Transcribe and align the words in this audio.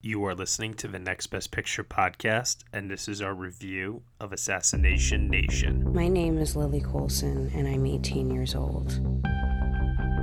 You 0.00 0.24
are 0.26 0.34
listening 0.36 0.74
to 0.74 0.86
the 0.86 1.00
Next 1.00 1.26
Best 1.26 1.50
Picture 1.50 1.82
podcast, 1.82 2.58
and 2.72 2.88
this 2.88 3.08
is 3.08 3.20
our 3.20 3.34
review 3.34 4.02
of 4.20 4.32
Assassination 4.32 5.28
Nation. 5.28 5.92
My 5.92 6.06
name 6.06 6.38
is 6.38 6.54
Lily 6.54 6.80
Colson, 6.80 7.50
and 7.52 7.66
I'm 7.66 7.84
18 7.84 8.30
years 8.30 8.54
old. 8.54 8.90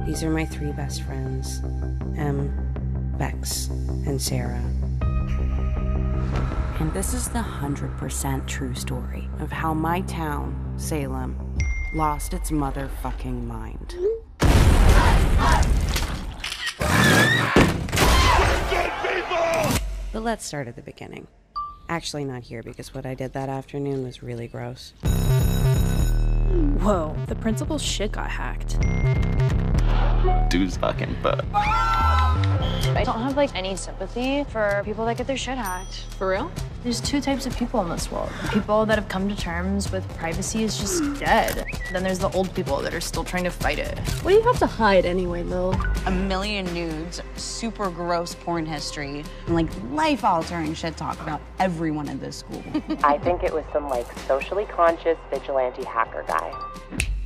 These 0.05 0.23
are 0.23 0.29
my 0.29 0.45
three 0.45 0.71
best 0.71 1.01
friends 1.01 1.59
Em, 2.17 2.55
Bex, 3.17 3.67
and 3.67 4.21
Sarah. 4.21 4.63
And 6.79 6.93
this 6.93 7.13
is 7.13 7.27
the 7.27 7.39
100% 7.39 8.47
true 8.47 8.75
story 8.75 9.27
of 9.39 9.51
how 9.51 9.73
my 9.73 9.99
town, 10.03 10.73
Salem, 10.77 11.37
lost 11.93 12.33
its 12.33 12.49
motherfucking 12.49 13.45
mind. 13.45 13.93
But 20.15 20.23
let's 20.23 20.45
start 20.45 20.69
at 20.69 20.77
the 20.77 20.81
beginning. 20.81 21.27
Actually, 21.89 22.23
not 22.23 22.43
here 22.43 22.63
because 22.63 22.93
what 22.93 23.05
I 23.05 23.15
did 23.15 23.33
that 23.33 23.49
afternoon 23.49 24.05
was 24.05 24.23
really 24.23 24.47
gross. 24.47 24.93
Whoa, 26.79 27.17
the 27.27 27.35
principal's 27.35 27.81
shit 27.81 28.13
got 28.13 28.29
hacked. 28.29 28.79
Dude's 30.49 30.77
fucking 30.77 31.17
butt. 31.21 31.43
I 32.95 33.03
don't 33.03 33.19
have 33.21 33.35
like 33.35 33.53
any 33.55 33.75
sympathy 33.75 34.45
for 34.45 34.81
people 34.85 35.05
that 35.05 35.17
get 35.17 35.27
their 35.27 35.37
shit 35.37 35.57
hacked. 35.57 36.05
For 36.17 36.29
real? 36.29 36.51
There's 36.83 37.01
two 37.01 37.19
types 37.19 37.45
of 37.45 37.57
people 37.57 37.81
in 37.81 37.89
this 37.89 38.11
world. 38.11 38.29
The 38.43 38.49
people 38.49 38.85
that 38.85 38.97
have 38.97 39.09
come 39.09 39.27
to 39.27 39.35
terms 39.35 39.91
with 39.91 40.07
privacy 40.17 40.63
is 40.63 40.77
just 40.77 41.19
dead. 41.19 41.65
Then 41.91 42.03
there's 42.03 42.19
the 42.19 42.29
old 42.29 42.53
people 42.55 42.77
that 42.81 42.93
are 42.93 43.01
still 43.01 43.23
trying 43.23 43.43
to 43.45 43.49
fight 43.49 43.79
it. 43.79 43.97
What 44.21 44.31
do 44.31 44.37
you 44.37 44.43
have 44.43 44.59
to 44.59 44.67
hide 44.67 45.05
anyway, 45.05 45.43
Lil? 45.43 45.75
a 46.05 46.11
million 46.11 46.71
nudes, 46.73 47.21
super 47.35 47.89
gross 47.89 48.35
porn 48.35 48.65
history, 48.65 49.23
and 49.47 49.55
like 49.55 49.67
life 49.91 50.23
altering 50.23 50.73
shit 50.73 50.95
talk 50.95 51.19
about 51.21 51.41
everyone 51.59 52.07
in 52.07 52.19
this 52.19 52.37
school. 52.37 52.63
I 53.03 53.17
think 53.17 53.43
it 53.43 53.51
was 53.51 53.65
some 53.73 53.89
like 53.89 54.07
socially 54.19 54.65
conscious 54.65 55.17
vigilante 55.31 55.83
hacker 55.83 56.23
guy. 56.27 56.53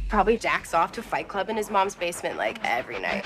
Probably 0.08 0.38
jacks 0.38 0.74
off 0.74 0.92
to 0.94 1.04
Fight 1.04 1.28
Club 1.28 1.50
in 1.50 1.58
his 1.58 1.70
mom's 1.70 1.96
basement 1.96 2.38
like 2.38 2.60
every 2.64 3.00
night. 3.00 3.26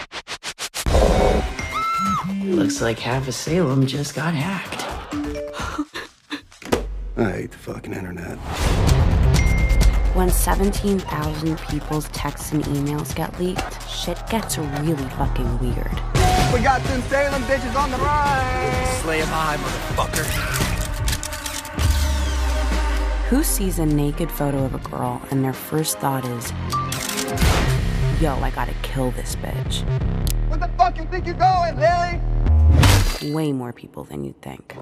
Looks 2.43 2.81
like 2.81 2.99
half 2.99 3.27
of 3.27 3.35
Salem 3.35 3.85
just 3.87 4.15
got 4.15 4.33
hacked. 4.33 4.83
I 7.17 7.31
hate 7.31 7.51
the 7.51 7.57
fucking 7.57 7.93
internet. 7.93 8.37
When 10.15 10.29
17,000 10.29 11.57
people's 11.69 12.07
texts 12.09 12.51
and 12.51 12.63
emails 12.65 13.15
get 13.15 13.39
leaked, 13.39 13.89
shit 13.89 14.21
gets 14.29 14.57
really 14.57 15.09
fucking 15.17 15.59
weird. 15.59 15.91
We 16.53 16.61
got 16.61 16.81
some 16.83 17.01
Salem 17.03 17.41
bitches 17.43 17.75
on 17.75 17.89
the 17.89 17.97
run. 17.97 18.85
Slay 19.01 19.19
him 19.19 19.27
high, 19.27 19.57
motherfucker. 19.57 20.23
Who 23.29 23.43
sees 23.43 23.79
a 23.79 23.85
naked 23.85 24.29
photo 24.31 24.63
of 24.63 24.75
a 24.75 24.89
girl 24.89 25.19
and 25.31 25.43
their 25.43 25.53
first 25.53 25.97
thought 25.97 26.25
is, 26.25 26.51
yo, 28.21 28.35
I 28.35 28.51
gotta 28.53 28.75
kill 28.83 29.09
this 29.11 29.35
bitch? 29.35 29.83
Fuck 30.93 31.05
you 31.05 31.09
think 31.09 31.25
you're 31.25 31.33
going, 31.35 31.75
Lily? 31.79 33.33
Way 33.33 33.51
more 33.51 33.73
people 33.73 34.03
than 34.03 34.23
you'd 34.23 34.39
think. 34.43 34.73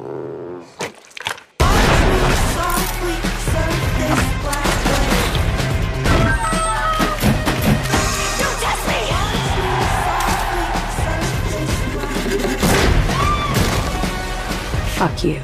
Fuck 14.97 15.23
you. 15.23 15.39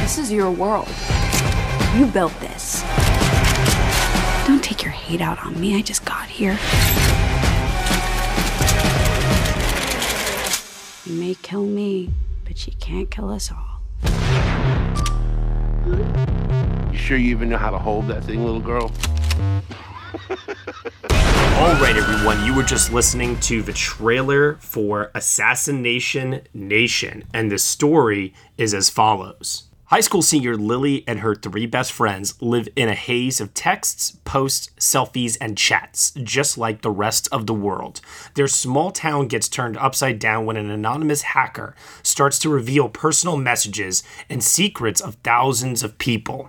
This 0.00 0.16
is 0.16 0.32
your 0.32 0.50
world. 0.50 0.88
You 1.94 2.06
built 2.06 2.32
this. 2.40 2.82
Don't 4.46 4.64
take 4.64 4.82
your 4.82 4.92
hate 4.92 5.20
out 5.20 5.44
on 5.44 5.60
me. 5.60 5.76
I 5.76 5.82
just 5.82 6.06
got 6.06 6.26
here. 6.26 6.58
You 11.12 11.20
may 11.20 11.34
kill 11.34 11.66
me, 11.66 12.10
but 12.42 12.56
she 12.56 12.70
can't 12.70 13.10
kill 13.10 13.28
us 13.28 13.52
all. 13.52 13.82
You 16.90 16.96
sure 16.96 17.18
you 17.18 17.30
even 17.32 17.50
know 17.50 17.58
how 17.58 17.68
to 17.68 17.76
hold 17.76 18.08
that 18.08 18.24
thing, 18.24 18.42
little 18.42 18.62
girl? 18.62 18.90
All 21.60 21.74
right, 21.82 21.94
everyone, 21.94 22.42
you 22.46 22.54
were 22.54 22.62
just 22.62 22.94
listening 22.94 23.38
to 23.40 23.60
the 23.60 23.74
trailer 23.74 24.54
for 24.62 25.10
Assassination 25.14 26.44
Nation, 26.54 27.24
and 27.34 27.52
the 27.52 27.58
story 27.58 28.32
is 28.56 28.72
as 28.72 28.88
follows. 28.88 29.64
High 29.92 30.00
school 30.00 30.22
senior 30.22 30.56
Lily 30.56 31.04
and 31.06 31.20
her 31.20 31.34
three 31.34 31.66
best 31.66 31.92
friends 31.92 32.40
live 32.40 32.66
in 32.76 32.88
a 32.88 32.94
haze 32.94 33.42
of 33.42 33.52
texts, 33.52 34.16
posts, 34.24 34.70
selfies, 34.80 35.36
and 35.38 35.58
chats, 35.58 36.12
just 36.12 36.56
like 36.56 36.80
the 36.80 36.90
rest 36.90 37.28
of 37.30 37.46
the 37.46 37.52
world. 37.52 38.00
Their 38.32 38.48
small 38.48 38.90
town 38.90 39.28
gets 39.28 39.50
turned 39.50 39.76
upside 39.76 40.18
down 40.18 40.46
when 40.46 40.56
an 40.56 40.70
anonymous 40.70 41.20
hacker 41.20 41.76
starts 42.02 42.38
to 42.38 42.48
reveal 42.48 42.88
personal 42.88 43.36
messages 43.36 44.02
and 44.30 44.42
secrets 44.42 45.02
of 45.02 45.16
thousands 45.16 45.82
of 45.82 45.98
people. 45.98 46.48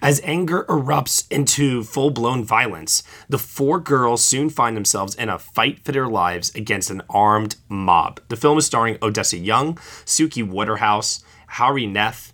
As 0.00 0.20
anger 0.22 0.64
erupts 0.68 1.26
into 1.32 1.82
full 1.82 2.10
blown 2.10 2.44
violence, 2.44 3.02
the 3.28 3.38
four 3.38 3.80
girls 3.80 4.24
soon 4.24 4.50
find 4.50 4.76
themselves 4.76 5.16
in 5.16 5.28
a 5.28 5.40
fight 5.40 5.84
for 5.84 5.90
their 5.90 6.06
lives 6.06 6.54
against 6.54 6.90
an 6.90 7.02
armed 7.10 7.56
mob. 7.68 8.20
The 8.28 8.36
film 8.36 8.56
is 8.56 8.66
starring 8.66 8.98
Odessa 9.02 9.36
Young, 9.36 9.78
Suki 10.04 10.48
Waterhouse, 10.48 11.24
Hari 11.48 11.86
Nef, 11.86 12.33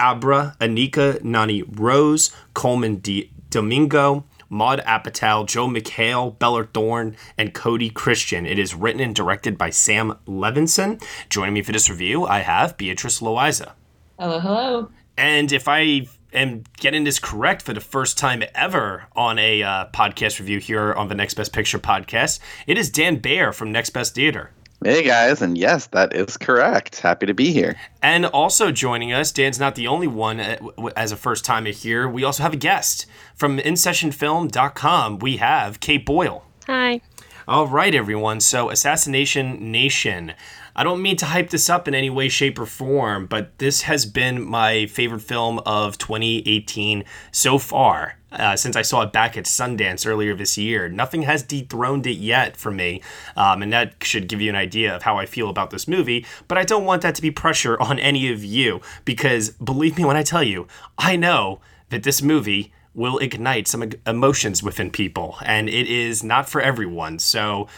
Abra, 0.00 0.56
Anika 0.60 1.22
Noni 1.22 1.62
Rose, 1.62 2.30
Colman 2.54 2.96
D- 2.96 3.30
Domingo, 3.50 4.24
Maude 4.48 4.80
Apatow, 4.80 5.46
Joel 5.46 5.68
McHale, 5.68 6.36
Bella 6.38 6.64
Thorne, 6.64 7.16
and 7.38 7.54
Cody 7.54 7.90
Christian. 7.90 8.46
It 8.46 8.58
is 8.58 8.74
written 8.74 9.00
and 9.00 9.14
directed 9.14 9.58
by 9.58 9.70
Sam 9.70 10.16
Levinson. 10.26 11.02
Joining 11.28 11.54
me 11.54 11.62
for 11.62 11.72
this 11.72 11.88
review, 11.90 12.24
I 12.26 12.40
have 12.40 12.76
Beatrice 12.76 13.20
Loayza. 13.20 13.72
Hello, 14.18 14.40
hello. 14.40 14.90
And 15.16 15.52
if 15.52 15.68
I 15.68 16.06
am 16.32 16.64
getting 16.78 17.04
this 17.04 17.18
correct 17.18 17.62
for 17.62 17.74
the 17.74 17.80
first 17.80 18.18
time 18.18 18.42
ever 18.54 19.04
on 19.14 19.38
a 19.38 19.62
uh, 19.62 19.86
podcast 19.92 20.40
review 20.40 20.58
here 20.58 20.94
on 20.94 21.08
the 21.08 21.14
Next 21.14 21.34
Best 21.34 21.52
Picture 21.52 21.78
podcast, 21.78 22.40
it 22.66 22.78
is 22.78 22.90
Dan 22.90 23.16
Bayer 23.16 23.52
from 23.52 23.70
Next 23.70 23.90
Best 23.90 24.14
Theater. 24.14 24.50
Hey 24.82 25.02
guys, 25.02 25.42
and 25.42 25.58
yes, 25.58 25.88
that 25.88 26.16
is 26.16 26.38
correct. 26.38 27.00
Happy 27.00 27.26
to 27.26 27.34
be 27.34 27.52
here. 27.52 27.76
And 28.00 28.24
also 28.24 28.72
joining 28.72 29.12
us, 29.12 29.30
Dan's 29.30 29.60
not 29.60 29.74
the 29.74 29.86
only 29.86 30.06
one 30.06 30.40
uh, 30.40 30.56
as 30.96 31.12
a 31.12 31.18
first 31.18 31.44
timer 31.44 31.68
here. 31.68 32.08
We 32.08 32.24
also 32.24 32.42
have 32.42 32.54
a 32.54 32.56
guest 32.56 33.04
from 33.34 33.58
InSessionFilm.com. 33.58 35.18
We 35.18 35.36
have 35.36 35.80
Kate 35.80 36.06
Boyle. 36.06 36.46
Hi. 36.66 37.02
All 37.46 37.66
right, 37.66 37.94
everyone. 37.94 38.40
So, 38.40 38.70
Assassination 38.70 39.70
Nation. 39.70 40.32
I 40.74 40.82
don't 40.82 41.02
mean 41.02 41.16
to 41.16 41.26
hype 41.26 41.50
this 41.50 41.68
up 41.68 41.86
in 41.86 41.94
any 41.94 42.08
way, 42.08 42.30
shape, 42.30 42.58
or 42.58 42.64
form, 42.64 43.26
but 43.26 43.58
this 43.58 43.82
has 43.82 44.06
been 44.06 44.42
my 44.42 44.86
favorite 44.86 45.20
film 45.20 45.58
of 45.66 45.98
2018 45.98 47.04
so 47.32 47.58
far. 47.58 48.19
Uh, 48.32 48.54
since 48.56 48.76
I 48.76 48.82
saw 48.82 49.02
it 49.02 49.12
back 49.12 49.36
at 49.36 49.44
Sundance 49.44 50.06
earlier 50.06 50.34
this 50.34 50.56
year, 50.56 50.88
nothing 50.88 51.22
has 51.22 51.42
dethroned 51.42 52.06
it 52.06 52.16
yet 52.16 52.56
for 52.56 52.70
me, 52.70 53.02
um, 53.36 53.62
and 53.62 53.72
that 53.72 53.94
should 54.02 54.28
give 54.28 54.40
you 54.40 54.48
an 54.48 54.56
idea 54.56 54.94
of 54.94 55.02
how 55.02 55.18
I 55.18 55.26
feel 55.26 55.48
about 55.48 55.70
this 55.70 55.88
movie. 55.88 56.24
But 56.46 56.56
I 56.56 56.62
don't 56.62 56.84
want 56.84 57.02
that 57.02 57.16
to 57.16 57.22
be 57.22 57.30
pressure 57.30 57.80
on 57.80 57.98
any 57.98 58.32
of 58.32 58.44
you, 58.44 58.80
because 59.04 59.50
believe 59.50 59.96
me 59.96 60.04
when 60.04 60.16
I 60.16 60.22
tell 60.22 60.44
you, 60.44 60.68
I 60.96 61.16
know 61.16 61.60
that 61.88 62.04
this 62.04 62.22
movie 62.22 62.72
will 62.94 63.18
ignite 63.18 63.68
some 63.68 63.90
emotions 64.06 64.62
within 64.62 64.90
people, 64.90 65.36
and 65.44 65.68
it 65.68 65.88
is 65.88 66.22
not 66.22 66.48
for 66.48 66.60
everyone. 66.60 67.18
So 67.18 67.68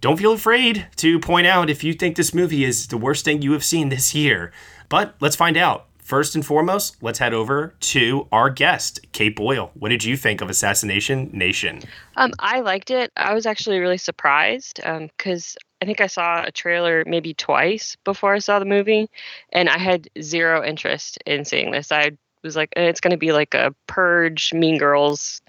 don't 0.00 0.18
feel 0.18 0.32
afraid 0.32 0.86
to 0.96 1.18
point 1.18 1.46
out 1.46 1.70
if 1.70 1.82
you 1.82 1.94
think 1.94 2.16
this 2.16 2.34
movie 2.34 2.64
is 2.64 2.88
the 2.88 2.98
worst 2.98 3.24
thing 3.24 3.42
you 3.42 3.52
have 3.52 3.64
seen 3.64 3.88
this 3.88 4.14
year. 4.14 4.52
But 4.88 5.14
let's 5.20 5.36
find 5.36 5.56
out. 5.56 5.86
First 6.06 6.36
and 6.36 6.46
foremost, 6.46 7.02
let's 7.02 7.18
head 7.18 7.34
over 7.34 7.74
to 7.80 8.28
our 8.30 8.48
guest, 8.48 9.00
Kate 9.10 9.34
Boyle. 9.34 9.72
What 9.74 9.88
did 9.88 10.04
you 10.04 10.16
think 10.16 10.40
of 10.40 10.48
Assassination 10.48 11.28
Nation? 11.32 11.82
Um, 12.16 12.32
I 12.38 12.60
liked 12.60 12.92
it. 12.92 13.10
I 13.16 13.34
was 13.34 13.44
actually 13.44 13.80
really 13.80 13.98
surprised 13.98 14.76
because 14.76 15.56
I 15.82 15.84
think 15.84 16.00
I 16.00 16.06
saw 16.06 16.44
a 16.44 16.52
trailer 16.52 17.02
maybe 17.08 17.34
twice 17.34 17.96
before 18.04 18.34
I 18.34 18.38
saw 18.38 18.60
the 18.60 18.64
movie, 18.64 19.10
and 19.52 19.68
I 19.68 19.78
had 19.78 20.08
zero 20.22 20.64
interest 20.64 21.18
in 21.26 21.44
seeing 21.44 21.72
this. 21.72 21.90
I 21.90 22.12
was 22.44 22.54
like, 22.54 22.72
"Eh, 22.76 22.84
it's 22.84 23.00
going 23.00 23.10
to 23.10 23.16
be 23.16 23.32
like 23.32 23.54
a 23.54 23.74
Purge, 23.88 24.52
Mean 24.54 24.78
Girls, 24.78 25.42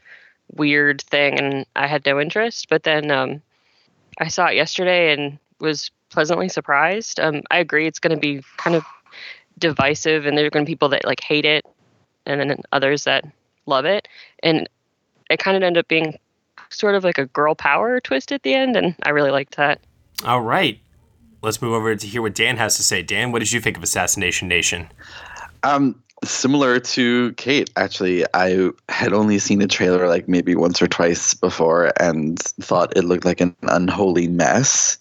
weird 0.56 1.04
thing, 1.04 1.38
and 1.38 1.68
I 1.76 1.86
had 1.86 2.04
no 2.04 2.20
interest. 2.20 2.68
But 2.68 2.82
then 2.82 3.12
um, 3.12 3.44
I 4.20 4.28
saw 4.28 4.48
it 4.48 4.56
yesterday 4.56 5.14
and 5.14 5.38
was 5.60 5.92
pleasantly 6.10 6.50
surprised. 6.50 7.20
Um, 7.20 7.44
I 7.52 7.60
agree, 7.60 7.86
it's 7.86 8.00
going 8.00 8.16
to 8.16 8.20
be 8.20 8.42
kind 8.58 8.76
of 8.76 8.84
divisive, 9.58 10.26
and 10.26 10.38
there 10.38 10.46
are 10.46 10.50
going 10.50 10.66
to 10.66 10.70
be 10.70 10.74
people 10.74 10.90
that 10.90 11.06
like 11.06 11.22
hate 11.22 11.46
it, 11.46 11.66
and 12.26 12.40
then 12.40 12.62
others 12.72 13.04
that 13.06 13.26
love 13.66 13.86
it, 13.86 14.08
and 14.44 14.68
it 15.30 15.40
kind 15.40 15.58
of 15.58 15.64
ended 15.64 15.82
up 15.82 15.88
being 15.88 16.18
sort 16.70 16.96
of 16.96 17.04
like 17.04 17.18
a 17.18 17.26
girl 17.28 17.56
power 17.56 18.00
twist 18.00 18.32
at 18.32 18.44
the 18.44 18.54
end, 18.54 18.76
and 18.76 18.96
I 19.04 19.10
really 19.10 19.32
liked 19.32 19.58
that. 19.58 19.80
All 20.26 20.42
right. 20.42 20.80
let's 21.44 21.62
move 21.62 21.74
over 21.74 21.96
to 21.96 22.08
hear 22.08 22.22
what 22.22 22.34
Dan 22.36 22.58
has 22.58 22.76
to 22.78 22.84
say. 22.84 23.02
Dan, 23.04 23.32
what 23.32 23.40
did 23.40 23.52
you 23.52 23.62
think 23.62 23.78
of 23.78 23.84
Assassination 23.84 24.48
Nation? 24.48 24.90
Um, 25.64 26.02
similar 26.24 26.80
to 26.80 27.34
Kate, 27.34 27.70
actually, 27.76 28.26
I 28.34 28.70
had 28.90 29.14
only 29.14 29.40
seen 29.40 29.60
the 29.60 29.68
trailer 29.68 30.08
like 30.08 30.28
maybe 30.28 30.56
once 30.56 30.82
or 30.82 30.88
twice 30.88 31.34
before 31.34 31.92
and 32.00 32.40
thought 32.40 32.96
it 32.98 33.04
looked 33.04 33.26
like 33.26 33.42
an 33.42 33.56
unholy 33.64 34.28
mess. 34.28 34.98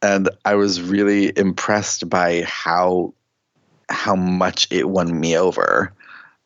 And 0.00 0.30
I 0.44 0.54
was 0.54 0.80
really 0.80 1.36
impressed 1.36 2.08
by 2.08 2.42
how 2.42 3.12
how 3.88 4.14
much 4.14 4.66
it 4.70 4.88
won 4.88 5.18
me 5.18 5.36
over, 5.36 5.92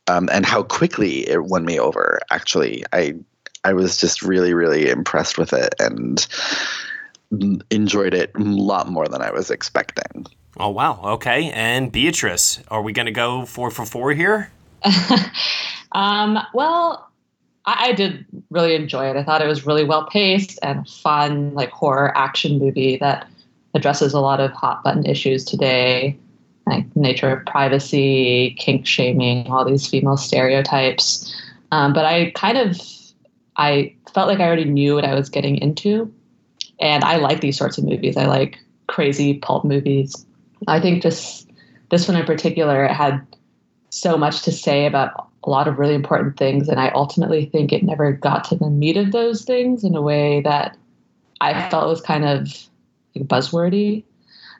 um, 0.08 0.28
and 0.32 0.46
how 0.46 0.62
quickly 0.62 1.28
it 1.28 1.44
won 1.44 1.64
me 1.64 1.78
over. 1.78 2.18
Actually, 2.30 2.84
I 2.92 3.14
I 3.64 3.72
was 3.72 3.96
just 3.96 4.22
really 4.22 4.54
really 4.54 4.88
impressed 4.88 5.38
with 5.38 5.52
it 5.52 5.74
and 5.78 6.26
enjoyed 7.70 8.14
it 8.14 8.30
a 8.34 8.42
lot 8.42 8.88
more 8.88 9.08
than 9.08 9.22
I 9.22 9.30
was 9.30 9.50
expecting. 9.50 10.26
Oh 10.58 10.68
wow, 10.68 11.00
okay. 11.02 11.50
And 11.52 11.90
Beatrice, 11.90 12.60
are 12.68 12.82
we 12.82 12.92
going 12.92 13.06
to 13.06 13.12
go 13.12 13.46
four 13.46 13.70
for 13.70 13.86
four 13.86 14.12
here? 14.12 14.50
um, 15.92 16.38
well, 16.52 17.10
I, 17.64 17.88
I, 17.88 17.92
did 17.92 18.26
really 18.50 18.74
enjoy 18.74 19.08
it. 19.08 19.16
I 19.16 19.22
thought 19.22 19.40
it 19.40 19.46
was 19.46 19.64
really 19.64 19.84
well 19.84 20.06
paced 20.06 20.58
and 20.62 20.86
fun, 20.88 21.54
like 21.54 21.70
horror 21.70 22.16
action 22.16 22.58
movie 22.58 22.96
that 22.98 23.28
addresses 23.74 24.12
a 24.12 24.20
lot 24.20 24.40
of 24.40 24.52
hot 24.52 24.82
button 24.82 25.06
issues 25.06 25.44
today, 25.44 26.18
like 26.66 26.84
nature 26.96 27.30
of 27.30 27.46
privacy, 27.46 28.56
kink 28.58 28.86
shaming, 28.86 29.46
all 29.48 29.64
these 29.64 29.86
female 29.86 30.16
stereotypes. 30.16 31.34
Um, 31.70 31.92
but 31.92 32.04
I 32.04 32.30
kind 32.32 32.58
of, 32.58 32.80
I 33.56 33.94
felt 34.12 34.28
like 34.28 34.40
I 34.40 34.46
already 34.46 34.64
knew 34.64 34.94
what 34.94 35.04
I 35.04 35.14
was 35.14 35.28
getting 35.28 35.56
into, 35.56 36.12
and 36.80 37.02
I 37.04 37.16
like 37.16 37.40
these 37.40 37.58
sorts 37.58 37.78
of 37.78 37.84
movies. 37.84 38.16
I 38.16 38.26
like 38.26 38.58
crazy 38.86 39.34
pulp 39.34 39.64
movies 39.64 40.26
I 40.68 40.80
think 40.80 41.02
this 41.02 41.46
this 41.90 42.08
one 42.08 42.16
in 42.16 42.24
particular 42.24 42.86
had 42.88 43.26
so 43.90 44.16
much 44.16 44.42
to 44.42 44.52
say 44.52 44.86
about 44.86 45.28
a 45.44 45.50
lot 45.50 45.68
of 45.68 45.78
really 45.78 45.94
important 45.94 46.36
things, 46.36 46.68
and 46.68 46.80
I 46.80 46.88
ultimately 46.90 47.46
think 47.46 47.72
it 47.72 47.82
never 47.82 48.12
got 48.12 48.44
to 48.44 48.56
the 48.56 48.70
meat 48.70 48.96
of 48.96 49.12
those 49.12 49.44
things 49.44 49.84
in 49.84 49.94
a 49.94 50.02
way 50.02 50.40
that 50.42 50.76
I 51.40 51.68
felt 51.68 51.88
was 51.88 52.00
kind 52.00 52.24
of 52.24 52.48
like 53.14 53.26
buzzwordy. 53.26 54.04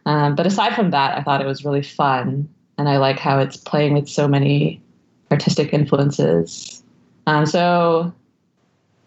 Um, 0.07 0.35
but 0.35 0.47
aside 0.47 0.75
from 0.75 0.91
that, 0.91 1.17
I 1.17 1.23
thought 1.23 1.41
it 1.41 1.47
was 1.47 1.65
really 1.65 1.83
fun, 1.83 2.49
and 2.79 2.89
I 2.89 2.97
like 2.97 3.19
how 3.19 3.39
it's 3.39 3.57
playing 3.57 3.95
with 3.95 4.09
so 4.09 4.27
many 4.27 4.83
artistic 5.31 5.73
influences. 5.73 6.83
Um, 7.27 7.47
so 7.47 8.13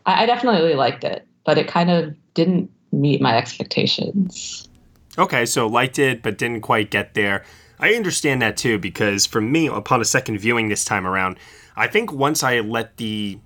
I, 0.06 0.24
I 0.24 0.26
definitely 0.26 0.62
really 0.62 0.76
liked 0.76 1.04
it, 1.04 1.28
but 1.44 1.58
it 1.58 1.68
kind 1.68 1.92
of 1.92 2.16
didn't 2.34 2.72
meet 2.92 3.22
my 3.22 3.38
expectations. 3.38 4.70
Okay, 5.18 5.46
so 5.46 5.68
liked 5.68 6.00
it, 6.00 6.22
but 6.22 6.38
didn't 6.38 6.62
quite 6.62 6.92
get 6.92 7.14
there. 7.14 7.44
I 7.80 7.94
understand 7.94 8.42
that 8.42 8.58
too, 8.58 8.80
because 8.80 9.26
for 9.26 9.42
me, 9.42 9.68
upon 9.68 10.02
a 10.02 10.06
second 10.06 10.38
viewing 10.40 10.70
this 10.70 10.86
time 10.86 11.06
around, 11.06 11.38
I 11.76 11.88
think 11.88 12.12
once 12.12 12.42
I 12.42 12.62
let 12.62 12.98
the 12.98 13.40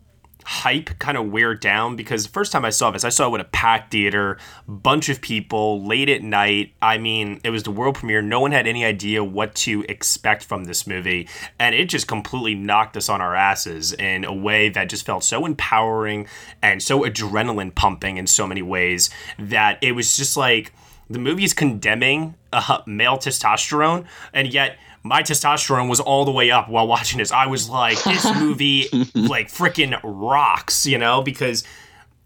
hype 0.50 0.98
kind 0.98 1.16
of 1.16 1.32
wear 1.32 1.54
down 1.54 1.96
because 1.96 2.24
the 2.24 2.32
first 2.32 2.52
time 2.52 2.66
I 2.66 2.72
saw 2.72 2.90
this, 2.90 3.04
I 3.04 3.10
saw 3.10 3.28
it 3.28 3.30
with 3.30 3.42
a 3.42 3.46
packed 3.46 3.92
theater, 3.92 4.40
bunch 4.68 5.08
of 5.08 5.22
people, 5.22 5.86
late 5.86 6.10
at 6.10 6.24
night. 6.24 6.74
I 6.82 6.98
mean, 6.98 7.40
it 7.44 7.52
was 7.52 7.62
the 7.62 7.70
world 7.70 7.94
premiere. 7.94 8.24
No 8.24 8.40
one 8.40 8.52
had 8.52 8.66
any 8.66 8.84
idea 8.84 9.24
what 9.24 9.54
to 9.58 9.86
expect 9.88 10.44
from 10.44 10.64
this 10.64 10.88
movie. 10.88 11.30
And 11.60 11.76
it 11.76 11.86
just 11.86 12.08
completely 12.08 12.56
knocked 12.56 12.98
us 12.98 13.10
on 13.10 13.22
our 13.22 13.36
asses 13.36 13.94
in 13.94 14.26
a 14.26 14.34
way 14.34 14.70
that 14.70 14.90
just 14.90 15.06
felt 15.06 15.24
so 15.24 15.46
empowering 15.46 16.26
and 16.64 16.82
so 16.82 17.02
adrenaline 17.02 17.76
pumping 17.76 18.18
in 18.18 18.26
so 18.26 18.48
many 18.48 18.64
ways 18.64 19.12
that 19.38 19.78
it 19.84 19.92
was 19.92 20.18
just 20.18 20.36
like 20.36 20.74
the 21.12 21.20
movie 21.20 21.44
is 21.44 21.54
condemning 21.54 22.34
uh, 22.52 22.82
male 22.86 23.18
testosterone, 23.18 24.06
and 24.34 24.52
yet 24.54 24.78
my 25.04 25.22
testosterone 25.22 25.90
was 25.90 26.00
all 26.00 26.26
the 26.26 26.32
way 26.32 26.52
up 26.52 26.70
while 26.70 26.88
watching 26.88 27.20
this. 27.20 27.32
I 27.32 27.48
was 27.48 27.70
like, 27.70 28.02
this 28.04 28.26
movie 28.40 28.88
like 29.16 29.50
freaking 29.50 30.00
rocks, 30.04 30.86
you 30.86 30.98
know, 30.98 31.22
because 31.22 31.64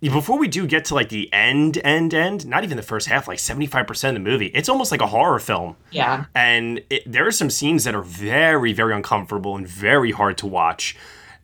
before 0.02 0.38
we 0.38 0.48
do 0.48 0.68
get 0.68 0.86
to 0.86 0.96
like 0.96 1.10
the 1.10 1.32
end, 1.32 1.80
end, 1.84 2.14
end, 2.14 2.46
not 2.46 2.64
even 2.64 2.76
the 2.76 2.84
first 2.84 3.08
half, 3.08 3.28
like 3.28 3.38
75% 3.38 4.10
of 4.10 4.14
the 4.16 4.20
movie, 4.20 4.48
it's 4.48 4.68
almost 4.68 4.92
like 4.92 5.02
a 5.02 5.08
horror 5.08 5.40
film. 5.40 5.78
Yeah. 5.92 6.26
And 6.36 6.82
it, 6.90 7.10
there 7.10 7.26
are 7.26 7.32
some 7.32 7.50
scenes 7.50 7.86
that 7.86 7.96
are 7.96 8.02
very, 8.02 8.74
very 8.74 8.94
uncomfortable 8.94 9.56
and 9.56 9.68
very 9.68 10.12
hard 10.12 10.38
to 10.40 10.48
watch. 10.48 10.98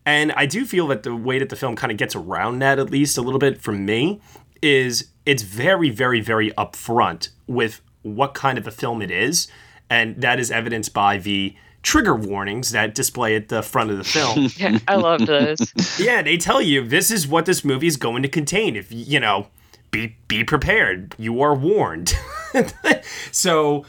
And 0.06 0.32
I 0.34 0.46
do 0.46 0.66
feel 0.66 0.88
that 0.88 1.04
the 1.04 1.16
way 1.16 1.40
that 1.40 1.50
the 1.50 1.56
film 1.56 1.76
kind 1.76 1.92
of 1.92 1.98
gets 1.98 2.16
around 2.16 2.60
that, 2.60 2.80
at 2.80 2.90
least 2.90 3.18
a 3.18 3.22
little 3.22 3.40
bit 3.40 3.62
for 3.62 3.72
me, 3.72 4.20
is 4.62 5.10
it's 5.26 5.44
very, 5.44 5.90
very, 5.90 6.20
very 6.20 6.52
upfront 6.52 7.30
with 7.48 7.82
what 8.02 8.34
kind 8.34 8.58
of 8.58 8.68
a 8.68 8.72
film 8.72 9.02
it 9.02 9.12
is. 9.12 9.48
And 9.90 10.22
that 10.22 10.40
is 10.40 10.52
evidenced 10.52 10.94
by 10.94 11.18
the 11.18 11.56
trigger 11.82 12.16
warnings 12.16 12.72
that 12.72 12.94
display 12.94 13.36
at 13.36 13.48
the 13.48 13.64
front 13.64 13.92
of 13.92 13.98
the 13.98 14.04
film. 14.04 14.50
yeah, 14.58 14.80
I 14.88 14.96
love 14.96 15.26
those. 15.26 15.74
yeah, 16.00 16.22
they 16.22 16.38
tell 16.38 16.62
you 16.62 16.88
this 16.88 17.10
is 17.12 17.28
what 17.28 17.46
this 17.46 17.64
movie 17.64 17.88
is 17.88 17.98
going 17.98 18.22
to 18.24 18.30
contain. 18.30 18.76
If 18.76 18.88
you 18.92 19.20
know, 19.20 19.48
be 19.92 20.18
be 20.28 20.44
prepared. 20.44 21.16
You 21.18 21.42
are 21.42 21.56
warned. 21.56 22.14
so 23.32 23.86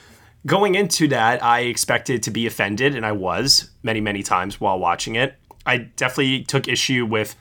going 0.47 0.75
into 0.75 1.09
that, 1.09 1.43
I 1.43 1.61
expected 1.61 2.23
to 2.25 2.31
be 2.31 2.47
offended, 2.47 2.95
and 2.95 3.05
I 3.05 3.13
was 3.13 3.71
many, 3.83 4.01
many 4.01 4.23
times 4.23 4.61
while 4.61 4.79
watching 4.79 5.15
it. 5.15 5.37
I 5.67 5.79
definitely 5.79 6.45
took 6.45 6.69
issue 6.69 7.05
with 7.05 7.37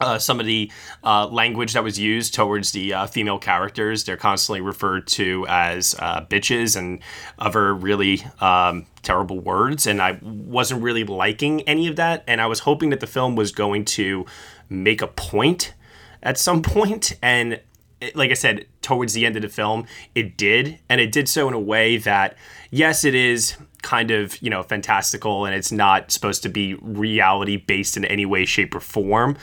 uh, 0.00 0.18
some 0.18 0.40
of 0.40 0.46
the 0.46 0.70
uh, 1.04 1.26
language 1.26 1.74
that 1.74 1.84
was 1.84 1.98
used 1.98 2.34
towards 2.34 2.72
the 2.72 2.94
uh, 2.94 3.06
female 3.06 3.38
characters. 3.38 4.04
They're 4.04 4.16
constantly 4.16 4.60
referred 4.60 5.06
to 5.08 5.46
as 5.48 5.94
uh, 5.98 6.24
bitches 6.24 6.76
and 6.76 7.00
other 7.38 7.74
really 7.74 8.22
um, 8.40 8.86
terrible 9.02 9.38
words. 9.40 9.86
And 9.86 10.00
I 10.00 10.18
wasn't 10.22 10.82
really 10.82 11.04
liking 11.04 11.62
any 11.62 11.86
of 11.86 11.96
that. 11.96 12.24
And 12.26 12.40
I 12.40 12.46
was 12.46 12.60
hoping 12.60 12.90
that 12.90 13.00
the 13.00 13.06
film 13.06 13.36
was 13.36 13.52
going 13.52 13.84
to 13.86 14.24
make 14.68 15.02
a 15.02 15.06
point 15.06 15.74
at 16.22 16.38
some 16.38 16.62
point. 16.62 17.16
And 17.22 17.60
it, 18.00 18.16
like 18.16 18.30
I 18.30 18.34
said, 18.34 18.66
towards 18.80 19.12
the 19.12 19.26
end 19.26 19.36
of 19.36 19.42
the 19.42 19.48
film, 19.48 19.86
it 20.14 20.36
did. 20.36 20.78
And 20.88 21.00
it 21.00 21.12
did 21.12 21.28
so 21.28 21.46
in 21.48 21.54
a 21.54 21.60
way 21.60 21.98
that, 21.98 22.36
yes, 22.70 23.04
it 23.04 23.14
is 23.14 23.56
kind 23.82 24.10
of, 24.10 24.40
you 24.42 24.50
know, 24.50 24.62
fantastical 24.62 25.44
and 25.44 25.54
it's 25.54 25.72
not 25.72 26.10
supposed 26.10 26.42
to 26.42 26.48
be 26.48 26.74
reality 26.74 27.56
based 27.56 27.96
in 27.96 28.04
any 28.06 28.26
way, 28.26 28.44
shape, 28.44 28.74
or 28.74 28.80
form 28.80 29.36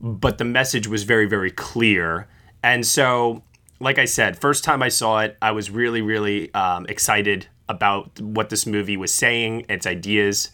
but 0.00 0.38
the 0.38 0.44
message 0.44 0.86
was 0.86 1.02
very, 1.02 1.26
very 1.26 1.50
clear. 1.50 2.28
And 2.62 2.86
so, 2.86 3.42
like 3.80 3.98
I 3.98 4.04
said, 4.04 4.40
first 4.40 4.64
time 4.64 4.82
I 4.82 4.88
saw 4.88 5.20
it, 5.20 5.36
I 5.40 5.52
was 5.52 5.70
really, 5.70 6.02
really 6.02 6.52
um, 6.54 6.86
excited 6.86 7.46
about 7.68 8.20
what 8.20 8.50
this 8.50 8.66
movie 8.66 8.96
was 8.96 9.12
saying, 9.12 9.66
its 9.68 9.86
ideas. 9.86 10.50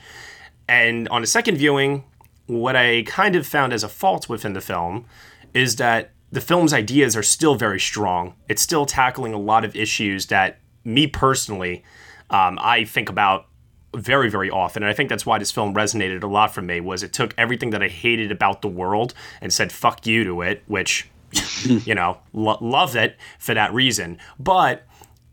And 0.69 1.09
on 1.09 1.23
a 1.23 1.27
second 1.27 1.57
viewing, 1.57 2.05
what 2.47 2.77
I 2.77 3.03
kind 3.03 3.37
of 3.37 3.47
found 3.47 3.73
as 3.73 3.83
a 3.83 3.89
fault 3.89 4.29
within 4.29 4.53
the 4.53 4.61
film 4.61 5.07
is 5.55 5.77
that 5.77 6.11
the 6.31 6.41
film's 6.41 6.73
ideas 6.73 7.17
are 7.17 7.23
still 7.23 7.55
very 7.55 7.79
strong. 7.79 8.35
It's 8.49 8.61
still 8.61 8.87
tackling 8.87 9.33
a 9.33 9.39
lot 9.39 9.65
of 9.65 9.77
issues 9.77 10.27
that 10.27 10.59
me 10.85 11.07
personally, 11.07 11.85
um, 12.31 12.59
I 12.61 12.85
think 12.85 13.09
about 13.09 13.47
very 13.95 14.31
very 14.31 14.51
often. 14.51 14.83
And 14.83 14.91
i 14.91 14.93
think 14.93 15.09
that's 15.09 15.27
why 15.27 15.39
this 15.39 15.51
film 15.51 15.75
resonated 15.75 16.23
a 16.23 16.27
lot 16.27 16.55
for 16.55 16.63
me 16.63 16.81
was 16.81 17.03
it 17.03 17.13
took 17.13 17.35
everything 17.39 17.71
that 17.71 17.83
i 17.83 17.89
hated 17.89 18.31
about 18.33 18.63
the 18.63 18.69
world 18.69 19.15
and 19.41 19.53
said 19.53 19.73
fuck 19.73 20.07
you 20.07 20.25
to 20.25 20.43
it 20.43 20.63
which 20.67 21.09
you 21.65 21.95
know 21.95 22.19
lo- 22.33 22.59
love 22.61 22.97
it 22.97 23.17
for 23.39 23.55
that 23.55 23.73
reason. 23.73 24.19
But 24.39 24.87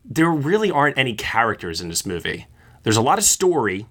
there 0.03 0.29
really 0.29 0.71
aren't 0.71 0.97
any 0.97 1.13
characters 1.13 1.81
in 1.81 1.89
this 1.89 2.05
movie. 2.05 2.47
There's 2.83 2.97
a 2.97 3.01
lot 3.01 3.19
of 3.19 3.23
story 3.23 3.85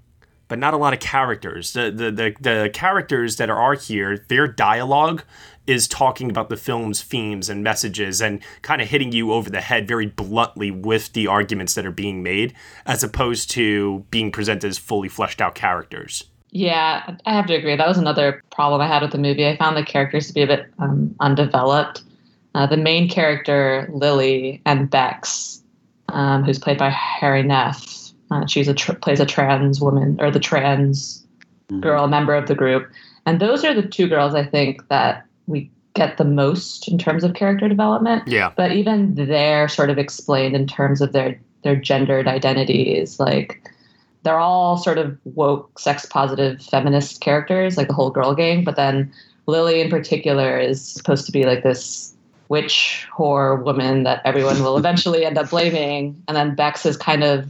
but 0.51 0.59
not 0.59 0.75
a 0.75 0.77
lot 0.77 0.93
of 0.93 1.01
characters 1.01 1.73
the 1.73 1.91
the 1.91 2.11
the, 2.11 2.35
the 2.41 2.71
characters 2.75 3.37
that 3.37 3.49
are 3.49 3.75
here 3.75 4.27
their 4.29 4.47
dialogue 4.47 5.23
is 5.71 5.87
talking 5.87 6.31
about 6.31 6.49
the 6.49 6.57
film's 6.57 7.03
themes 7.03 7.49
and 7.49 7.63
messages 7.63 8.21
and 8.21 8.43
kind 8.63 8.83
of 8.83 8.89
hitting 8.89 9.13
you 9.13 9.33
over 9.33 9.49
the 9.49 9.61
head 9.61 9.87
very 9.87 10.07
bluntly 10.07 10.71
with 10.71 11.13
the 11.13 11.27
arguments 11.27 11.75
that 11.75 11.87
are 11.87 11.93
being 11.93 12.23
made, 12.23 12.53
as 12.87 13.05
opposed 13.05 13.51
to 13.51 14.05
being 14.11 14.33
presented 14.33 14.67
as 14.67 14.79
fully 14.79 15.09
fleshed 15.09 15.41
out 15.41 15.55
characters. 15.55 16.25
Yeah, 16.51 17.17
I 17.25 17.35
have 17.35 17.47
to 17.47 17.55
agree. 17.55 17.77
That 17.77 17.87
was 17.87 17.99
another 17.99 18.43
problem 18.51 18.81
I 18.81 18.89
had 18.89 19.03
with 19.03 19.13
the 19.13 19.19
movie. 19.19 19.47
I 19.47 19.57
found 19.57 19.77
the 19.77 19.85
characters 19.85 20.27
to 20.27 20.35
be 20.35 20.43
a 20.43 20.47
bit 20.47 20.67
um, 20.81 21.15
undeveloped. 21.21 22.03
Uh, 22.57 22.67
the 22.67 22.77
main 22.77 23.09
character, 23.09 23.89
Lily, 23.93 24.61
and 24.67 24.91
Bex, 24.91 25.63
um, 26.09 26.43
who's 26.43 26.59
played 26.59 26.79
by 26.79 26.91
Hari 26.91 27.45
Nef, 27.45 27.81
uh, 28.31 28.47
she's 28.47 28.69
a 28.69 28.75
tr- 28.75 28.93
plays 28.93 29.21
a 29.21 29.27
trans 29.27 29.81
woman 29.81 30.17
or 30.21 30.31
the 30.31 30.41
trans 30.41 31.25
mm-hmm. 31.69 31.81
girl 31.81 32.07
member 32.07 32.35
of 32.35 32.47
the 32.47 32.55
group, 32.55 32.91
and 33.27 33.41
those 33.41 33.65
are 33.65 33.75
the 33.75 33.87
two 33.87 34.09
girls 34.09 34.35
I 34.35 34.45
think 34.45 34.89
that 34.89 35.27
we 35.47 35.71
get 35.95 36.17
the 36.17 36.25
most 36.25 36.89
in 36.89 36.99
terms 36.99 37.25
of 37.25 37.35
character 37.35 37.69
development. 37.69 38.27
Yeah. 38.27 38.53
But 38.57 38.73
even 38.73 39.15
they're 39.15 39.69
sort 39.69 39.91
of 39.91 39.99
explained 39.99 40.55
in 40.55 40.67
terms 40.67 41.01
of 41.01 41.13
their 41.13 41.41
their 41.63 41.77
gendered 41.77 42.27
identities. 42.27 43.21
Like 43.21 43.69
they're 44.23 44.39
all 44.39 44.77
sort 44.77 44.99
of 44.99 45.19
woke, 45.25 45.79
sex 45.79 46.07
positive 46.07 46.63
feminist 46.63 47.21
characters, 47.21 47.77
like 47.77 47.89
the 47.89 47.95
whole 47.95 48.11
girl 48.11 48.35
gang. 48.35 48.65
But 48.65 48.77
then 48.77 49.13
Lily 49.47 49.81
in 49.81 49.91
particular 49.91 50.59
is 50.59 50.87
supposed 50.87 51.27
to 51.27 51.33
be 51.33 51.45
like 51.45 51.63
this 51.63 52.15
witch 52.49 53.07
whore 53.17 53.63
woman 53.65 54.03
that 54.05 54.21
everyone 54.25 54.63
will 54.63 54.77
eventually 54.79 55.25
end 55.25 55.39
up 55.39 55.51
blaming. 55.51 56.23
And 56.29 56.37
then 56.37 56.55
Bex 56.55 56.85
is 56.85 56.97
kind 56.97 57.25
of, 57.25 57.49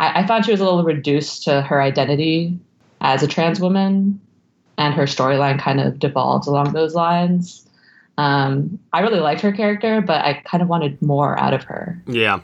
I, 0.00 0.22
I 0.22 0.26
found 0.26 0.46
she 0.46 0.50
was 0.50 0.60
a 0.60 0.64
little 0.64 0.82
reduced 0.82 1.44
to 1.44 1.60
her 1.62 1.80
identity 1.80 2.58
as 3.02 3.22
a 3.22 3.28
trans 3.28 3.60
woman, 3.60 4.20
and 4.78 4.94
her 4.94 5.04
storyline 5.04 5.60
kind 5.60 5.80
of 5.80 5.98
devolves 5.98 6.46
along 6.46 6.72
those 6.72 6.94
lines. 6.94 7.68
Um, 8.16 8.78
I 8.92 9.00
really 9.00 9.20
liked 9.20 9.42
her 9.42 9.52
character, 9.52 10.00
but 10.00 10.24
I 10.24 10.42
kind 10.44 10.62
of 10.62 10.68
wanted 10.68 11.00
more 11.00 11.38
out 11.38 11.54
of 11.54 11.62
her. 11.64 12.02
Yeah. 12.06 12.40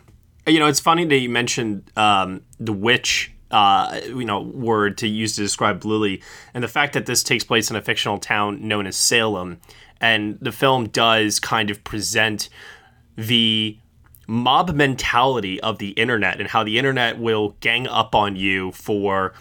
You 0.47 0.61
know, 0.61 0.67
it's 0.67 0.81
funny 0.81 1.05
that 1.07 1.19
you 1.19 1.29
mentioned 1.29 1.91
um, 1.97 2.43
the 2.61 2.73
witch 2.73 3.33
uh, 3.51 4.01
you 4.07 4.25
know, 4.25 4.41
word 4.41 4.99
to 4.99 5.07
use 5.09 5.37
to 5.37 5.41
describe 5.41 5.85
Lily, 5.85 6.21
and 6.53 6.65
the 6.65 6.69
fact 6.69 6.95
that 6.95 7.07
this 7.07 7.23
takes 7.23 7.45
place 7.45 7.71
in 7.71 7.77
a 7.77 7.81
fictional 7.81 8.19
town 8.19 8.67
known 8.67 8.89
as 8.89 8.97
Salem, 8.97 9.61
and 10.01 10.37
the 10.41 10.51
film 10.51 10.89
does 10.89 11.39
kind 11.39 11.71
of 11.71 11.83
present 11.85 12.49
the 13.17 13.79
mob 14.27 14.75
mentality 14.75 15.61
of 15.61 15.79
the 15.79 15.91
internet 15.91 16.41
and 16.41 16.49
how 16.49 16.65
the 16.65 16.79
internet 16.79 17.19
will 17.19 17.51
gang 17.61 17.87
up 17.87 18.15
on 18.15 18.37
you 18.37 18.73
for 18.73 19.33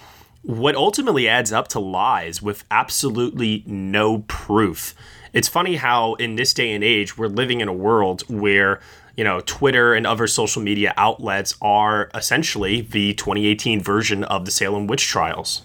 what 0.42 0.76
ultimately 0.76 1.28
adds 1.28 1.52
up 1.52 1.68
to 1.68 1.80
lies 1.80 2.42
with 2.42 2.64
absolutely 2.70 3.64
no 3.66 4.20
proof. 4.28 4.94
It's 5.34 5.48
funny 5.48 5.76
how 5.76 6.14
in 6.16 6.36
this 6.36 6.54
day 6.54 6.72
and 6.72 6.84
age 6.84 7.18
we're 7.18 7.28
living 7.28 7.62
in 7.62 7.68
a 7.68 7.74
world 7.74 8.22
where 8.30 8.80
you 9.16 9.24
know, 9.24 9.40
Twitter 9.42 9.94
and 9.94 10.06
other 10.06 10.28
social 10.28 10.62
media 10.62 10.94
outlets 10.98 11.56
are 11.62 12.10
essentially 12.14 12.82
the 12.82 13.14
2018 13.14 13.82
version 13.82 14.24
of 14.26 14.46
the 14.46 14.52
Salem 14.52 14.88
witch 14.88 15.08
trials. 15.08 15.62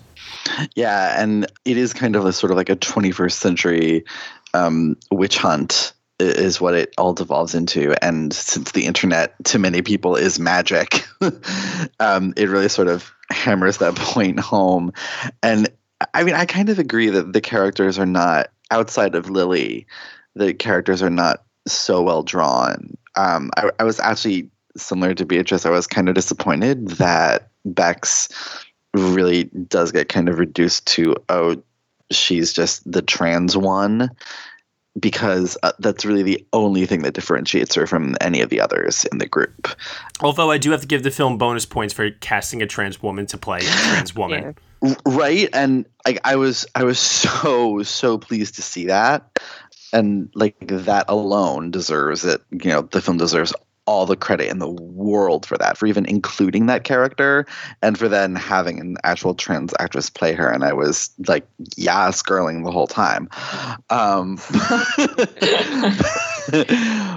Yeah, 0.75 1.21
and 1.21 1.47
it 1.65 1.77
is 1.77 1.93
kind 1.93 2.17
of 2.17 2.25
a 2.25 2.33
sort 2.33 2.53
of 2.53 2.57
like 2.57 2.69
a 2.69 2.77
21st 2.77 3.33
century 3.33 4.05
um, 4.55 4.97
witch 5.11 5.39
hunt 5.39 5.93
is 6.21 6.61
what 6.61 6.75
it 6.75 6.95
all 6.99 7.13
devolves 7.13 7.55
into. 7.55 7.95
And 8.05 8.33
since 8.33 8.73
the 8.73 8.87
internet 8.87 9.35
to 9.45 9.59
many 9.59 9.83
people 9.83 10.17
is 10.17 10.39
magic, 10.39 11.05
um, 12.01 12.33
it 12.37 12.49
really 12.49 12.69
sort 12.69 12.89
of 12.89 13.13
hammers 13.31 13.79
that 13.79 13.95
point 13.97 14.41
home. 14.41 14.93
And 15.43 15.69
I 16.15 16.25
mean, 16.25 16.35
I 16.35 16.45
kind 16.45 16.69
of 16.69 16.79
agree 16.79 17.11
that 17.11 17.33
the 17.33 17.41
characters 17.41 17.99
are 17.99 18.07
not 18.07 18.49
outside 18.71 19.15
of 19.15 19.31
Lily. 19.31 19.87
The 20.35 20.55
characters 20.55 21.03
are 21.03 21.11
not 21.11 21.43
so 21.67 22.03
well 22.03 22.23
drawn 22.23 22.97
um, 23.17 23.51
I, 23.57 23.71
I 23.79 23.85
was 23.85 24.01
actually 24.01 24.49
similar 24.77 25.15
to 25.15 25.25
Beatrice. 25.25 25.67
I 25.67 25.71
was 25.71 25.87
kind 25.87 26.09
of 26.09 26.15
disappointed 26.15 26.89
that 26.89 27.51
Bex 27.65 28.29
really 28.95 29.45
does 29.45 29.93
get 29.93 30.09
kind 30.09 30.29
of 30.29 30.39
reduced 30.39 30.87
to 30.89 31.15
oh, 31.29 31.63
she's 32.11 32.53
just 32.53 32.91
the 32.91 33.03
trans 33.03 33.57
one 33.57 34.11
because 34.99 35.57
uh, 35.63 35.73
that's 35.79 36.05
really 36.05 36.23
the 36.23 36.45
only 36.53 36.87
thing 36.87 37.03
that 37.03 37.15
differentiates 37.15 37.75
her 37.75 37.87
from 37.87 38.17
any 38.21 38.41
of 38.41 38.51
the 38.51 38.61
others 38.61 39.05
in 39.13 39.19
the 39.19 39.27
group. 39.27 39.69
Although 40.21 40.51
I 40.51 40.59
do 40.59 40.71
have 40.73 40.81
to 40.81 40.87
give 40.87 41.03
the 41.03 41.11
film 41.11 41.39
bonus 41.39 41.65
points 41.65 41.95
for 41.95 42.11
casting 42.11 42.61
a 42.63 42.67
trans 42.67 43.03
woman 43.03 43.27
to 43.27 43.39
play 43.39 43.59
a 43.59 43.63
trans 43.63 44.15
woman. 44.17 44.55
yeah. 44.83 44.95
Right, 45.05 45.49
and 45.53 45.85
like 46.07 46.21
I 46.25 46.37
was, 46.37 46.67
I 46.75 46.85
was 46.85 46.99
so 46.99 47.83
so 47.83 48.17
pleased 48.17 48.55
to 48.55 48.63
see 48.63 48.87
that 48.87 49.39
and 49.93 50.31
like 50.35 50.57
that 50.61 51.05
alone 51.09 51.71
deserves 51.71 52.25
it. 52.25 52.43
You 52.51 52.71
know, 52.71 52.83
the 52.83 53.01
film 53.01 53.19
deserves 53.19 53.53
all 53.91 54.07
the 54.07 54.15
credit 54.15 54.49
in 54.49 54.61
the 54.61 54.71
world 54.71 55.45
for 55.45 55.59
that, 55.59 55.77
for 55.77 55.87
even 55.87 56.07
including 56.07 56.67
that 56.67 56.85
character, 56.85 57.45
and 57.83 57.99
for 57.99 58.09
then 58.09 58.37
having 58.37 58.79
an 58.79 58.97
actual 59.03 59.35
trans 59.35 59.75
actress 59.81 60.09
play 60.09 60.33
her. 60.33 60.49
And 60.49 60.63
I 60.63 60.73
was 60.73 61.11
like, 61.27 61.45
yes, 61.77 62.23
girling 62.23 62.65
the 62.65 62.71
whole 62.71 62.87
time. 62.87 63.29
Um, 63.91 64.37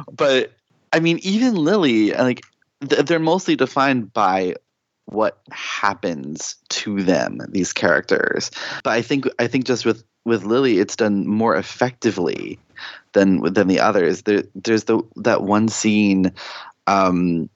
but 0.12 0.51
I 0.92 1.00
mean, 1.00 1.20
even 1.22 1.53
Lily, 1.53 2.12
like 2.13 2.42
they're 2.82 3.20
mostly 3.20 3.56
defined 3.56 4.12
by 4.12 4.56
what 5.06 5.42
happens 5.51 6.56
to 6.70 7.03
them 7.03 7.42
these 7.50 7.74
characters 7.74 8.50
but 8.86 8.92
i 8.92 9.01
think 9.01 9.25
i 9.38 9.48
think 9.48 9.65
just 9.65 9.86
with 9.86 10.01
with 10.24 10.46
lily 10.46 10.80
it's 10.80 10.96
done 10.96 11.27
more 11.27 11.58
effectively 11.58 12.58
than 13.13 13.41
than 13.53 13.67
the 13.67 13.79
others 13.79 14.24
there 14.24 14.43
there's 14.55 14.86
the 14.86 15.01
that 15.15 15.43
one 15.43 15.67
scene 15.67 16.32
um 16.88 17.50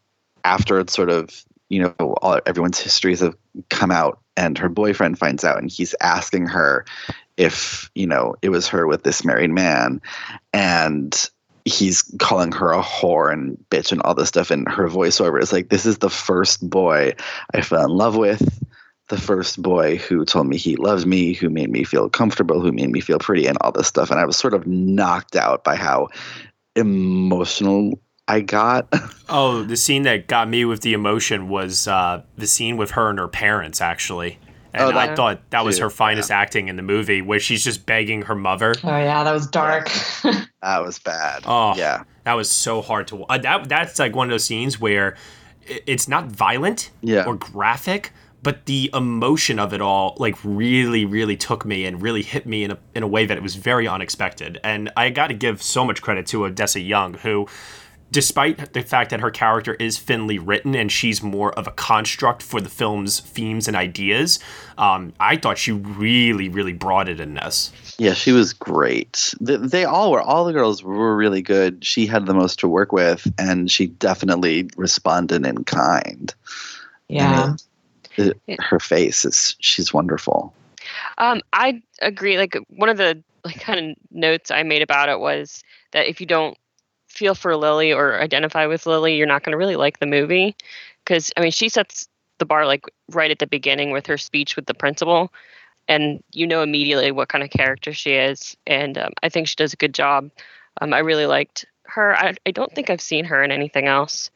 after 0.43 0.79
it's 0.79 0.93
sort 0.93 1.09
of 1.09 1.43
you 1.69 1.81
know 1.81 2.13
all 2.21 2.39
everyone's 2.45 2.79
histories 2.79 3.19
have 3.19 3.35
come 3.69 3.91
out 3.91 4.19
and 4.37 4.57
her 4.57 4.69
boyfriend 4.69 5.17
finds 5.17 5.43
out 5.43 5.57
and 5.57 5.69
he's 5.69 5.95
asking 5.99 6.45
her 6.45 6.85
if 7.37 7.89
you 7.95 8.07
know 8.07 8.35
it 8.41 8.49
was 8.49 8.67
her 8.67 8.87
with 8.87 9.03
this 9.03 9.25
married 9.25 9.51
man. 9.51 10.01
And 10.53 11.29
he's 11.65 12.03
calling 12.19 12.51
her 12.53 12.71
a 12.71 12.81
whore 12.81 13.31
and 13.31 13.57
bitch 13.69 13.91
and 13.91 14.01
all 14.03 14.15
this 14.15 14.29
stuff. 14.29 14.51
And 14.51 14.69
her 14.69 14.87
voiceover 14.87 15.41
is 15.41 15.51
like 15.51 15.69
this 15.69 15.85
is 15.85 15.97
the 15.97 16.09
first 16.09 16.67
boy 16.67 17.13
i 17.53 17.61
fell 17.61 17.83
in 17.83 17.91
love 17.91 18.15
with 18.15 18.63
the 19.09 19.17
first 19.17 19.61
boy 19.61 19.97
who 19.97 20.25
told 20.25 20.47
me 20.47 20.57
he 20.57 20.75
loves 20.75 21.05
me 21.05 21.33
who 21.33 21.49
made 21.49 21.69
me 21.69 21.83
feel 21.83 22.09
comfortable 22.09 22.61
who 22.61 22.71
made 22.71 22.89
me 22.89 22.99
feel 22.99 23.19
pretty 23.19 23.47
and 23.47 23.57
all 23.61 23.71
this 23.71 23.87
stuff 23.87 24.11
and 24.11 24.19
i 24.19 24.25
was 24.25 24.37
sort 24.37 24.53
of 24.53 24.67
knocked 24.67 25.35
out 25.35 25.63
by 25.63 25.75
how 25.75 26.07
emotional 26.75 27.99
i 28.27 28.41
got 28.41 28.87
oh 29.29 29.63
the 29.63 29.77
scene 29.77 30.03
that 30.03 30.27
got 30.27 30.49
me 30.49 30.65
with 30.65 30.81
the 30.81 30.93
emotion 30.93 31.49
was 31.49 31.87
uh, 31.87 32.21
the 32.37 32.47
scene 32.47 32.77
with 32.77 32.91
her 32.91 33.09
and 33.09 33.19
her 33.19 33.27
parents 33.27 33.81
actually 33.81 34.37
and 34.73 34.95
oh, 34.95 34.99
I 34.99 35.15
thought 35.15 35.49
that 35.51 35.65
was 35.65 35.79
her 35.79 35.89
finest 35.89 36.29
yeah. 36.29 36.39
acting 36.39 36.67
in 36.67 36.75
the 36.75 36.81
movie, 36.83 37.21
where 37.21 37.39
she's 37.39 37.63
just 37.63 37.85
begging 37.85 38.23
her 38.23 38.35
mother. 38.35 38.75
Oh 38.83 38.97
yeah, 38.97 39.23
that 39.23 39.31
was 39.31 39.47
dark. 39.47 39.89
that 40.61 40.83
was 40.83 40.99
bad. 40.99 41.43
Oh 41.45 41.73
yeah, 41.75 42.03
that 42.25 42.33
was 42.33 42.49
so 42.49 42.81
hard 42.81 43.07
to. 43.07 43.23
Uh, 43.23 43.37
that 43.39 43.69
that's 43.69 43.97
like 43.97 44.15
one 44.15 44.27
of 44.27 44.31
those 44.31 44.43
scenes 44.43 44.79
where 44.79 45.15
it's 45.65 46.07
not 46.07 46.27
violent 46.27 46.91
yeah. 47.01 47.25
or 47.25 47.35
graphic, 47.35 48.11
but 48.47 48.65
the 48.65 48.89
emotion 48.93 49.59
of 49.59 49.73
it 49.73 49.81
all 49.81 50.15
like 50.19 50.37
really 50.41 51.03
really 51.03 51.35
took 51.35 51.65
me 51.65 51.85
and 51.85 52.01
really 52.01 52.21
hit 52.21 52.45
me 52.45 52.63
in 52.63 52.71
a 52.71 52.77
in 52.95 53.03
a 53.03 53.07
way 53.07 53.25
that 53.25 53.35
it 53.35 53.43
was 53.43 53.55
very 53.55 53.89
unexpected. 53.89 54.57
And 54.63 54.89
I 54.95 55.09
got 55.09 55.27
to 55.27 55.33
give 55.33 55.61
so 55.61 55.83
much 55.83 56.01
credit 56.01 56.27
to 56.27 56.45
Odessa 56.45 56.79
Young 56.79 57.15
who 57.15 57.49
despite 58.09 58.71
the 58.71 58.83
fact 58.83 59.09
that 59.09 59.19
her 59.19 59.31
character 59.31 59.73
is 59.73 59.99
thinly 59.99 60.39
written 60.39 60.75
and 60.75 60.89
she's 60.89 61.21
more 61.21 61.51
of 61.59 61.67
a 61.67 61.71
construct 61.71 62.41
for 62.41 62.61
the 62.61 62.69
film's 62.69 63.19
themes 63.19 63.67
and 63.67 63.75
ideas, 63.75 64.39
um, 64.77 65.11
I 65.19 65.35
thought 65.35 65.57
she 65.57 65.73
really, 65.73 66.47
really 66.47 66.71
brought 66.71 67.09
it 67.09 67.19
in 67.19 67.33
this. 67.33 67.73
Yeah, 67.97 68.13
she 68.13 68.31
was 68.31 68.53
great. 68.53 69.33
They, 69.41 69.57
they, 69.57 69.83
all 69.83 70.09
were. 70.09 70.21
All 70.21 70.45
the 70.45 70.53
girls 70.53 70.81
were 70.81 71.17
really 71.17 71.41
good. 71.41 71.83
She 71.83 72.05
had 72.07 72.25
the 72.25 72.33
most 72.33 72.59
to 72.59 72.69
work 72.69 72.93
with, 72.93 73.29
and 73.37 73.69
she 73.69 73.87
definitely 73.87 74.69
responded 74.77 75.45
in 75.45 75.65
kind. 75.65 76.33
Yeah. 77.09 77.55
It, 78.17 78.61
her 78.61 78.79
face 78.79 79.25
is 79.25 79.55
she's 79.59 79.93
wonderful. 79.93 80.53
Um, 81.17 81.41
I 81.53 81.81
agree. 82.01 82.37
Like 82.37 82.57
one 82.69 82.89
of 82.89 82.97
the 82.97 83.21
like 83.43 83.59
kind 83.59 83.91
of 83.91 83.95
notes 84.11 84.51
I 84.51 84.63
made 84.63 84.81
about 84.81 85.09
it 85.09 85.19
was 85.19 85.63
that 85.91 86.07
if 86.07 86.19
you 86.19 86.27
don't 86.27 86.57
feel 87.07 87.35
for 87.35 87.55
Lily 87.55 87.91
or 87.91 88.21
identify 88.21 88.65
with 88.65 88.85
Lily, 88.85 89.15
you're 89.15 89.27
not 89.27 89.43
going 89.43 89.51
to 89.51 89.57
really 89.57 89.75
like 89.75 89.99
the 89.99 90.05
movie. 90.05 90.55
Because, 91.03 91.31
I 91.37 91.41
mean, 91.41 91.51
she 91.51 91.69
sets 91.69 92.07
the 92.37 92.45
bar 92.45 92.65
like 92.65 92.85
right 93.09 93.31
at 93.31 93.39
the 93.39 93.47
beginning 93.47 93.91
with 93.91 94.05
her 94.07 94.17
speech 94.17 94.55
with 94.55 94.65
the 94.65 94.73
principal. 94.73 95.31
And 95.89 96.21
you 96.33 96.45
know 96.45 96.61
immediately 96.61 97.11
what 97.11 97.29
kind 97.29 97.43
of 97.43 97.49
character 97.49 97.93
she 97.93 98.11
is. 98.11 98.57
And 98.67 98.97
um, 98.97 99.13
I 99.23 99.29
think 99.29 99.47
she 99.47 99.55
does 99.55 99.71
a 99.71 99.77
good 99.77 99.93
job. 99.93 100.29
Um, 100.81 100.93
I 100.93 100.99
really 100.99 101.25
liked 101.25 101.65
her. 101.83 102.15
I, 102.15 102.35
I 102.45 102.51
don't 102.51 102.73
think 102.73 102.89
I've 102.89 103.01
seen 103.01 103.23
her 103.23 103.41
in 103.41 103.51
anything 103.51 103.87
else. 103.87 104.29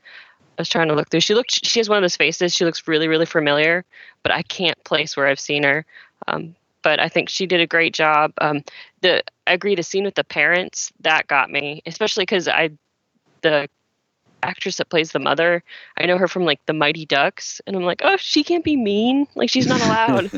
I 0.62 0.64
was 0.64 0.70
trying 0.70 0.90
to 0.90 0.94
look 0.94 1.10
through. 1.10 1.22
She 1.22 1.34
looked. 1.34 1.66
She 1.66 1.80
has 1.80 1.90
one 1.90 1.98
of 1.98 2.04
those 2.04 2.16
faces. 2.16 2.54
She 2.54 2.66
looks 2.66 2.88
really, 2.88 3.08
really 3.08 3.26
familiar, 3.26 3.84
but 4.22 4.32
I 4.32 4.44
can't 4.44 4.82
place 4.84 5.18
where 5.18 5.26
I've 5.26 5.40
seen 5.40 5.64
her. 5.64 5.84
Um, 6.28 6.56
but 6.84 7.00
I 7.00 7.10
think 7.10 7.30
she 7.30 7.48
did 7.48 7.62
a 7.62 7.68
great 7.68 7.96
job. 7.96 8.32
Um, 8.40 8.64
the 9.02 9.24
I 9.48 9.54
agree 9.54 9.74
the 9.74 9.82
scene 9.82 10.04
with 10.04 10.14
the 10.14 10.24
parents 10.24 10.94
that 11.00 11.26
got 11.26 11.50
me, 11.50 11.82
especially 11.88 12.24
because 12.24 12.48
I 12.48 12.70
the 13.42 13.68
actress 14.44 14.78
that 14.78 14.90
plays 14.90 15.14
the 15.14 15.20
mother, 15.20 15.64
I 15.98 16.06
know 16.06 16.20
her 16.20 16.28
from 16.28 16.46
like 16.46 16.64
the 16.68 16.74
Mighty 16.74 17.08
Ducks, 17.08 17.60
and 17.66 17.76
I'm 17.76 17.84
like, 17.84 18.02
oh, 18.04 18.18
she 18.18 18.44
can't 18.44 18.64
be 18.64 18.76
mean. 18.76 19.28
Like 19.34 19.50
she's 19.50 19.66
not 19.66 19.82
allowed. 19.82 20.30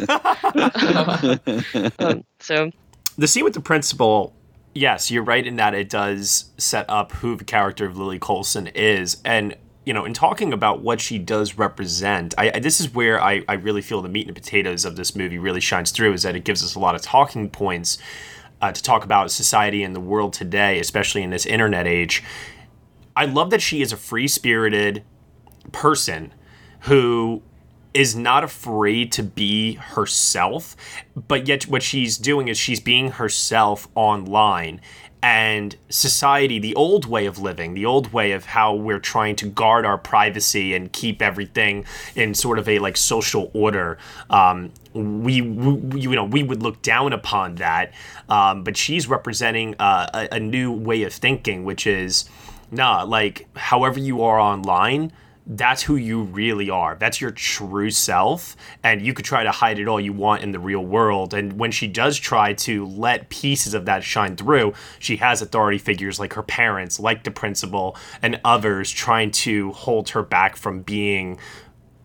um, 1.99 2.23
so 2.39 2.71
the 3.17 3.27
scene 3.27 3.43
with 3.43 3.55
the 3.55 3.61
principal. 3.61 4.33
Yes, 4.75 5.11
you're 5.11 5.23
right 5.23 5.45
in 5.45 5.57
that 5.57 5.75
it 5.75 5.87
does 5.87 6.45
set 6.57 6.89
up 6.89 7.11
who 7.11 7.35
the 7.35 7.43
character 7.43 7.85
of 7.85 7.95
Lily 7.95 8.17
Colson 8.17 8.65
is. 8.67 9.17
And 9.23 9.55
you 9.85 9.93
know, 9.93 10.05
in 10.05 10.13
talking 10.13 10.53
about 10.53 10.81
what 10.81 11.01
she 11.01 11.17
does 11.17 11.57
represent, 11.57 12.33
I, 12.37 12.51
I, 12.55 12.59
this 12.59 12.79
is 12.79 12.93
where 12.93 13.21
I, 13.21 13.43
I 13.47 13.53
really 13.53 13.81
feel 13.81 14.01
the 14.01 14.09
meat 14.09 14.27
and 14.27 14.35
potatoes 14.35 14.85
of 14.85 14.95
this 14.95 15.15
movie 15.15 15.37
really 15.37 15.59
shines 15.59 15.91
through. 15.91 16.13
Is 16.13 16.23
that 16.23 16.35
it 16.35 16.43
gives 16.43 16.63
us 16.63 16.75
a 16.75 16.79
lot 16.79 16.95
of 16.95 17.01
talking 17.01 17.49
points 17.49 17.97
uh, 18.61 18.71
to 18.71 18.81
talk 18.81 19.03
about 19.03 19.29
society 19.29 19.83
and 19.83 19.95
the 19.95 19.99
world 19.99 20.31
today, 20.33 20.79
especially 20.79 21.21
in 21.21 21.31
this 21.31 21.45
internet 21.45 21.85
age. 21.85 22.23
I 23.15 23.25
love 23.25 23.49
that 23.49 23.61
she 23.61 23.81
is 23.81 23.91
a 23.91 23.97
free 23.97 24.27
spirited 24.27 25.03
person 25.71 26.33
who 26.81 27.41
is 27.93 28.15
not 28.15 28.43
afraid 28.43 29.11
to 29.11 29.23
be 29.23 29.73
herself, 29.73 30.75
but 31.27 31.47
yet 31.47 31.67
what 31.67 31.83
she's 31.83 32.17
doing 32.17 32.47
is 32.47 32.57
she's 32.57 32.79
being 32.79 33.11
herself 33.11 33.87
online 33.95 34.81
and 35.23 35.77
society, 35.87 36.59
the 36.59 36.75
old 36.75 37.05
way 37.05 37.25
of 37.25 37.39
living, 37.39 37.75
the 37.75 37.85
old 37.85 38.11
way 38.11 38.33
of 38.33 38.43
how 38.43 38.75
we're 38.75 38.99
trying 38.99 39.37
to 39.37 39.47
guard 39.47 39.85
our 39.85 39.97
privacy 39.97 40.75
and 40.75 40.91
keep 40.91 41.21
everything 41.21 41.85
in 42.13 42.33
sort 42.33 42.59
of 42.59 42.67
a 42.67 42.77
like 42.79 42.97
social 42.97 43.49
order. 43.53 43.97
Um, 44.29 44.73
we, 44.93 45.39
we, 45.39 46.01
you 46.01 46.13
know 46.13 46.25
we 46.25 46.43
would 46.43 46.61
look 46.61 46.81
down 46.81 47.13
upon 47.13 47.55
that, 47.55 47.93
um, 48.27 48.65
but 48.65 48.75
she's 48.75 49.07
representing 49.07 49.75
uh, 49.79 50.09
a, 50.13 50.35
a 50.35 50.39
new 50.41 50.73
way 50.73 51.03
of 51.03 51.13
thinking, 51.13 51.63
which 51.63 51.87
is 51.87 52.29
nah, 52.69 53.03
like 53.03 53.47
however 53.55 53.99
you 53.99 54.21
are 54.23 54.37
online 54.37 55.13
that's 55.45 55.83
who 55.83 55.95
you 55.97 56.23
really 56.23 56.69
are. 56.69 56.95
That's 56.95 57.19
your 57.19 57.31
true 57.31 57.91
self. 57.91 58.55
And 58.81 59.01
you 59.01 59.13
could 59.13 59.25
try 59.25 59.43
to 59.43 59.51
hide 59.51 59.79
it 59.79 59.87
all 59.87 59.99
you 59.99 60.13
want 60.13 60.41
in 60.41 60.51
the 60.51 60.59
real 60.59 60.85
world. 60.85 61.33
And 61.33 61.53
when 61.53 61.71
she 61.71 61.87
does 61.87 62.17
try 62.17 62.53
to 62.53 62.85
let 62.85 63.29
pieces 63.29 63.73
of 63.73 63.85
that 63.85 64.03
shine 64.03 64.37
through, 64.37 64.73
she 64.99 65.17
has 65.17 65.41
authority 65.41 65.77
figures 65.77 66.19
like 66.19 66.33
her 66.33 66.43
parents, 66.43 66.99
like 66.99 67.23
the 67.23 67.31
principal, 67.31 67.97
and 68.21 68.39
others 68.45 68.89
trying 68.89 69.31
to 69.31 69.71
hold 69.73 70.09
her 70.09 70.23
back 70.23 70.55
from 70.55 70.81
being 70.81 71.37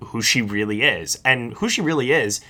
who 0.00 0.20
she 0.20 0.42
really 0.42 0.82
is. 0.82 1.20
And 1.24 1.52
who 1.54 1.68
she 1.68 1.80
really 1.80 2.10
is, 2.10 2.40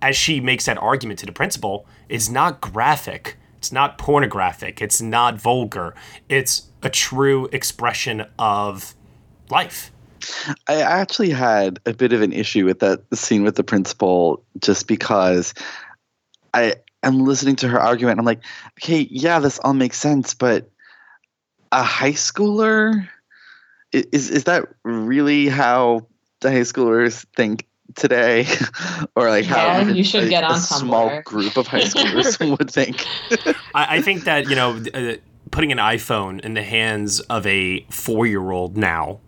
as 0.00 0.16
she 0.16 0.40
makes 0.40 0.66
that 0.66 0.78
argument 0.78 1.18
to 1.20 1.26
the 1.26 1.32
principal, 1.32 1.86
is 2.08 2.30
not 2.30 2.60
graphic. 2.60 3.36
It's 3.56 3.72
not 3.72 3.98
pornographic. 3.98 4.80
It's 4.80 5.02
not 5.02 5.40
vulgar. 5.40 5.96
It's 6.28 6.68
a 6.80 6.90
true 6.90 7.48
expression 7.50 8.24
of 8.38 8.94
life 9.50 9.90
I 10.66 10.80
actually 10.82 11.30
had 11.30 11.80
a 11.86 11.92
bit 11.92 12.12
of 12.12 12.22
an 12.22 12.32
issue 12.32 12.64
with 12.64 12.80
that 12.80 13.02
scene 13.14 13.42
with 13.42 13.56
the 13.56 13.64
principal 13.64 14.44
just 14.60 14.86
because 14.86 15.54
I 16.54 16.74
am 17.02 17.24
listening 17.24 17.56
to 17.56 17.68
her 17.68 17.80
argument. 17.80 18.18
I'm 18.18 18.24
like, 18.24 18.42
okay, 18.82 19.06
yeah, 19.10 19.38
this 19.38 19.58
all 19.60 19.74
makes 19.74 19.98
sense, 19.98 20.34
but 20.34 20.70
a 21.72 21.82
high 21.82 22.12
schooler 22.12 23.08
is 23.92 24.30
is 24.30 24.44
that 24.44 24.66
really 24.84 25.48
how 25.48 26.06
the 26.40 26.50
high 26.50 26.60
schoolers 26.60 27.24
think 27.36 27.66
today, 27.94 28.46
or 29.16 29.28
like 29.28 29.46
yeah, 29.46 29.84
how 29.84 29.92
you 29.92 30.04
should 30.04 30.24
a, 30.24 30.28
get 30.28 30.44
on 30.44 30.52
a 30.52 30.58
small 30.58 31.22
group 31.22 31.56
of 31.56 31.66
high 31.66 31.80
schoolers 31.80 32.38
would 32.58 32.70
think? 32.70 33.06
I, 33.74 33.96
I, 33.96 34.02
think 34.02 34.24
that 34.24 34.48
you 34.48 34.56
know. 34.56 34.82
Uh, 34.92 35.16
putting 35.50 35.72
an 35.72 35.78
iPhone 35.78 36.40
in 36.40 36.52
the 36.52 36.62
hands 36.62 37.20
of 37.20 37.46
a 37.46 37.80
four 37.90 38.26
year 38.26 38.50
old 38.50 38.76
now 38.76 39.18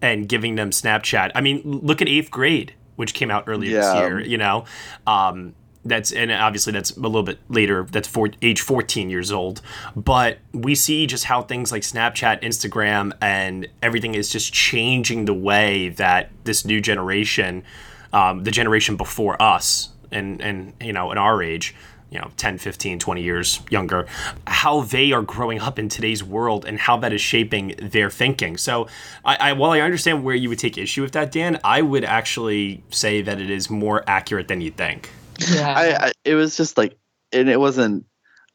and 0.00 0.28
giving 0.28 0.54
them 0.54 0.70
Snapchat. 0.70 1.32
I 1.34 1.40
mean, 1.40 1.62
look 1.64 2.00
at 2.02 2.08
eighth 2.08 2.30
grade, 2.30 2.74
which 2.96 3.14
came 3.14 3.30
out 3.30 3.44
earlier 3.46 3.72
yeah. 3.72 3.80
this 3.80 3.94
year. 3.94 4.20
You 4.20 4.38
know, 4.38 4.64
um, 5.06 5.54
that's 5.84 6.12
and 6.12 6.30
obviously 6.30 6.72
that's 6.72 6.96
a 6.96 7.00
little 7.00 7.22
bit 7.22 7.38
later. 7.48 7.86
That's 7.90 8.08
for 8.08 8.30
age 8.42 8.60
14 8.60 9.10
years 9.10 9.32
old. 9.32 9.60
But 9.96 10.38
we 10.52 10.74
see 10.74 11.06
just 11.06 11.24
how 11.24 11.42
things 11.42 11.72
like 11.72 11.82
Snapchat, 11.82 12.42
Instagram, 12.42 13.12
and 13.20 13.68
everything 13.82 14.14
is 14.14 14.30
just 14.30 14.52
changing 14.52 15.24
the 15.24 15.34
way 15.34 15.90
that 15.90 16.30
this 16.44 16.64
new 16.64 16.80
generation, 16.80 17.64
um, 18.12 18.44
the 18.44 18.50
generation 18.50 18.96
before 18.96 19.40
us, 19.40 19.90
and 20.10 20.40
and 20.40 20.74
you 20.80 20.92
know, 20.92 21.10
in 21.12 21.18
our 21.18 21.42
age, 21.42 21.74
you 22.10 22.18
know 22.18 22.30
10 22.36 22.58
15 22.58 22.98
20 22.98 23.22
years 23.22 23.60
younger 23.70 24.06
how 24.46 24.82
they 24.82 25.12
are 25.12 25.22
growing 25.22 25.60
up 25.60 25.78
in 25.78 25.88
today's 25.88 26.22
world 26.24 26.64
and 26.64 26.78
how 26.78 26.96
that 26.96 27.12
is 27.12 27.20
shaping 27.20 27.74
their 27.80 28.10
thinking. 28.10 28.56
So 28.56 28.88
I, 29.24 29.50
I, 29.50 29.52
while 29.52 29.72
i 29.72 29.80
understand 29.80 30.24
where 30.24 30.34
you 30.34 30.48
would 30.48 30.58
take 30.58 30.78
issue 30.78 31.02
with 31.02 31.12
that 31.12 31.32
dan 31.32 31.60
i 31.64 31.82
would 31.82 32.04
actually 32.04 32.82
say 32.90 33.22
that 33.22 33.40
it 33.40 33.50
is 33.50 33.70
more 33.70 34.04
accurate 34.06 34.48
than 34.48 34.60
you 34.60 34.70
think. 34.70 35.10
Yeah. 35.52 35.74
I, 35.76 36.06
I, 36.06 36.12
it 36.24 36.34
was 36.34 36.56
just 36.56 36.78
like 36.78 36.96
and 37.32 37.48
it 37.48 37.60
wasn't 37.60 38.06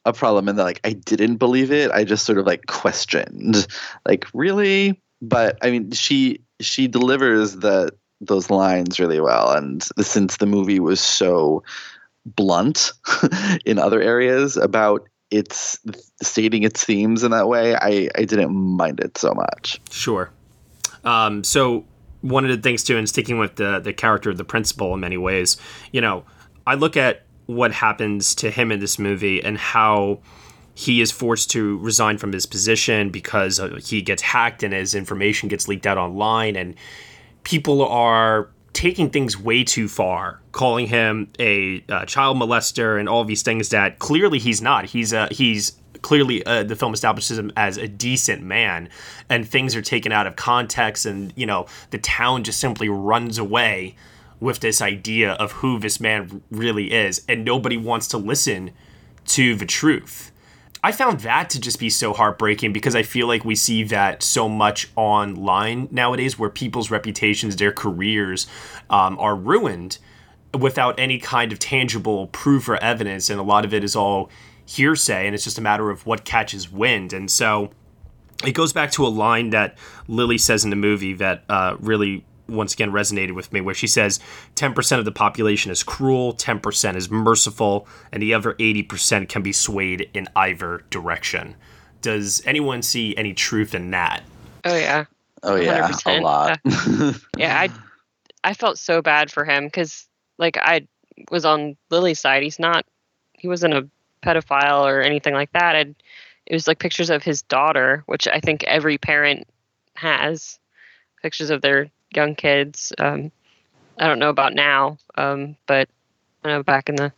a 0.05 0.13
problem 0.13 0.49
in 0.49 0.55
that 0.57 0.63
like 0.63 0.81
i 0.83 0.93
didn't 0.93 1.37
believe 1.37 1.71
it. 1.71 1.91
I 1.91 2.03
just 2.03 2.25
sort 2.25 2.37
of 2.37 2.45
like 2.45 2.65
questioned 2.67 3.67
like 4.07 4.25
really? 4.33 5.01
But 5.21 5.57
i 5.61 5.71
mean 5.71 5.91
she 5.91 6.41
she 6.59 6.87
delivers 6.87 7.57
the 7.57 7.91
those 8.27 8.49
lines 8.49 8.99
really 8.99 9.19
well. 9.19 9.51
And 9.51 9.83
since 9.99 10.37
the 10.37 10.45
movie 10.45 10.79
was 10.79 10.99
so 10.99 11.63
blunt 12.25 12.91
in 13.65 13.79
other 13.79 14.01
areas 14.01 14.57
about 14.57 15.07
its 15.31 15.79
stating 16.21 16.63
its 16.63 16.83
themes 16.83 17.23
in 17.23 17.31
that 17.31 17.47
way, 17.47 17.75
I, 17.75 18.09
I 18.15 18.23
didn't 18.25 18.53
mind 18.53 18.99
it 18.99 19.17
so 19.17 19.33
much. 19.33 19.81
Sure. 19.89 20.29
Um, 21.03 21.43
so 21.43 21.85
one 22.21 22.45
of 22.45 22.51
the 22.51 22.61
things 22.61 22.83
too, 22.83 22.97
and 22.97 23.09
sticking 23.09 23.39
with 23.39 23.55
the 23.55 23.79
the 23.79 23.93
character 23.93 24.29
of 24.29 24.37
the 24.37 24.45
principal 24.45 24.93
in 24.93 24.99
many 24.99 25.17
ways, 25.17 25.57
you 25.91 26.01
know, 26.01 26.23
I 26.67 26.75
look 26.75 26.95
at 26.95 27.23
what 27.47 27.71
happens 27.73 28.35
to 28.35 28.49
him 28.49 28.71
in 28.71 28.79
this 28.79 28.97
movie 28.97 29.43
and 29.43 29.57
how 29.57 30.19
he 30.75 31.01
is 31.01 31.11
forced 31.11 31.51
to 31.51 31.77
resign 31.79 32.17
from 32.17 32.31
his 32.31 32.45
position 32.45 33.09
because 33.09 33.59
he 33.83 34.01
gets 34.01 34.21
hacked 34.21 34.63
and 34.63 34.73
his 34.73 34.95
information 34.95 35.49
gets 35.49 35.67
leaked 35.67 35.85
out 35.85 35.97
online 35.97 36.55
and 36.55 36.75
people 37.43 37.85
are 37.85 38.49
taking 38.73 39.09
things 39.09 39.37
way 39.37 39.63
too 39.63 39.87
far, 39.87 40.41
calling 40.51 40.87
him 40.87 41.31
a 41.39 41.83
uh, 41.87 42.05
child 42.05 42.37
molester 42.37 42.99
and 42.99 43.07
all 43.07 43.23
these 43.23 43.43
things 43.43 43.69
that 43.69 43.99
clearly 43.99 44.39
he's 44.39 44.61
not. 44.61 44.85
He's 44.85 45.13
a 45.13 45.27
he's 45.31 45.73
clearly 46.01 46.45
uh, 46.45 46.63
the 46.63 46.75
film 46.75 46.93
establishes 46.93 47.37
him 47.37 47.51
as 47.55 47.77
a 47.77 47.87
decent 47.87 48.43
man, 48.43 48.89
and 49.29 49.47
things 49.47 49.75
are 49.75 49.81
taken 49.81 50.11
out 50.11 50.27
of 50.27 50.35
context, 50.35 51.05
and 51.05 51.31
you 51.35 51.45
know 51.45 51.67
the 51.91 51.99
town 51.99 52.43
just 52.43 52.59
simply 52.59 52.89
runs 52.89 53.37
away 53.37 53.95
with 54.39 54.59
this 54.59 54.81
idea 54.81 55.31
of 55.33 55.53
who 55.53 55.79
this 55.79 55.99
man 55.99 56.43
really 56.51 56.91
is, 56.91 57.23
and 57.29 57.45
nobody 57.45 57.77
wants 57.77 58.07
to 58.09 58.17
listen 58.17 58.71
to 59.25 59.55
the 59.55 59.65
truth. 59.65 60.32
I 60.83 60.91
found 60.91 61.21
that 61.21 61.49
to 61.51 61.61
just 61.61 61.79
be 61.79 61.89
so 61.89 62.11
heartbreaking 62.11 62.73
because 62.73 62.93
I 62.93 63.03
feel 63.03 63.25
like 63.25 63.45
we 63.45 63.55
see 63.55 63.83
that 63.83 64.21
so 64.21 64.49
much 64.49 64.89
online 64.97 65.87
nowadays 65.91 66.37
where 66.37 66.49
people's 66.49 66.91
reputations, 66.91 67.55
their 67.55 67.71
careers 67.71 68.47
um, 68.89 69.17
are 69.17 69.35
ruined 69.35 69.97
without 70.59 70.99
any 70.99 71.19
kind 71.19 71.53
of 71.53 71.59
tangible 71.59 72.27
proof 72.27 72.67
or 72.67 72.75
evidence. 72.75 73.29
And 73.29 73.39
a 73.39 73.43
lot 73.43 73.63
of 73.63 73.73
it 73.73 73.81
is 73.81 73.95
all 73.95 74.29
hearsay 74.65 75.25
and 75.25 75.33
it's 75.33 75.45
just 75.45 75.57
a 75.57 75.61
matter 75.61 75.89
of 75.89 76.05
what 76.05 76.25
catches 76.25 76.69
wind. 76.69 77.13
And 77.13 77.31
so 77.31 77.71
it 78.43 78.51
goes 78.51 78.73
back 78.73 78.91
to 78.91 79.07
a 79.07 79.09
line 79.09 79.51
that 79.51 79.77
Lily 80.09 80.37
says 80.37 80.65
in 80.65 80.69
the 80.69 80.75
movie 80.75 81.13
that 81.13 81.45
uh, 81.47 81.77
really 81.79 82.25
once 82.47 82.73
again 82.73 82.91
resonated 82.91 83.33
with 83.33 83.51
me 83.53 83.61
where 83.61 83.75
she 83.75 83.87
says 83.87 84.19
10% 84.55 84.99
of 84.99 85.05
the 85.05 85.11
population 85.11 85.71
is 85.71 85.83
cruel 85.83 86.33
10% 86.33 86.95
is 86.95 87.09
merciful 87.09 87.87
and 88.11 88.21
the 88.21 88.33
other 88.33 88.53
80% 88.53 89.29
can 89.29 89.41
be 89.41 89.53
swayed 89.53 90.09
in 90.13 90.27
either 90.35 90.83
direction. 90.89 91.55
Does 92.01 92.41
anyone 92.45 92.81
see 92.81 93.15
any 93.15 93.33
truth 93.33 93.73
in 93.73 93.91
that? 93.91 94.23
Oh 94.65 94.75
yeah. 94.75 95.05
Oh 95.41 95.55
yeah 95.55 95.89
100%. 95.89 96.19
a 96.19 96.21
lot. 96.21 96.59
Uh, 96.65 97.13
yeah 97.37 97.59
i 97.59 97.69
i 98.43 98.53
felt 98.53 98.77
so 98.77 99.01
bad 99.01 99.31
for 99.31 99.45
him 99.45 99.65
because 99.65 100.07
like 100.37 100.57
i 100.57 100.85
was 101.31 101.45
on 101.45 101.77
lily's 101.89 102.19
side. 102.19 102.43
He's 102.43 102.59
not 102.59 102.85
he 103.33 103.47
wasn't 103.47 103.73
a 103.73 103.87
pedophile 104.21 104.83
or 104.83 105.01
anything 105.01 105.33
like 105.33 105.51
that. 105.53 105.75
And 105.75 105.95
it 106.45 106.53
was 106.53 106.67
like 106.67 106.79
pictures 106.79 107.09
of 107.09 107.23
his 107.23 107.41
daughter 107.43 108.03
which 108.05 108.27
i 108.27 108.39
think 108.39 108.63
every 108.63 108.97
parent 108.97 109.47
has 109.95 110.59
pictures 111.21 111.49
of 111.49 111.61
their 111.61 111.89
young 112.15 112.35
kids. 112.35 112.93
Um, 112.97 113.31
I 113.97 114.07
don't 114.07 114.19
know 114.19 114.29
about 114.29 114.53
now, 114.53 114.97
um, 115.15 115.55
but 115.67 115.89
I 116.43 116.49
know 116.49 116.63
back 116.63 116.89
in 116.89 116.95
the 116.95 117.13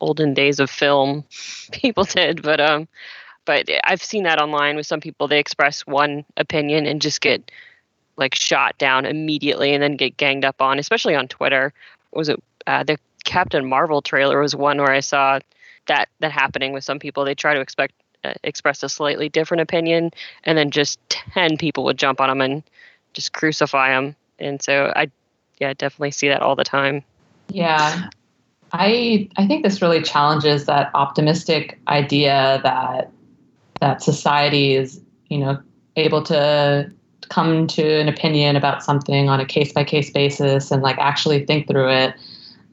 olden 0.00 0.34
days 0.34 0.60
of 0.60 0.70
film, 0.70 1.24
people 1.72 2.04
did. 2.04 2.42
But 2.42 2.60
um, 2.60 2.88
but 3.44 3.68
I've 3.84 4.02
seen 4.02 4.24
that 4.24 4.40
online 4.40 4.76
with 4.76 4.86
some 4.86 5.00
people. 5.00 5.28
They 5.28 5.38
express 5.38 5.86
one 5.86 6.24
opinion 6.36 6.86
and 6.86 7.00
just 7.02 7.20
get 7.20 7.50
like 8.16 8.34
shot 8.34 8.76
down 8.78 9.06
immediately, 9.06 9.74
and 9.74 9.82
then 9.82 9.96
get 9.96 10.16
ganged 10.16 10.44
up 10.44 10.60
on, 10.60 10.78
especially 10.78 11.14
on 11.14 11.28
Twitter. 11.28 11.72
Was 12.12 12.28
it 12.28 12.42
uh, 12.66 12.84
the 12.84 12.98
Captain 13.24 13.66
Marvel 13.66 14.02
trailer? 14.02 14.40
Was 14.40 14.54
one 14.54 14.78
where 14.78 14.92
I 14.92 15.00
saw 15.00 15.40
that 15.86 16.08
that 16.20 16.32
happening 16.32 16.72
with 16.72 16.84
some 16.84 16.98
people. 16.98 17.24
They 17.24 17.34
try 17.34 17.54
to 17.54 17.60
expect 17.60 17.94
uh, 18.22 18.34
express 18.44 18.82
a 18.82 18.88
slightly 18.88 19.28
different 19.28 19.62
opinion, 19.62 20.12
and 20.44 20.56
then 20.56 20.70
just 20.70 21.00
ten 21.08 21.56
people 21.56 21.84
would 21.84 21.98
jump 21.98 22.20
on 22.20 22.28
them 22.28 22.40
and 22.40 22.62
just 23.12 23.32
crucify 23.32 23.90
them 23.90 24.16
and 24.42 24.60
so 24.62 24.92
I, 24.94 25.10
yeah, 25.58 25.72
definitely 25.74 26.10
see 26.10 26.28
that 26.28 26.42
all 26.42 26.56
the 26.56 26.64
time. 26.64 27.02
Yeah, 27.48 28.08
I 28.72 29.28
I 29.36 29.46
think 29.46 29.62
this 29.62 29.82
really 29.82 30.02
challenges 30.02 30.66
that 30.66 30.90
optimistic 30.94 31.78
idea 31.88 32.60
that 32.62 33.10
that 33.80 34.02
society 34.02 34.74
is 34.74 35.00
you 35.28 35.38
know 35.38 35.60
able 35.96 36.22
to 36.24 36.90
come 37.28 37.66
to 37.66 38.00
an 38.00 38.08
opinion 38.08 38.56
about 38.56 38.82
something 38.82 39.28
on 39.28 39.40
a 39.40 39.46
case 39.46 39.72
by 39.72 39.84
case 39.84 40.10
basis 40.10 40.70
and 40.70 40.82
like 40.82 40.98
actually 40.98 41.46
think 41.46 41.66
through 41.66 41.90
it. 41.90 42.14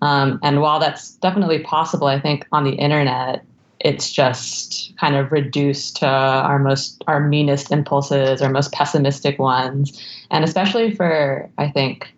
Um, 0.02 0.40
and 0.44 0.62
while 0.62 0.80
that's 0.80 1.16
definitely 1.16 1.60
possible, 1.60 2.08
I 2.08 2.20
think 2.20 2.46
on 2.52 2.64
the 2.64 2.72
internet 2.72 3.46
it's 3.80 4.12
just 4.12 4.94
kind 5.00 5.16
of 5.16 5.32
reduced 5.32 5.98
to 5.98 6.06
our 6.08 6.60
most 6.60 7.04
our 7.08 7.20
meanest 7.20 7.72
impulses 7.72 8.42
our 8.42 8.50
most 8.50 8.72
pessimistic 8.72 9.40
ones 9.40 10.02
and 10.32 10.44
especially 10.44 10.94
for 10.96 11.50
i 11.58 11.68
think 11.70 12.14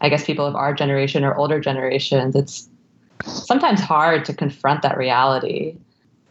i 0.00 0.08
guess 0.08 0.24
people 0.24 0.46
of 0.46 0.54
our 0.54 0.72
generation 0.74 1.24
or 1.24 1.34
older 1.34 1.60
generations 1.60 2.34
it's 2.34 2.68
sometimes 3.24 3.80
hard 3.80 4.24
to 4.24 4.32
confront 4.32 4.82
that 4.82 4.96
reality 4.96 5.76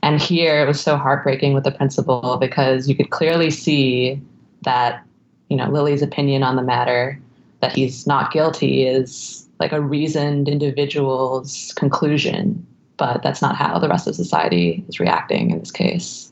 And 0.02 0.22
here 0.22 0.62
it 0.62 0.68
was 0.68 0.80
so 0.80 0.98
heartbreaking 0.98 1.54
with 1.54 1.64
the 1.64 1.72
principal 1.72 2.38
because 2.38 2.88
you 2.88 2.96
could 2.96 3.10
clearly 3.10 3.52
see 3.52 4.22
that, 4.64 5.04
you 5.50 5.58
know, 5.58 5.70
Lily's 5.70 6.02
opinion 6.02 6.44
on 6.44 6.56
the 6.56 6.62
matter, 6.62 7.20
that 7.62 7.74
he's 7.74 8.08
not 8.08 8.32
guilty, 8.32 8.86
is 8.88 9.48
like 9.60 9.74
a 9.74 9.82
reasoned 9.82 10.48
individual's 10.48 11.74
conclusion. 11.74 12.66
But 13.00 13.24
that's 13.24 13.42
not 13.42 13.56
how 13.56 13.80
the 13.80 13.90
rest 13.90 14.08
of 14.08 14.16
society 14.16 14.86
is 14.88 15.00
reacting 15.00 15.52
in 15.52 15.60
this 15.60 15.72
case. 15.72 16.32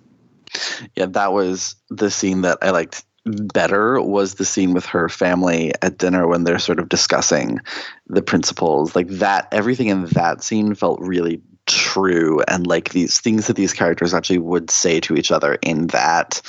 Yeah, 0.95 1.07
that 1.07 1.33
was 1.33 1.75
the 1.89 2.11
scene 2.11 2.41
that 2.41 2.57
I 2.61 2.69
liked 2.71 3.03
better 3.25 4.01
was 4.01 4.35
the 4.35 4.45
scene 4.45 4.73
with 4.73 4.85
her 4.85 5.09
family 5.09 5.73
at 5.81 5.97
dinner 5.97 6.27
when 6.27 6.43
they're 6.43 6.59
sort 6.59 6.79
of 6.79 6.89
discussing 6.89 7.59
the 8.07 8.21
principles 8.21 8.95
like 8.95 9.07
that 9.07 9.47
everything 9.51 9.87
in 9.87 10.05
that 10.05 10.41
scene 10.41 10.73
felt 10.73 10.99
really 11.01 11.41
true 11.65 12.41
and 12.47 12.65
like 12.65 12.91
these 12.91 13.19
things 13.19 13.47
that 13.47 13.57
these 13.57 13.73
characters 13.73 14.13
actually 14.13 14.37
would 14.37 14.71
say 14.71 15.01
to 15.01 15.15
each 15.15 15.31
other 15.31 15.57
in 15.61 15.87
that 15.87 16.41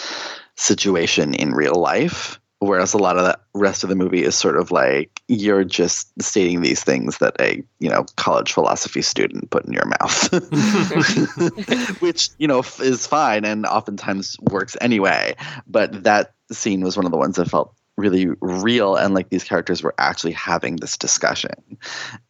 situation 0.55 1.35
in 1.35 1.53
real 1.53 1.75
life 1.75 2.39
whereas 2.61 2.93
a 2.93 2.99
lot 2.99 3.17
of 3.17 3.25
the 3.25 3.39
rest 3.55 3.83
of 3.83 3.89
the 3.89 3.97
movie 3.97 4.25
is 4.25 4.35
sort 4.35 4.57
of 4.57 4.71
like 4.71 5.23
you're 5.29 5.65
just 5.65 6.11
stating 6.21 6.61
these 6.61 6.83
things 6.83 7.19
that 7.19 7.35
a 7.41 7.63
you 7.79 7.89
know 7.89 8.05
college 8.17 8.53
philosophy 8.53 9.03
student 9.03 9.51
put 9.51 9.65
in 9.65 9.73
your 9.73 9.87
mouth 9.87 10.33
which 12.01 12.31
you 12.39 12.47
know 12.47 12.61
is 12.81 13.07
fine 13.07 13.45
and 13.45 13.67
oftentimes 13.67 14.37
works 14.51 14.77
anyway 14.81 15.35
but 15.67 16.03
that 16.05 16.35
scene 16.51 16.81
was 16.81 16.97
one 16.97 17.07
of 17.07 17.13
the 17.13 17.19
ones 17.19 17.37
that 17.37 17.49
felt 17.49 17.75
really 17.97 18.29
real 18.41 18.95
and 18.95 19.15
like 19.15 19.29
these 19.31 19.45
characters 19.45 19.83
were 19.83 19.95
actually 19.99 20.33
having 20.33 20.77
this 20.77 20.97
discussion 20.97 21.55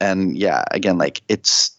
and 0.00 0.36
yeah 0.36 0.64
again 0.72 0.98
like 0.98 1.22
it's 1.28 1.78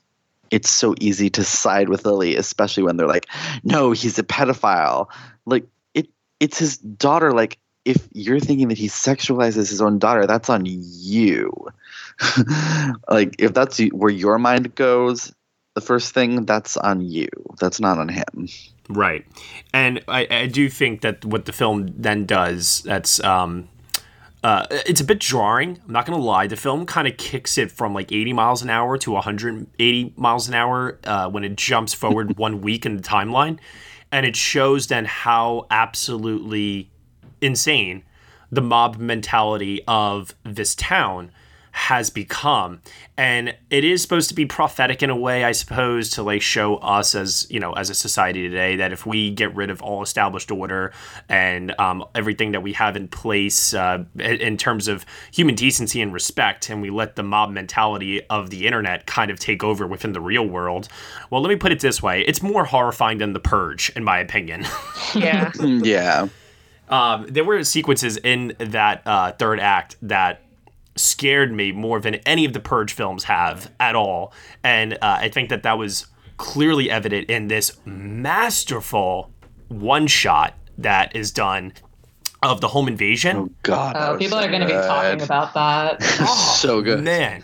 it's 0.52 0.70
so 0.70 0.96
easy 1.00 1.30
to 1.30 1.44
side 1.44 1.90
with 1.90 2.06
Lily, 2.06 2.36
especially 2.36 2.84
when 2.84 2.98
they're 2.98 3.08
like, 3.08 3.28
"No, 3.64 3.92
he's 3.92 4.18
a 4.18 4.24
pedophile." 4.24 5.08
Like 5.46 5.68
it, 5.94 6.08
it's 6.40 6.58
his 6.58 6.78
daughter. 6.78 7.32
Like 7.34 7.60
if 7.90 8.08
you're 8.14 8.40
thinking 8.40 8.68
that 8.68 8.78
he 8.78 8.88
sexualizes 8.88 9.70
his 9.70 9.82
own 9.82 9.98
daughter, 9.98 10.28
that's 10.28 10.50
on 10.50 10.64
you. 10.66 11.52
like 13.10 13.36
if 13.40 13.54
that's 13.54 13.80
where 13.92 14.12
your 14.12 14.38
mind 14.38 14.76
goes, 14.76 15.34
the 15.74 15.82
first 15.82 16.14
thing 16.14 16.46
that's 16.46 16.78
on 16.78 17.02
you. 17.02 17.30
That's 17.60 17.80
not 17.80 17.98
on 17.98 18.10
him. 18.10 18.48
Right, 18.90 19.26
and 19.74 20.04
I, 20.08 20.28
I 20.30 20.48
do 20.48 20.70
think 20.70 21.02
that 21.02 21.26
what 21.26 21.46
the 21.46 21.52
film 21.52 21.94
then 21.96 22.26
does 22.26 22.82
that's 22.84 23.24
um, 23.24 23.70
uh, 24.44 24.66
it's 24.72 25.02
a 25.02 25.04
bit 25.04 25.20
jarring. 25.20 25.80
I'm 25.86 25.94
not 25.94 26.06
gonna 26.06 26.22
lie. 26.22 26.48
The 26.48 26.56
film 26.56 26.86
kind 26.86 27.08
of 27.08 27.18
kicks 27.18 27.58
it 27.58 27.72
from 27.72 27.94
like 27.94 28.12
80 28.12 28.34
miles 28.34 28.62
an 28.62 28.70
hour 28.70 28.98
to 29.00 29.12
180 29.12 30.14
miles 30.16 30.48
an 30.48 30.54
hour 30.54 31.00
uh, 31.04 31.30
when 31.30 31.44
it 31.44 31.56
jumps 31.56 31.94
forward 31.94 32.38
one 32.46 32.62
week 32.62 32.86
in 32.86 32.98
the 32.98 33.04
timeline, 33.04 33.60
and 34.12 34.26
it 34.26 34.36
shows 34.36 34.88
then 34.88 35.06
how 35.06 35.68
absolutely 35.70 36.89
insane. 37.42 38.04
The 38.52 38.62
mob 38.62 38.98
mentality 38.98 39.82
of 39.88 40.34
this 40.44 40.76
town 40.76 41.32
has 41.72 42.10
become 42.10 42.82
and 43.16 43.56
it 43.70 43.84
is 43.84 44.02
supposed 44.02 44.28
to 44.28 44.36
be 44.36 44.46
prophetic 44.46 45.04
in 45.04 45.10
a 45.10 45.16
way 45.16 45.44
i 45.44 45.52
suppose 45.52 46.10
to 46.10 46.24
like 46.24 46.42
show 46.42 46.76
us 46.78 47.14
as 47.14 47.48
you 47.50 47.60
know 47.60 47.74
as 47.74 47.90
a 47.90 47.94
society 47.94 48.50
today 48.50 48.76
that 48.76 48.92
if 48.92 49.06
we 49.06 49.30
get 49.32 49.56
rid 49.56 49.70
of 49.70 49.82
all 49.82 50.02
established 50.02 50.52
order 50.52 50.92
and 51.30 51.78
um, 51.80 52.04
everything 52.16 52.52
that 52.52 52.62
we 52.62 52.74
have 52.74 52.98
in 52.98 53.08
place 53.08 53.74
uh, 53.74 54.04
in 54.20 54.58
terms 54.58 54.88
of 54.88 55.06
human 55.32 55.54
decency 55.54 56.02
and 56.02 56.12
respect 56.12 56.70
and 56.70 56.82
we 56.82 56.90
let 56.90 57.16
the 57.16 57.24
mob 57.24 57.52
mentality 57.52 58.22
of 58.30 58.50
the 58.50 58.66
internet 58.66 59.06
kind 59.06 59.30
of 59.30 59.40
take 59.40 59.64
over 59.64 59.86
within 59.86 60.12
the 60.14 60.22
real 60.22 60.46
world 60.46 60.88
well 61.30 61.42
let 61.42 61.50
me 61.50 61.56
put 61.56 61.72
it 61.72 61.80
this 61.80 62.02
way. 62.02 62.22
It's 62.22 62.42
more 62.42 62.66
horrifying 62.66 63.20
than 63.20 63.34
the 63.34 63.40
purge 63.40 63.92
in 63.96 64.04
my 64.04 64.20
opinion. 64.20 64.66
Yeah. 65.16 65.52
Yeah 65.60 66.28
um, 66.90 67.26
there 67.28 67.44
were 67.44 67.64
sequences 67.64 68.18
in 68.18 68.56
that 68.60 69.02
uh, 69.06 69.32
third 69.34 69.60
act 69.60 69.96
that 70.02 70.42
scared 70.96 71.52
me 71.52 71.72
more 71.72 72.00
than 72.00 72.16
any 72.16 72.46
of 72.46 72.54
the 72.54 72.60
Purge 72.60 72.94
films 72.94 73.24
have 73.26 73.72
at 73.80 73.96
all. 73.96 74.34
And 74.64 74.94
uh, 74.96 74.98
I 75.02 75.30
think 75.30 75.50
that 75.50 75.64
that 75.64 75.78
was 75.78 76.08
clearly 76.38 76.90
evident 76.90 77.30
in 77.30 77.48
this 77.48 77.78
masterful 77.86 79.32
one 79.68 80.08
shot 80.08 80.56
that 80.78 81.16
is 81.16 81.32
done 81.32 81.74
of 82.42 82.62
the 82.62 82.70
home 82.70 82.88
invasion. 82.88 83.38
Oh 83.38 83.50
God! 83.64 83.96
Oh, 83.98 84.18
people 84.18 84.38
so 84.40 84.46
are 84.46 84.48
going 84.48 84.62
to 84.62 84.68
be 84.68 84.74
talking 84.74 85.22
about 85.22 85.54
that. 85.54 85.98
oh, 86.22 86.56
so 86.58 86.82
good, 86.82 87.04
man 87.04 87.44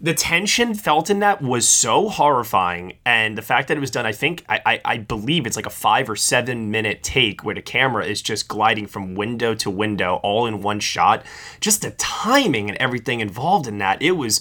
the 0.00 0.14
tension 0.14 0.74
felt 0.74 1.10
in 1.10 1.18
that 1.20 1.42
was 1.42 1.66
so 1.66 2.08
horrifying 2.08 2.92
and 3.04 3.36
the 3.36 3.42
fact 3.42 3.68
that 3.68 3.76
it 3.76 3.80
was 3.80 3.90
done 3.90 4.06
i 4.06 4.12
think 4.12 4.44
I, 4.48 4.60
I, 4.64 4.80
I 4.84 4.96
believe 4.98 5.46
it's 5.46 5.56
like 5.56 5.66
a 5.66 5.70
five 5.70 6.08
or 6.08 6.16
seven 6.16 6.70
minute 6.70 7.02
take 7.02 7.44
where 7.44 7.54
the 7.54 7.62
camera 7.62 8.04
is 8.04 8.22
just 8.22 8.48
gliding 8.48 8.86
from 8.86 9.14
window 9.14 9.54
to 9.56 9.70
window 9.70 10.20
all 10.22 10.46
in 10.46 10.62
one 10.62 10.80
shot. 10.80 11.24
Just 11.60 11.82
the 11.82 11.90
timing 11.92 12.68
and 12.68 12.78
everything 12.78 13.20
involved 13.20 13.66
in 13.66 13.78
that 13.78 14.02
it 14.02 14.12
was 14.12 14.40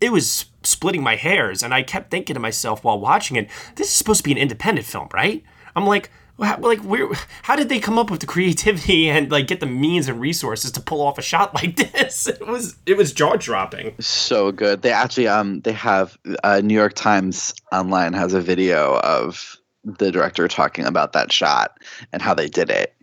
it 0.00 0.12
was 0.12 0.46
splitting 0.62 1.02
my 1.02 1.16
hairs 1.16 1.62
and 1.62 1.72
i 1.72 1.82
kept 1.82 2.10
thinking 2.10 2.34
to 2.34 2.40
myself 2.40 2.84
while 2.84 2.98
watching 2.98 3.36
it 3.36 3.48
this 3.76 3.88
is 3.88 3.94
supposed 3.94 4.18
to 4.18 4.24
be 4.24 4.32
an 4.32 4.38
independent 4.38 4.86
film 4.86 5.08
right? 5.12 5.42
I'm 5.74 5.86
like 5.86 6.10
like 6.38 6.80
where 6.80 7.08
how 7.42 7.56
did 7.56 7.68
they 7.68 7.78
come 7.78 7.98
up 7.98 8.10
with 8.10 8.20
the 8.20 8.26
creativity 8.26 9.08
and 9.10 9.30
like 9.30 9.46
get 9.46 9.60
the 9.60 9.66
means 9.66 10.08
and 10.08 10.20
resources 10.20 10.70
to 10.72 10.80
pull 10.80 11.00
off 11.00 11.18
a 11.18 11.22
shot 11.22 11.54
like 11.54 11.76
this? 11.92 12.26
It 12.26 12.46
was 12.46 12.76
it 12.86 12.96
was 12.96 13.12
jaw 13.12 13.36
dropping 13.36 13.94
so 14.00 14.52
good. 14.52 14.82
They 14.82 14.92
actually 14.92 15.28
um 15.28 15.60
they 15.60 15.72
have 15.72 16.18
uh, 16.44 16.60
new 16.62 16.74
york 16.74 16.94
times 16.94 17.54
online 17.72 18.12
has 18.12 18.34
a 18.34 18.40
video 18.40 18.98
of 18.98 19.56
the 19.84 20.10
director 20.10 20.48
talking 20.48 20.84
about 20.84 21.12
that 21.12 21.32
shot 21.32 21.78
and 22.12 22.20
how 22.20 22.34
they 22.34 22.48
did 22.48 22.70
it. 22.70 22.94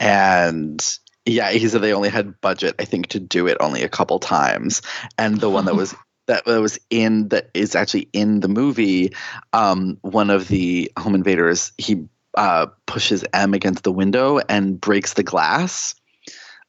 And 0.00 0.84
yeah 1.26 1.50
he 1.50 1.66
said 1.68 1.80
they 1.80 1.94
only 1.94 2.10
had 2.10 2.38
budget 2.42 2.74
i 2.78 2.84
think 2.84 3.06
to 3.06 3.18
do 3.18 3.46
it 3.46 3.56
only 3.60 3.82
a 3.82 3.88
couple 3.88 4.18
times. 4.18 4.82
And 5.16 5.40
the 5.40 5.50
one 5.50 5.64
that 5.66 5.74
was 5.74 5.94
that 6.26 6.46
was 6.46 6.78
in 6.90 7.28
that 7.28 7.50
is 7.54 7.74
actually 7.74 8.08
in 8.12 8.40
the 8.40 8.48
movie 8.48 9.12
um, 9.52 9.98
one 10.00 10.30
of 10.30 10.48
the 10.48 10.90
home 10.96 11.14
invaders 11.14 11.72
he 11.78 12.06
uh, 12.36 12.66
pushes 12.86 13.24
M 13.32 13.54
against 13.54 13.84
the 13.84 13.92
window 13.92 14.40
and 14.48 14.80
breaks 14.80 15.14
the 15.14 15.22
glass 15.22 15.94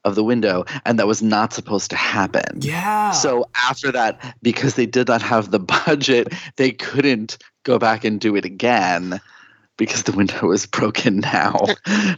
of 0.04 0.14
the 0.14 0.24
window, 0.24 0.64
and 0.84 0.98
that 0.98 1.06
was 1.06 1.20
not 1.20 1.52
supposed 1.52 1.90
to 1.90 1.96
happen. 1.96 2.60
Yeah. 2.60 3.10
So 3.10 3.48
after 3.56 3.90
that, 3.92 4.36
because 4.40 4.74
they 4.76 4.86
did 4.86 5.08
not 5.08 5.20
have 5.20 5.50
the 5.50 5.58
budget, 5.86 6.32
they 6.56 6.70
couldn't 6.70 7.38
go 7.64 7.78
back 7.78 8.04
and 8.04 8.20
do 8.20 8.36
it 8.36 8.44
again 8.44 9.20
because 9.76 10.04
the 10.04 10.12
window 10.12 10.46
was 10.46 10.64
broken 10.64 11.18
now. 11.18 11.56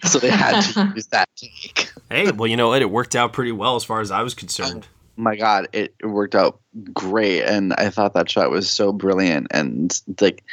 so 0.04 0.18
they 0.18 0.30
had 0.30 0.60
to 0.60 0.92
use 0.94 1.06
that 1.08 1.28
take. 1.34 1.90
Hey, 2.10 2.30
well, 2.30 2.46
you 2.46 2.56
know 2.56 2.68
what? 2.68 2.82
It 2.82 2.90
worked 2.90 3.16
out 3.16 3.32
pretty 3.32 3.52
well 3.52 3.74
as 3.74 3.84
far 3.84 4.00
as 4.00 4.10
I 4.10 4.22
was 4.22 4.34
concerned. 4.34 4.86
Oh, 4.86 5.22
my 5.22 5.34
God, 5.34 5.68
it, 5.72 5.94
it 5.98 6.06
worked 6.06 6.34
out 6.34 6.60
great, 6.92 7.42
and 7.42 7.72
I 7.72 7.90
thought 7.90 8.14
that 8.14 8.30
shot 8.30 8.50
was 8.50 8.70
so 8.70 8.92
brilliant, 8.92 9.48
and 9.50 9.98
like 10.20 10.44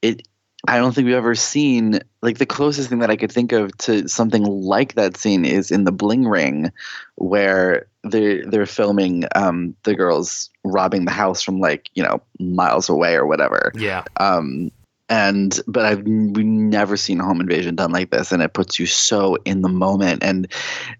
it 0.00 0.26
I 0.66 0.78
don't 0.78 0.94
think 0.94 1.06
we've 1.06 1.14
ever 1.14 1.34
seen 1.34 2.00
like 2.22 2.38
the 2.38 2.46
closest 2.46 2.88
thing 2.88 3.00
that 3.00 3.10
I 3.10 3.16
could 3.16 3.32
think 3.32 3.52
of 3.52 3.76
to 3.78 4.08
something 4.08 4.44
like 4.44 4.94
that 4.94 5.16
scene 5.16 5.44
is 5.44 5.70
in 5.70 5.84
the 5.84 5.92
Bling 5.92 6.26
Ring, 6.26 6.72
where 7.16 7.86
they're 8.02 8.46
they're 8.46 8.66
filming 8.66 9.24
um, 9.34 9.74
the 9.82 9.94
girls 9.94 10.50
robbing 10.64 11.04
the 11.04 11.10
house 11.10 11.42
from 11.42 11.60
like 11.60 11.90
you 11.94 12.02
know 12.02 12.22
miles 12.38 12.88
away 12.88 13.14
or 13.14 13.26
whatever. 13.26 13.72
Yeah. 13.74 14.04
Um, 14.18 14.70
and 15.08 15.60
but 15.66 15.84
I've 15.84 16.02
we've 16.02 16.46
never 16.46 16.96
seen 16.96 17.20
a 17.20 17.24
home 17.24 17.40
invasion 17.40 17.74
done 17.74 17.92
like 17.92 18.10
this, 18.10 18.32
and 18.32 18.42
it 18.42 18.54
puts 18.54 18.78
you 18.78 18.86
so 18.86 19.36
in 19.44 19.60
the 19.60 19.68
moment, 19.68 20.22
and 20.22 20.50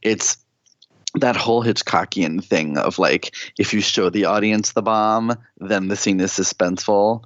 it's 0.03 0.37
that 1.15 1.37
whole 1.37 1.63
Hitchcockian 1.63 2.45
thing 2.45 2.77
of 2.77 2.99
like 2.99 3.35
if 3.59 3.73
you 3.73 3.81
show 3.81 4.11
the 4.11 4.27
audience 4.27 4.73
the 4.73 4.83
bomb, 4.83 5.35
then 5.59 5.89
the 5.89 5.97
scene 5.97 6.21
is 6.21 6.33
suspenseful 6.33 7.25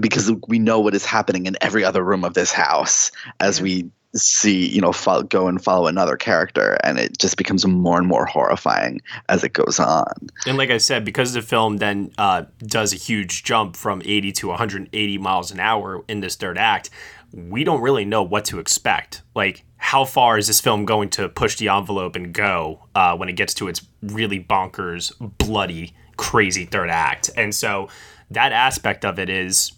because 0.00 0.30
we 0.48 0.58
know 0.58 0.80
what 0.80 0.94
is 0.94 1.04
happening 1.04 1.46
in 1.46 1.56
every 1.60 1.84
other 1.84 2.02
room 2.02 2.24
of 2.24 2.34
this 2.34 2.52
house 2.52 3.10
as 3.40 3.60
we 3.60 3.90
see 4.14 4.68
you 4.68 4.80
know 4.80 4.92
follow, 4.92 5.22
go 5.22 5.48
and 5.48 5.64
follow 5.64 5.86
another 5.86 6.18
character 6.18 6.76
and 6.84 6.98
it 6.98 7.16
just 7.16 7.38
becomes 7.38 7.66
more 7.66 7.96
and 7.96 8.06
more 8.06 8.26
horrifying 8.26 9.00
as 9.30 9.42
it 9.42 9.54
goes 9.54 9.80
on. 9.80 10.12
And 10.46 10.58
like 10.58 10.70
i 10.70 10.76
said 10.76 11.04
because 11.04 11.32
the 11.32 11.40
film 11.40 11.78
then 11.78 12.12
uh, 12.18 12.44
does 12.58 12.92
a 12.92 12.96
huge 12.96 13.42
jump 13.42 13.74
from 13.74 14.02
80 14.04 14.32
to 14.32 14.48
180 14.48 15.18
miles 15.18 15.50
an 15.50 15.60
hour 15.60 16.04
in 16.08 16.20
this 16.20 16.36
third 16.36 16.58
act 16.58 16.90
we 17.32 17.64
don't 17.64 17.80
really 17.80 18.04
know 18.04 18.22
what 18.22 18.44
to 18.46 18.58
expect. 18.58 19.22
Like 19.34 19.64
how 19.76 20.04
far 20.04 20.38
is 20.38 20.46
this 20.46 20.60
film 20.60 20.84
going 20.84 21.10
to 21.10 21.28
push 21.28 21.56
the 21.56 21.68
envelope 21.68 22.14
and 22.14 22.32
go 22.32 22.86
uh, 22.94 23.16
when 23.16 23.28
it 23.28 23.34
gets 23.34 23.54
to 23.54 23.68
its 23.68 23.82
really 24.02 24.42
bonkers 24.42 25.12
bloody 25.38 25.94
crazy 26.16 26.66
third 26.66 26.90
act? 26.90 27.30
And 27.36 27.54
so 27.54 27.88
that 28.34 28.52
aspect 28.52 29.04
of 29.04 29.18
it 29.18 29.28
is 29.28 29.72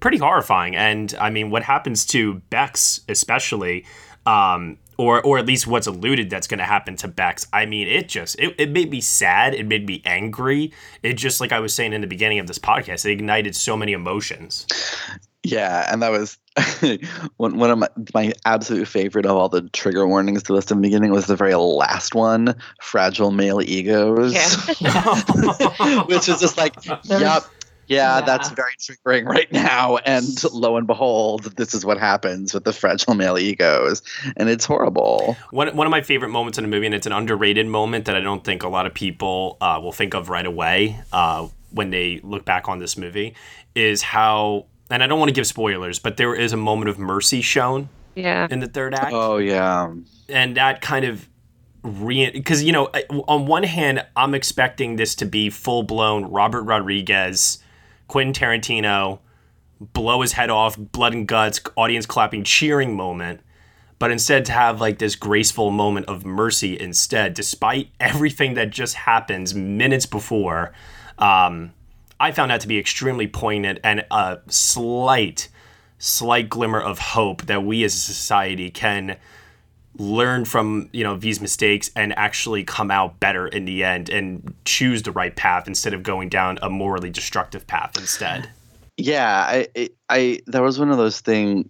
pretty 0.00 0.18
horrifying. 0.18 0.76
And 0.76 1.14
I 1.20 1.30
mean, 1.30 1.50
what 1.50 1.62
happens 1.62 2.06
to 2.06 2.34
Bex, 2.50 3.00
especially, 3.08 3.84
um, 4.26 4.78
or 4.96 5.22
or 5.22 5.38
at 5.38 5.46
least 5.46 5.66
what's 5.66 5.86
alluded 5.86 6.28
that's 6.28 6.46
going 6.48 6.58
to 6.58 6.64
happen 6.64 6.96
to 6.96 7.08
Bex. 7.08 7.46
I 7.52 7.66
mean, 7.66 7.86
it 7.88 8.08
just 8.08 8.38
it, 8.38 8.54
it 8.58 8.70
made 8.70 8.90
me 8.90 9.00
sad. 9.00 9.54
It 9.54 9.66
made 9.66 9.86
me 9.86 10.02
angry. 10.04 10.72
It 11.02 11.14
just 11.14 11.40
like 11.40 11.52
I 11.52 11.60
was 11.60 11.72
saying 11.72 11.92
in 11.92 12.00
the 12.00 12.06
beginning 12.06 12.38
of 12.40 12.46
this 12.46 12.58
podcast, 12.58 13.04
it 13.06 13.12
ignited 13.12 13.54
so 13.54 13.76
many 13.76 13.92
emotions. 13.92 14.66
Yeah, 15.44 15.90
and 15.90 16.02
that 16.02 16.10
was 16.10 16.36
one 17.36 17.58
one 17.58 17.70
of 17.70 17.78
my, 17.78 17.88
my 18.12 18.32
absolute 18.44 18.88
favorite 18.88 19.24
of 19.24 19.36
all 19.36 19.48
the 19.48 19.62
trigger 19.70 20.06
warnings 20.06 20.42
to 20.44 20.52
list 20.52 20.72
in 20.72 20.78
the 20.78 20.82
beginning 20.82 21.12
was 21.12 21.26
the 21.26 21.36
very 21.36 21.54
last 21.54 22.16
one, 22.16 22.56
fragile 22.82 23.30
male 23.30 23.62
egos, 23.62 24.34
Yeah. 24.34 25.22
which 26.06 26.28
is 26.28 26.40
just 26.40 26.58
like, 26.58 26.74
yep, 27.04 27.44
yeah, 27.88 28.18
Yeah. 28.18 28.20
that's 28.24 28.50
very 28.50 28.72
triggering 28.78 29.24
right 29.26 29.50
now. 29.52 29.96
And 29.98 30.24
lo 30.52 30.76
and 30.76 30.86
behold, 30.86 31.44
this 31.56 31.74
is 31.74 31.84
what 31.84 31.98
happens 31.98 32.54
with 32.54 32.64
the 32.64 32.72
fragile 32.72 33.14
male 33.14 33.38
egos, 33.38 34.02
and 34.36 34.48
it's 34.48 34.64
horrible. 34.64 35.36
One, 35.50 35.74
one 35.76 35.86
of 35.86 35.90
my 35.90 36.00
favorite 36.02 36.28
moments 36.30 36.58
in 36.58 36.64
a 36.64 36.68
movie, 36.68 36.86
and 36.86 36.94
it's 36.94 37.06
an 37.06 37.12
underrated 37.12 37.66
moment 37.66 38.04
that 38.06 38.14
I 38.16 38.20
don't 38.20 38.44
think 38.44 38.62
a 38.62 38.68
lot 38.68 38.86
of 38.86 38.94
people 38.94 39.56
uh, 39.60 39.78
will 39.82 39.92
think 39.92 40.14
of 40.14 40.28
right 40.28 40.46
away 40.46 40.98
uh, 41.12 41.48
when 41.72 41.90
they 41.90 42.20
look 42.22 42.44
back 42.44 42.68
on 42.68 42.78
this 42.78 42.96
movie, 42.96 43.34
is 43.74 44.02
how, 44.02 44.66
and 44.90 45.02
I 45.02 45.06
don't 45.06 45.18
want 45.18 45.28
to 45.28 45.34
give 45.34 45.46
spoilers, 45.46 45.98
but 45.98 46.16
there 46.16 46.34
is 46.34 46.52
a 46.52 46.56
moment 46.56 46.88
of 46.88 46.98
mercy 46.98 47.40
shown 47.42 47.88
Yeah. 48.14 48.46
in 48.50 48.60
the 48.60 48.68
third 48.68 48.94
act. 48.94 49.12
Oh 49.12 49.36
yeah, 49.38 49.92
and 50.28 50.56
that 50.56 50.80
kind 50.80 51.04
of 51.04 51.28
re 51.84 52.30
because 52.32 52.62
you 52.64 52.72
know 52.72 52.86
on 53.28 53.46
one 53.46 53.62
hand 53.62 54.04
i'm 54.16 54.34
expecting 54.34 54.96
this 54.96 55.14
to 55.14 55.24
be 55.24 55.48
full-blown 55.48 56.24
robert 56.24 56.62
rodriguez 56.62 57.58
quentin 58.08 58.32
tarantino 58.32 59.20
blow 59.80 60.20
his 60.22 60.32
head 60.32 60.50
off 60.50 60.76
blood 60.76 61.12
and 61.12 61.28
guts 61.28 61.60
audience 61.76 62.06
clapping 62.06 62.42
cheering 62.42 62.96
moment 62.96 63.40
but 63.98 64.10
instead 64.10 64.44
to 64.44 64.52
have 64.52 64.80
like 64.80 64.98
this 64.98 65.16
graceful 65.16 65.70
moment 65.70 66.06
of 66.06 66.24
mercy 66.24 66.78
instead 66.78 67.34
despite 67.34 67.88
everything 68.00 68.54
that 68.54 68.70
just 68.70 68.94
happens 68.94 69.54
minutes 69.54 70.06
before 70.06 70.72
um, 71.18 71.72
i 72.18 72.32
found 72.32 72.50
that 72.50 72.60
to 72.60 72.68
be 72.68 72.78
extremely 72.78 73.28
poignant 73.28 73.78
and 73.84 74.04
a 74.10 74.38
slight 74.48 75.48
slight 75.98 76.48
glimmer 76.48 76.80
of 76.80 76.98
hope 76.98 77.42
that 77.42 77.62
we 77.64 77.84
as 77.84 77.94
a 77.94 77.98
society 77.98 78.70
can 78.70 79.16
learn 79.98 80.44
from 80.44 80.88
you 80.92 81.02
know 81.02 81.16
these 81.16 81.40
mistakes 81.40 81.90
and 81.96 82.16
actually 82.16 82.64
come 82.64 82.90
out 82.90 83.18
better 83.18 83.48
in 83.48 83.64
the 83.64 83.82
end 83.82 84.08
and 84.08 84.54
choose 84.64 85.02
the 85.02 85.12
right 85.12 85.34
path 85.34 85.66
instead 85.66 85.92
of 85.92 86.02
going 86.02 86.28
down 86.28 86.58
a 86.62 86.70
morally 86.70 87.10
destructive 87.10 87.66
path 87.66 87.96
instead 87.98 88.48
yeah. 88.98 89.64
I, 89.76 89.88
I, 90.10 90.40
that 90.48 90.60
was 90.60 90.78
one 90.78 90.90
of 90.90 90.98
those 90.98 91.20
things. 91.20 91.66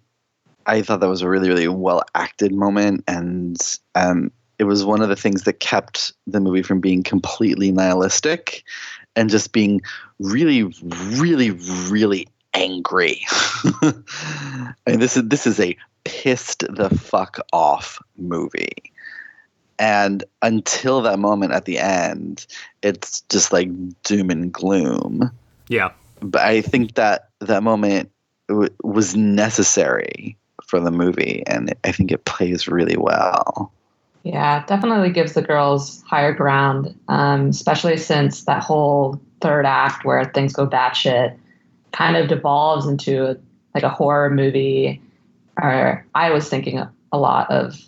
I 0.66 0.82
thought 0.82 1.00
that 1.00 1.08
was 1.08 1.22
a 1.22 1.28
really, 1.28 1.48
really 1.48 1.68
well 1.68 2.02
acted 2.14 2.52
moment, 2.52 3.04
and 3.06 3.56
um, 3.94 4.30
it 4.58 4.64
was 4.64 4.84
one 4.84 5.00
of 5.00 5.08
the 5.08 5.16
things 5.16 5.44
that 5.44 5.60
kept 5.60 6.12
the 6.26 6.40
movie 6.40 6.62
from 6.62 6.80
being 6.80 7.02
completely 7.02 7.70
nihilistic 7.70 8.64
and 9.16 9.30
just 9.30 9.52
being 9.52 9.80
really, 10.18 10.64
really, 11.16 11.52
really 11.88 12.28
angry. 12.54 13.24
I 13.64 14.72
mean, 14.86 15.00
this 15.00 15.16
is 15.16 15.24
this 15.28 15.46
is 15.46 15.60
a 15.60 15.76
pissed 16.04 16.64
the 16.68 16.90
fuck 16.90 17.38
off 17.52 17.98
movie. 18.16 18.92
And 19.78 20.24
until 20.42 21.02
that 21.02 21.18
moment 21.18 21.52
at 21.52 21.64
the 21.64 21.78
end, 21.78 22.46
it's 22.82 23.20
just 23.28 23.52
like 23.52 23.68
doom 24.02 24.30
and 24.30 24.52
gloom. 24.52 25.30
yeah 25.68 25.90
But 26.20 26.42
I 26.42 26.62
think 26.62 26.94
that 26.94 27.28
that 27.40 27.62
moment 27.62 28.10
w- 28.48 28.74
was 28.82 29.14
necessary 29.14 30.36
for 30.64 30.80
the 30.80 30.90
movie, 30.90 31.44
and 31.46 31.74
I 31.84 31.92
think 31.92 32.10
it 32.10 32.24
plays 32.24 32.66
really 32.66 32.96
well. 32.96 33.72
Yeah, 34.24 34.64
definitely 34.66 35.10
gives 35.10 35.34
the 35.34 35.42
girls 35.42 36.02
higher 36.02 36.32
ground, 36.32 36.94
um, 37.08 37.48
especially 37.48 37.96
since 37.96 38.44
that 38.44 38.62
whole 38.62 39.20
third 39.40 39.64
act 39.64 40.04
where 40.04 40.24
things 40.24 40.52
go 40.52 40.66
batshit 40.66 41.38
kind 41.92 42.16
of 42.16 42.28
devolves 42.28 42.86
into 42.86 43.30
a, 43.30 43.36
like 43.74 43.84
a 43.84 43.88
horror 43.88 44.30
movie. 44.30 45.00
Or 45.60 46.06
I 46.14 46.30
was 46.30 46.48
thinking 46.48 46.78
a, 46.78 46.92
a 47.12 47.18
lot 47.18 47.50
of 47.50 47.80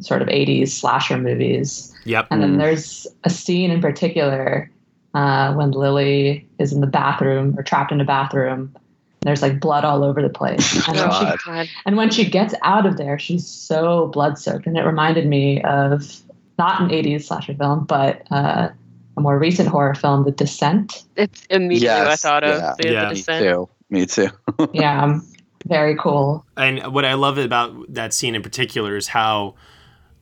sort 0.00 0.22
of 0.22 0.28
80s 0.28 0.68
slasher 0.68 1.16
movies. 1.16 1.94
yep 2.04 2.26
And 2.30 2.42
then 2.42 2.58
there's 2.58 3.06
a 3.24 3.30
scene 3.30 3.70
in 3.70 3.80
particular 3.80 4.70
uh, 5.14 5.54
when 5.54 5.70
Lily 5.70 6.46
is 6.58 6.72
in 6.72 6.80
the 6.80 6.86
bathroom 6.86 7.56
or 7.58 7.62
trapped 7.62 7.92
in 7.92 8.00
a 8.00 8.04
bathroom. 8.04 8.74
There's 9.20 9.40
like 9.40 9.60
blood 9.60 9.84
all 9.84 10.04
over 10.04 10.20
the 10.20 10.28
place. 10.28 10.86
And 10.88 10.98
when, 10.98 11.10
she, 11.12 11.24
God. 11.24 11.38
God. 11.44 11.68
and 11.86 11.96
when 11.96 12.10
she 12.10 12.28
gets 12.28 12.54
out 12.62 12.84
of 12.84 12.96
there, 12.96 13.18
she's 13.18 13.46
so 13.46 14.08
blood 14.08 14.38
soaked. 14.38 14.66
And 14.66 14.76
it 14.76 14.82
reminded 14.82 15.26
me 15.26 15.62
of 15.62 16.20
not 16.58 16.80
an 16.80 16.88
80s 16.88 17.24
slasher 17.24 17.54
film, 17.54 17.84
but 17.84 18.22
uh, 18.30 18.68
a 19.16 19.20
more 19.20 19.38
recent 19.38 19.68
horror 19.68 19.94
film, 19.94 20.24
The 20.24 20.32
Descent. 20.32 21.04
It's 21.16 21.46
immediately 21.50 21.88
what 21.98 22.06
I 22.08 22.10
Yes, 22.10 22.22
thought 22.22 22.44
of. 22.44 22.60
yeah. 22.60 22.74
The, 22.78 22.92
Yeah. 22.92 23.08
the 23.08 23.14
Me 23.14 23.22
too. 23.22 23.68
Me 23.90 24.06
too. 24.06 24.28
Yeah, 24.72 25.02
um, 25.04 25.26
very 25.66 25.96
cool. 25.96 26.44
and 26.58 26.92
what 26.92 27.06
i 27.06 27.14
love 27.14 27.38
about 27.38 27.74
that 27.88 28.12
scene 28.12 28.34
in 28.34 28.42
particular 28.42 28.96
is 28.98 29.08
how 29.08 29.54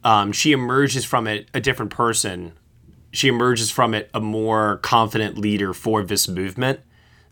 um, 0.04 0.30
she 0.30 0.52
emerges 0.52 1.04
from 1.04 1.26
it 1.26 1.48
a 1.52 1.60
different 1.60 1.90
person 1.90 2.52
she 3.12 3.26
emerges 3.28 3.68
from 3.70 3.92
it 3.92 4.08
a 4.14 4.20
more 4.20 4.76
confident 4.78 5.36
leader 5.36 5.74
for 5.74 6.04
this 6.04 6.28
movement 6.28 6.78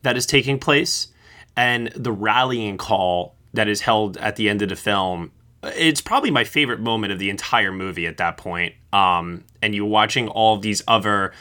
that 0.02 0.16
is 0.16 0.26
taking 0.26 0.58
place 0.58 1.08
and 1.56 1.88
the 1.94 2.10
rallying 2.10 2.76
call 2.76 3.36
that 3.54 3.68
is 3.68 3.82
held 3.82 4.16
at 4.16 4.34
the 4.34 4.48
end 4.48 4.60
of 4.60 4.68
the 4.70 4.76
film 4.76 5.30
it's 5.62 6.00
probably 6.00 6.30
my 6.30 6.44
favorite 6.44 6.80
moment 6.80 7.12
of 7.12 7.18
the 7.18 7.30
entire 7.30 7.72
movie 7.72 8.06
at 8.06 8.16
that 8.16 8.36
point 8.36 8.74
um, 8.92 9.44
and 9.62 9.74
you're 9.74 9.84
watching 9.84 10.28
all 10.28 10.56
these 10.56 10.82
other 10.88 11.32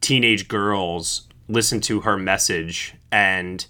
teenage 0.00 0.48
girls 0.48 1.28
listen 1.48 1.80
to 1.80 2.00
her 2.00 2.16
message 2.16 2.94
and 3.10 3.66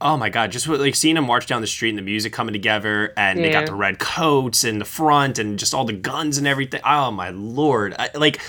oh 0.00 0.16
my 0.16 0.28
god 0.28 0.52
just 0.52 0.66
like 0.68 0.94
seeing 0.94 1.14
them 1.14 1.24
march 1.24 1.46
down 1.46 1.60
the 1.60 1.66
street 1.66 1.90
and 1.90 1.98
the 1.98 2.02
music 2.02 2.32
coming 2.32 2.52
together 2.52 3.12
and 3.16 3.38
they 3.38 3.50
got 3.50 3.66
the 3.66 3.74
red 3.74 3.98
coats 3.98 4.64
and 4.64 4.80
the 4.80 4.84
front 4.84 5.38
and 5.38 5.58
just 5.58 5.72
all 5.72 5.84
the 5.84 5.92
guns 5.92 6.36
and 6.38 6.46
everything. 6.46 6.80
Oh 6.84 7.10
my 7.10 7.30
lord. 7.30 7.94
I, 7.98 8.10
like 8.14 8.40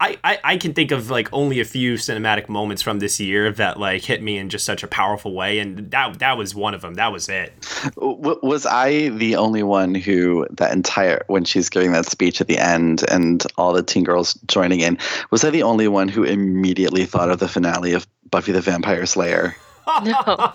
I, 0.00 0.16
I, 0.22 0.38
I 0.44 0.56
can 0.58 0.74
think 0.74 0.92
of 0.92 1.10
like 1.10 1.28
only 1.32 1.58
a 1.58 1.64
few 1.64 1.94
cinematic 1.94 2.48
moments 2.48 2.82
from 2.82 3.00
this 3.00 3.18
year 3.18 3.50
that 3.52 3.80
like 3.80 4.02
hit 4.04 4.22
me 4.22 4.38
in 4.38 4.48
just 4.48 4.64
such 4.64 4.84
a 4.84 4.86
powerful 4.86 5.34
way 5.34 5.58
and 5.58 5.90
that 5.90 6.20
that 6.20 6.38
was 6.38 6.54
one 6.54 6.72
of 6.74 6.82
them 6.82 6.94
that 6.94 7.10
was 7.10 7.28
it 7.28 7.52
was 7.96 8.64
I 8.64 9.08
the 9.08 9.36
only 9.36 9.62
one 9.62 9.94
who 9.94 10.46
that 10.50 10.72
entire 10.72 11.24
when 11.26 11.44
she's 11.44 11.68
giving 11.68 11.92
that 11.92 12.06
speech 12.06 12.40
at 12.40 12.46
the 12.46 12.58
end 12.58 13.04
and 13.10 13.44
all 13.56 13.72
the 13.72 13.82
teen 13.82 14.04
girls 14.04 14.34
joining 14.46 14.80
in? 14.80 14.98
Was 15.30 15.44
I 15.44 15.50
the 15.50 15.62
only 15.62 15.88
one 15.88 16.08
who 16.08 16.22
immediately 16.22 17.04
thought 17.04 17.30
of 17.30 17.40
the 17.40 17.48
finale 17.48 17.92
of 17.92 18.06
Buffy 18.30 18.52
the 18.52 18.60
Vampire 18.60 19.06
Slayer? 19.06 19.56
No. 20.04 20.52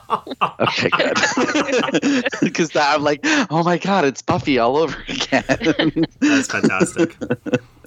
Okay, 0.61 0.89
good. 0.89 2.25
Because 2.41 2.69
that 2.71 2.95
I'm 2.95 3.03
like, 3.03 3.21
oh 3.49 3.63
my 3.63 3.77
god, 3.77 4.05
it's 4.05 4.21
Buffy 4.21 4.59
all 4.59 4.77
over 4.77 4.97
again. 5.07 6.05
that's 6.19 6.47
fantastic 6.47 7.15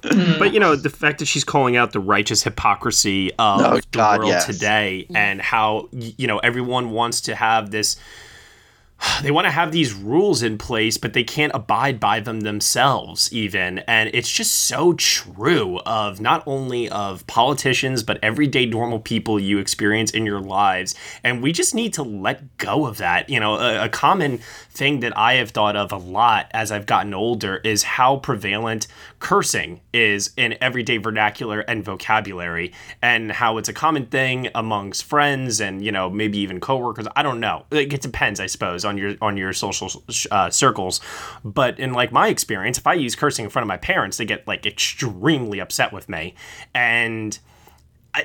hmm. 0.03 0.37
but 0.37 0.53
you 0.53 0.59
know 0.59 0.75
the 0.75 0.89
fact 0.89 1.19
that 1.19 1.25
she's 1.25 1.43
calling 1.43 1.75
out 1.75 1.91
the 1.91 1.99
righteous 1.99 2.43
hypocrisy 2.43 3.31
of 3.33 3.61
Oh, 3.61 3.77
the 3.77 3.83
God, 3.91 4.19
world 4.19 4.29
yes. 4.29 4.45
today 4.45 5.05
hmm. 5.09 5.15
and 5.15 5.41
how 5.41 5.89
you 5.91 6.27
know 6.27 6.39
everyone 6.39 6.91
wants 6.91 7.21
to 7.21 7.35
have 7.35 7.71
this 7.71 7.97
they 9.21 9.31
want 9.31 9.45
to 9.45 9.51
have 9.51 9.71
these 9.71 9.93
rules 9.93 10.43
in 10.43 10.57
place 10.57 10.97
but 10.97 11.13
they 11.13 11.23
can't 11.23 11.51
abide 11.53 11.99
by 11.99 12.19
them 12.19 12.41
themselves 12.41 13.31
even. 13.31 13.79
And 13.79 14.09
it's 14.13 14.31
just 14.31 14.53
so 14.53 14.93
true 14.93 15.79
of 15.85 16.19
not 16.19 16.43
only 16.45 16.89
of 16.89 17.25
politicians 17.27 18.03
but 18.03 18.19
everyday 18.21 18.65
normal 18.65 18.99
people 18.99 19.39
you 19.39 19.59
experience 19.59 20.11
in 20.11 20.25
your 20.25 20.39
lives. 20.39 20.95
And 21.23 21.41
we 21.41 21.51
just 21.51 21.75
need 21.75 21.93
to 21.93 22.03
let 22.03 22.57
go 22.57 22.85
of 22.85 22.97
that. 22.97 23.29
You 23.29 23.39
know 23.39 23.55
a, 23.55 23.85
a 23.85 23.89
common 23.89 24.39
thing 24.69 24.99
that 24.99 25.17
i 25.17 25.33
have 25.33 25.49
thought 25.49 25.75
of 25.75 25.91
a 25.91 25.97
lot 25.97 26.47
as 26.51 26.71
i've 26.71 26.85
gotten 26.85 27.13
older 27.13 27.57
is 27.63 27.81
how 27.81 28.17
prevalent 28.17 28.85
cursing 29.19 29.81
is 29.91 30.31
in 30.37 30.55
everyday 30.61 30.97
vernacular 30.97 31.61
and 31.61 31.83
vocabulary 31.83 32.71
and 33.01 33.31
how 33.31 33.57
it's 33.57 33.67
a 33.67 33.73
common 33.73 34.05
thing 34.05 34.47
amongst 34.53 35.03
friends 35.03 35.59
and 35.59 35.83
you 35.83 35.91
know 35.91 36.09
maybe 36.09 36.37
even 36.37 36.59
coworkers. 36.59 37.07
I 37.15 37.23
don't 37.23 37.39
know. 37.39 37.65
It 37.71 38.01
depends 38.01 38.39
i 38.39 38.45
suppose 38.45 38.85
on 38.87 38.97
your 38.97 39.15
on 39.21 39.37
your 39.37 39.53
social 39.53 40.03
uh, 40.31 40.49
circles. 40.49 40.99
But 41.43 41.79
in 41.79 41.93
like 41.93 42.11
my 42.11 42.29
experience 42.29 42.77
if 42.77 42.87
i 42.87 42.93
use 42.93 43.15
cursing 43.15 43.45
in 43.45 43.51
front 43.51 43.63
of 43.63 43.67
my 43.67 43.77
parents 43.77 44.17
they 44.17 44.25
get 44.25 44.47
like 44.47 44.65
extremely 44.65 45.59
upset 45.59 45.93
with 45.93 46.09
me. 46.09 46.33
And 46.73 47.37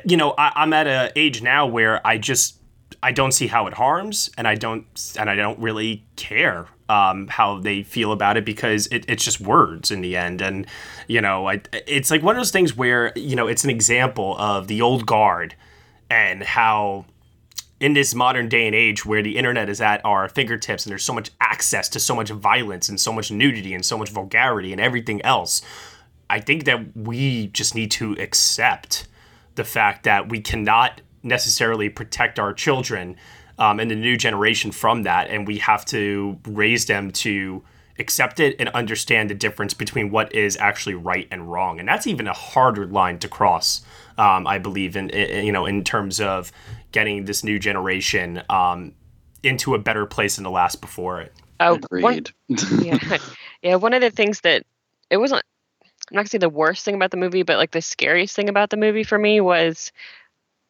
you 0.06 0.16
know 0.16 0.30
I, 0.38 0.52
i'm 0.56 0.72
at 0.72 0.86
an 0.86 1.10
age 1.16 1.42
now 1.42 1.66
where 1.66 2.06
i 2.06 2.16
just 2.16 2.56
I 3.02 3.12
don't 3.12 3.32
see 3.32 3.46
how 3.46 3.66
it 3.66 3.74
harms, 3.74 4.30
and 4.36 4.46
I 4.46 4.54
don't 4.54 4.86
and 5.18 5.28
I 5.28 5.34
don't 5.34 5.58
really 5.58 6.04
care 6.16 6.66
um, 6.88 7.26
how 7.28 7.58
they 7.58 7.82
feel 7.82 8.12
about 8.12 8.36
it 8.36 8.44
because 8.44 8.86
it, 8.88 9.04
it's 9.08 9.24
just 9.24 9.40
words 9.40 9.90
in 9.90 10.00
the 10.00 10.16
end, 10.16 10.40
and 10.40 10.66
you 11.08 11.20
know, 11.20 11.48
I, 11.48 11.62
it's 11.86 12.10
like 12.10 12.22
one 12.22 12.36
of 12.36 12.40
those 12.40 12.50
things 12.50 12.76
where 12.76 13.12
you 13.16 13.36
know 13.36 13.46
it's 13.46 13.64
an 13.64 13.70
example 13.70 14.36
of 14.38 14.68
the 14.68 14.82
old 14.82 15.06
guard 15.06 15.54
and 16.10 16.42
how 16.42 17.06
in 17.82 17.94
this 17.94 18.14
modern 18.14 18.48
day 18.48 18.64
and 18.64 18.76
age 18.76 19.04
where 19.04 19.22
the 19.22 19.36
internet 19.36 19.68
is 19.68 19.80
at 19.80 20.00
our 20.04 20.28
fingertips 20.28 20.86
and 20.86 20.92
there's 20.92 21.02
so 21.02 21.12
much 21.12 21.32
access 21.40 21.88
to 21.88 21.98
so 21.98 22.14
much 22.14 22.30
violence 22.30 22.88
and 22.88 23.00
so 23.00 23.12
much 23.12 23.32
nudity 23.32 23.74
and 23.74 23.84
so 23.84 23.98
much 23.98 24.08
vulgarity 24.08 24.70
and 24.70 24.80
everything 24.80 25.20
else, 25.22 25.62
I 26.30 26.38
think 26.38 26.64
that 26.64 26.96
we 26.96 27.48
just 27.48 27.74
need 27.74 27.90
to 27.90 28.12
accept 28.20 29.08
the 29.56 29.64
fact 29.64 30.04
that 30.04 30.28
we 30.28 30.40
cannot 30.40 31.00
necessarily 31.24 31.88
protect 31.88 32.38
our 32.38 32.54
children 32.54 33.16
um, 33.58 33.80
and 33.80 33.90
the 33.90 33.96
new 33.96 34.16
generation 34.16 34.70
from 34.70 35.02
that, 35.02 35.28
and 35.28 35.46
we 35.46 35.58
have 35.58 35.84
to 35.86 36.38
raise 36.46 36.86
them 36.86 37.10
to 37.10 37.64
accept 37.98 38.40
it 38.40 38.56
and 38.58 38.68
understand 38.70 39.28
the 39.28 39.34
difference 39.34 39.74
between 39.74 40.10
what 40.10 40.32
is 40.34 40.56
actually 40.56 40.94
right 40.94 41.28
and 41.30 41.50
wrong. 41.50 41.78
And 41.78 41.88
that's 41.88 42.06
even 42.06 42.26
a 42.26 42.32
harder 42.32 42.86
line 42.86 43.18
to 43.18 43.28
cross, 43.28 43.82
um, 44.16 44.46
I 44.46 44.58
believe, 44.58 44.96
in, 44.96 45.10
in, 45.10 45.44
you 45.44 45.52
know, 45.52 45.66
in 45.66 45.84
terms 45.84 46.20
of 46.20 46.50
getting 46.92 47.24
this 47.24 47.42
new 47.42 47.58
generation 47.58 48.42
um, 48.48 48.94
into 49.42 49.74
a 49.74 49.78
better 49.78 50.06
place 50.06 50.36
than 50.36 50.44
the 50.44 50.50
last 50.50 50.80
before 50.80 51.20
it. 51.20 51.32
Oh, 51.60 51.74
Agreed. 51.74 52.02
One, 52.02 52.24
yeah, 52.82 53.18
yeah. 53.62 53.74
One 53.76 53.94
of 53.94 54.00
the 54.00 54.10
things 54.10 54.40
that 54.40 54.64
it 55.10 55.16
wasn't. 55.16 55.42
I'm 56.10 56.16
not 56.16 56.20
gonna 56.22 56.28
say 56.28 56.38
the 56.38 56.48
worst 56.48 56.84
thing 56.84 56.94
about 56.94 57.10
the 57.10 57.16
movie, 57.16 57.42
but 57.42 57.56
like 57.56 57.70
the 57.70 57.80
scariest 57.80 58.34
thing 58.34 58.48
about 58.48 58.70
the 58.70 58.76
movie 58.76 59.04
for 59.04 59.18
me 59.18 59.40
was 59.40 59.92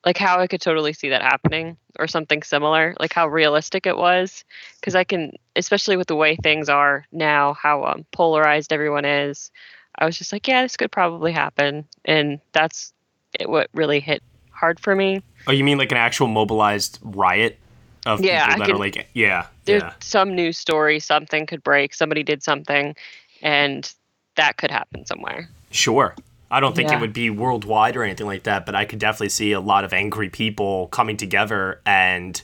like 0.05 0.19
how 0.19 0.39
I 0.39 0.47
could 0.47 0.61
totally 0.61 0.93
see 0.93 1.11
that 1.11 1.23
happening 1.23 1.77
or 1.99 2.07
something 2.07 2.43
similar, 2.43 2.95
like 3.01 3.13
how 3.13 3.29
realistic 3.29 3.87
it 3.87 3.97
was. 3.97 4.45
Because 4.81 4.95
I 4.95 5.05
can, 5.05 5.33
especially 5.57 5.97
with 5.97 6.09
the 6.09 6.17
way 6.17 6.37
things 6.37 6.69
are 6.69 7.07
now, 7.13 7.55
how 7.55 7.85
um, 7.85 8.05
polarized 8.13 8.73
everyone 8.73 9.05
is. 9.05 9.51
I 9.99 10.07
was 10.07 10.19
just 10.19 10.33
like, 10.33 10.49
yeah, 10.49 10.63
this 10.63 10.77
could 10.77 10.91
probably 10.91 11.33
happen, 11.33 11.87
and 12.05 12.41
that's 12.53 12.93
it, 13.39 13.49
what 13.49 13.69
really 13.75 14.01
hit 14.01 14.23
hard 14.51 14.81
for 14.81 14.95
me. 14.95 15.23
Oh, 15.47 15.53
you 15.53 15.65
mean 15.65 15.79
like 15.79 15.91
an 15.93 15.99
actual 15.99 16.29
mobilized 16.29 16.99
riot 17.03 17.59
of 18.07 18.21
Yeah, 18.25 18.47
people 18.47 18.55
I 18.55 18.59
that 18.59 18.67
can- 18.67 18.75
are 18.77 18.79
like, 18.79 19.09
yeah, 19.15 19.47
There's 19.65 19.83
yeah, 19.83 19.93
some 20.01 20.35
news 20.35 20.59
story, 20.59 20.99
something 21.01 21.47
could 21.47 21.63
break, 21.63 21.95
somebody 21.95 22.23
did 22.23 22.43
something, 22.43 22.95
and 23.43 23.93
that 24.37 24.57
could 24.57 24.71
happen 24.71 25.05
somewhere. 25.07 25.49
sure. 25.71 26.15
I 26.51 26.61
don't 26.61 26.77
think 26.77 26.91
Yeah. 26.91 26.97
it 26.99 27.01
would 27.01 27.15
be 27.15 27.31
worldwide 27.31 27.97
or 27.97 28.03
anything 28.05 28.27
like 28.27 28.43
that, 28.43 28.67
but 28.67 28.75
I 28.75 28.85
could 28.85 28.99
definitely 28.99 29.31
see 29.31 29.53
a 29.53 29.61
lot 29.61 29.85
of 29.85 29.93
angry 29.95 30.29
people 30.29 30.89
coming 30.89 31.17
together 31.17 31.81
and. 31.87 32.41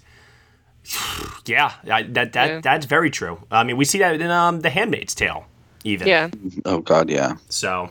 Yeah, 1.47 1.73
I, 1.91 2.03
that 2.03 2.33
that 2.35 2.47
Yeah. 2.49 2.61
that's 2.61 2.85
very 2.87 3.11
true. 3.11 3.39
I 3.51 3.65
mean, 3.65 3.77
we 3.79 3.85
see 3.87 3.99
that 4.01 4.21
in 4.21 4.31
um, 4.31 4.61
The 4.61 4.69
Handmaid's 4.71 5.15
Tale, 5.15 5.47
even. 5.83 6.07
Yeah. 6.09 6.29
Oh 6.67 6.81
God, 6.81 7.09
yeah. 7.09 7.37
So, 7.49 7.91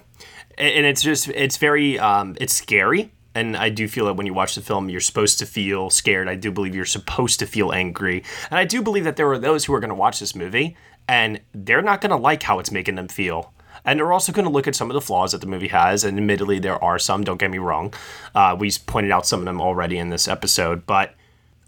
and 0.60 0.74
and 0.76 0.86
it's 0.86 1.02
just 1.02 1.28
it's 1.30 1.58
very 1.58 1.98
um, 1.98 2.36
it's 2.40 2.54
scary, 2.54 3.12
and 3.38 3.56
I 3.56 3.70
do 3.70 3.88
feel 3.88 4.06
that 4.06 4.14
when 4.16 4.26
you 4.26 4.34
watch 4.34 4.56
the 4.56 4.62
film, 4.62 4.90
you're 4.90 5.02
supposed 5.02 5.40
to 5.40 5.46
feel 5.46 5.90
scared. 5.90 6.28
I 6.28 6.36
do 6.36 6.52
believe 6.52 6.76
you're 6.76 6.86
supposed 6.86 7.40
to 7.40 7.46
feel 7.46 7.72
angry, 7.72 8.24
and 8.50 8.60
I 8.60 8.66
do 8.66 8.82
believe 8.82 9.04
that 9.04 9.16
there 9.16 9.32
are 9.32 9.40
those 9.40 9.66
who 9.66 9.74
are 9.74 9.80
going 9.80 9.90
to 9.90 9.96
watch 9.96 10.20
this 10.20 10.36
movie 10.36 10.76
and 11.08 11.40
they're 11.54 11.82
not 11.82 12.02
going 12.02 12.10
to 12.10 12.18
like 12.18 12.44
how 12.44 12.60
it's 12.60 12.72
making 12.72 12.96
them 12.96 13.08
feel. 13.08 13.54
And 13.86 14.00
they're 14.00 14.12
also 14.12 14.34
going 14.34 14.46
to 14.46 14.52
look 14.52 14.68
at 14.68 14.76
some 14.76 14.90
of 14.90 14.96
the 14.96 15.02
flaws 15.02 15.32
that 15.32 15.40
the 15.40 15.48
movie 15.48 15.70
has, 15.70 16.04
and 16.04 16.18
admittedly, 16.18 16.60
there 16.60 16.84
are 16.84 17.00
some. 17.00 17.24
Don't 17.24 17.38
get 17.38 17.52
me 17.52 17.60
wrong. 17.60 17.94
Uh, 18.36 18.56
we 18.60 18.72
pointed 18.86 19.12
out 19.12 19.26
some 19.26 19.40
of 19.40 19.46
them 19.46 19.62
already 19.62 19.98
in 19.98 20.10
this 20.10 20.28
episode, 20.28 20.86
but 20.86 21.16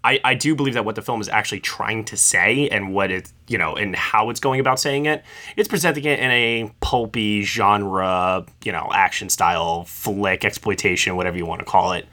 I, 0.02 0.20
I 0.24 0.34
do 0.34 0.54
believe 0.54 0.74
that 0.74 0.84
what 0.84 0.94
the 0.94 1.02
film 1.02 1.20
is 1.20 1.28
actually 1.28 1.60
trying 1.60 2.04
to 2.06 2.16
say 2.16 2.68
and 2.68 2.94
what 2.94 3.10
it 3.10 3.32
you 3.48 3.58
know 3.58 3.74
and 3.74 3.94
how 3.94 4.30
it's 4.30 4.40
going 4.40 4.60
about 4.60 4.80
saying 4.80 5.06
it 5.06 5.24
it's 5.56 5.68
presenting 5.68 6.04
it 6.04 6.18
in 6.18 6.30
a 6.30 6.72
pulpy 6.80 7.42
genre 7.42 8.44
you 8.64 8.72
know 8.72 8.90
action 8.92 9.28
style 9.28 9.84
flick 9.84 10.44
exploitation 10.44 11.16
whatever 11.16 11.36
you 11.36 11.46
want 11.46 11.60
to 11.60 11.64
call 11.64 11.92
it 11.92 12.06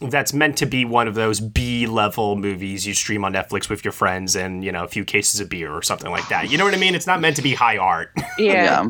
that's 0.00 0.32
meant 0.32 0.56
to 0.58 0.66
be 0.66 0.84
one 0.84 1.06
of 1.06 1.14
those 1.14 1.40
b 1.40 1.86
level 1.86 2.36
movies 2.36 2.86
you 2.86 2.94
stream 2.94 3.24
on 3.24 3.32
netflix 3.32 3.68
with 3.68 3.84
your 3.84 3.92
friends 3.92 4.36
and 4.36 4.64
you 4.64 4.72
know 4.72 4.84
a 4.84 4.88
few 4.88 5.04
cases 5.04 5.40
of 5.40 5.48
beer 5.48 5.72
or 5.72 5.82
something 5.82 6.10
like 6.10 6.28
that. 6.28 6.50
You 6.50 6.58
know 6.58 6.64
what 6.64 6.74
i 6.74 6.78
mean? 6.78 6.94
It's 6.94 7.06
not 7.06 7.20
meant 7.20 7.36
to 7.36 7.42
be 7.42 7.54
high 7.54 7.76
art. 7.76 8.10
Yeah. 8.38 8.88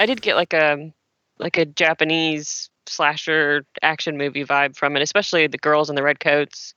I 0.00 0.06
did 0.06 0.20
get 0.20 0.34
like 0.34 0.52
a 0.52 0.92
like 1.38 1.56
a 1.56 1.64
Japanese 1.64 2.68
slasher 2.86 3.64
action 3.82 4.18
movie 4.18 4.44
vibe 4.44 4.76
from 4.76 4.96
it, 4.96 5.02
especially 5.02 5.46
the 5.46 5.58
girls 5.58 5.88
in 5.88 5.96
the 5.96 6.02
red 6.02 6.18
coats 6.20 6.74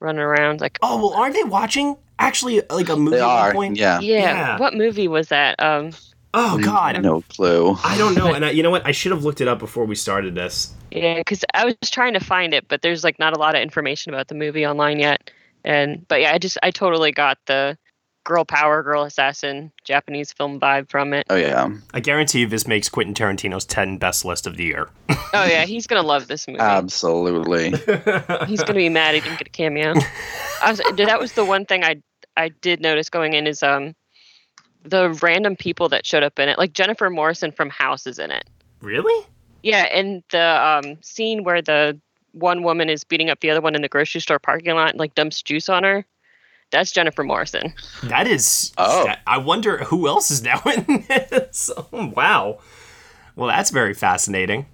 running 0.00 0.20
around 0.22 0.60
like 0.60 0.78
oh 0.82 0.96
well 0.96 1.12
aren't 1.14 1.34
they 1.34 1.44
watching 1.44 1.96
actually 2.18 2.62
like 2.70 2.88
a 2.88 2.96
movie 2.96 3.16
They 3.16 3.20
are, 3.22 3.52
point 3.52 3.76
yeah. 3.76 4.00
yeah, 4.00 4.58
What 4.58 4.74
movie 4.74 5.08
was 5.08 5.28
that? 5.28 5.60
Um 5.62 5.90
oh 6.34 6.58
god 6.58 7.02
No 7.02 7.22
clue. 7.22 7.76
i 7.84 7.96
don't 7.98 8.14
know 8.14 8.32
and 8.32 8.44
I, 8.44 8.50
you 8.50 8.62
know 8.62 8.70
what 8.70 8.86
i 8.86 8.92
should 8.92 9.10
have 9.12 9.24
looked 9.24 9.40
it 9.40 9.48
up 9.48 9.58
before 9.58 9.84
we 9.84 9.94
started 9.94 10.34
this 10.34 10.72
yeah, 10.92 11.18
because 11.18 11.44
I 11.54 11.66
was 11.66 11.76
trying 11.90 12.14
to 12.14 12.20
find 12.20 12.52
it, 12.52 12.66
but 12.66 12.82
there's 12.82 13.04
like 13.04 13.18
not 13.20 13.32
a 13.36 13.38
lot 13.38 13.54
of 13.54 13.62
information 13.62 14.12
about 14.12 14.26
the 14.26 14.34
movie 14.34 14.66
online 14.66 14.98
yet. 14.98 15.30
And 15.64 16.06
but 16.08 16.20
yeah, 16.20 16.32
I 16.32 16.38
just 16.38 16.58
I 16.64 16.72
totally 16.72 17.12
got 17.12 17.38
the 17.46 17.78
girl 18.24 18.44
power, 18.44 18.82
girl 18.82 19.02
assassin 19.04 19.72
Japanese 19.84 20.32
film 20.32 20.60
vibe 20.60 20.88
from 20.90 21.12
it. 21.12 21.26
Oh 21.30 21.36
yeah. 21.36 21.68
I 21.94 22.00
guarantee 22.00 22.40
you 22.40 22.46
this 22.46 22.66
makes 22.66 22.88
Quentin 22.88 23.14
Tarantino's 23.14 23.64
10 23.64 23.98
best 23.98 24.24
list 24.24 24.46
of 24.46 24.56
the 24.56 24.64
year. 24.64 24.88
Oh 25.32 25.44
yeah, 25.44 25.64
he's 25.64 25.86
gonna 25.86 26.02
love 26.02 26.26
this 26.26 26.48
movie. 26.48 26.58
Absolutely. 26.58 27.70
He's 28.48 28.64
gonna 28.64 28.74
be 28.74 28.88
mad 28.88 29.14
he 29.14 29.20
didn't 29.20 29.38
get 29.38 29.46
a 29.46 29.50
cameo. 29.50 29.94
I 30.60 30.72
was, 30.72 30.80
that 30.96 31.20
was 31.20 31.34
the 31.34 31.44
one 31.44 31.66
thing 31.66 31.84
I 31.84 32.02
I 32.36 32.48
did 32.48 32.80
notice 32.80 33.08
going 33.08 33.34
in 33.34 33.46
is 33.46 33.62
um 33.62 33.94
the 34.82 35.10
random 35.22 35.54
people 35.54 35.88
that 35.90 36.04
showed 36.04 36.24
up 36.24 36.40
in 36.40 36.48
it. 36.48 36.58
Like 36.58 36.72
Jennifer 36.72 37.08
Morrison 37.10 37.52
from 37.52 37.70
House 37.70 38.08
is 38.08 38.18
in 38.18 38.32
it. 38.32 38.50
Really? 38.80 39.26
Yeah, 39.62 39.82
and 39.82 40.24
the 40.30 40.40
um 40.40 40.98
scene 41.00 41.44
where 41.44 41.62
the 41.62 42.00
one 42.32 42.64
woman 42.64 42.88
is 42.90 43.04
beating 43.04 43.30
up 43.30 43.38
the 43.38 43.50
other 43.50 43.60
one 43.60 43.76
in 43.76 43.82
the 43.82 43.88
grocery 43.88 44.20
store 44.20 44.40
parking 44.40 44.74
lot 44.74 44.90
and 44.90 44.98
like 44.98 45.14
dumps 45.14 45.42
juice 45.42 45.68
on 45.68 45.84
her. 45.84 46.04
That's 46.70 46.92
Jennifer 46.92 47.24
Morrison. 47.24 47.72
That 48.04 48.26
is. 48.26 48.72
Oh. 48.78 49.04
that- 49.04 49.20
I 49.26 49.38
wonder 49.38 49.78
who 49.78 50.06
else 50.08 50.30
is 50.30 50.42
now 50.42 50.60
in 50.76 51.04
this. 51.08 51.70
Oh, 51.76 52.12
wow. 52.16 52.58
Well, 53.36 53.48
that's 53.48 53.70
very 53.70 53.94
fascinating. 53.94 54.66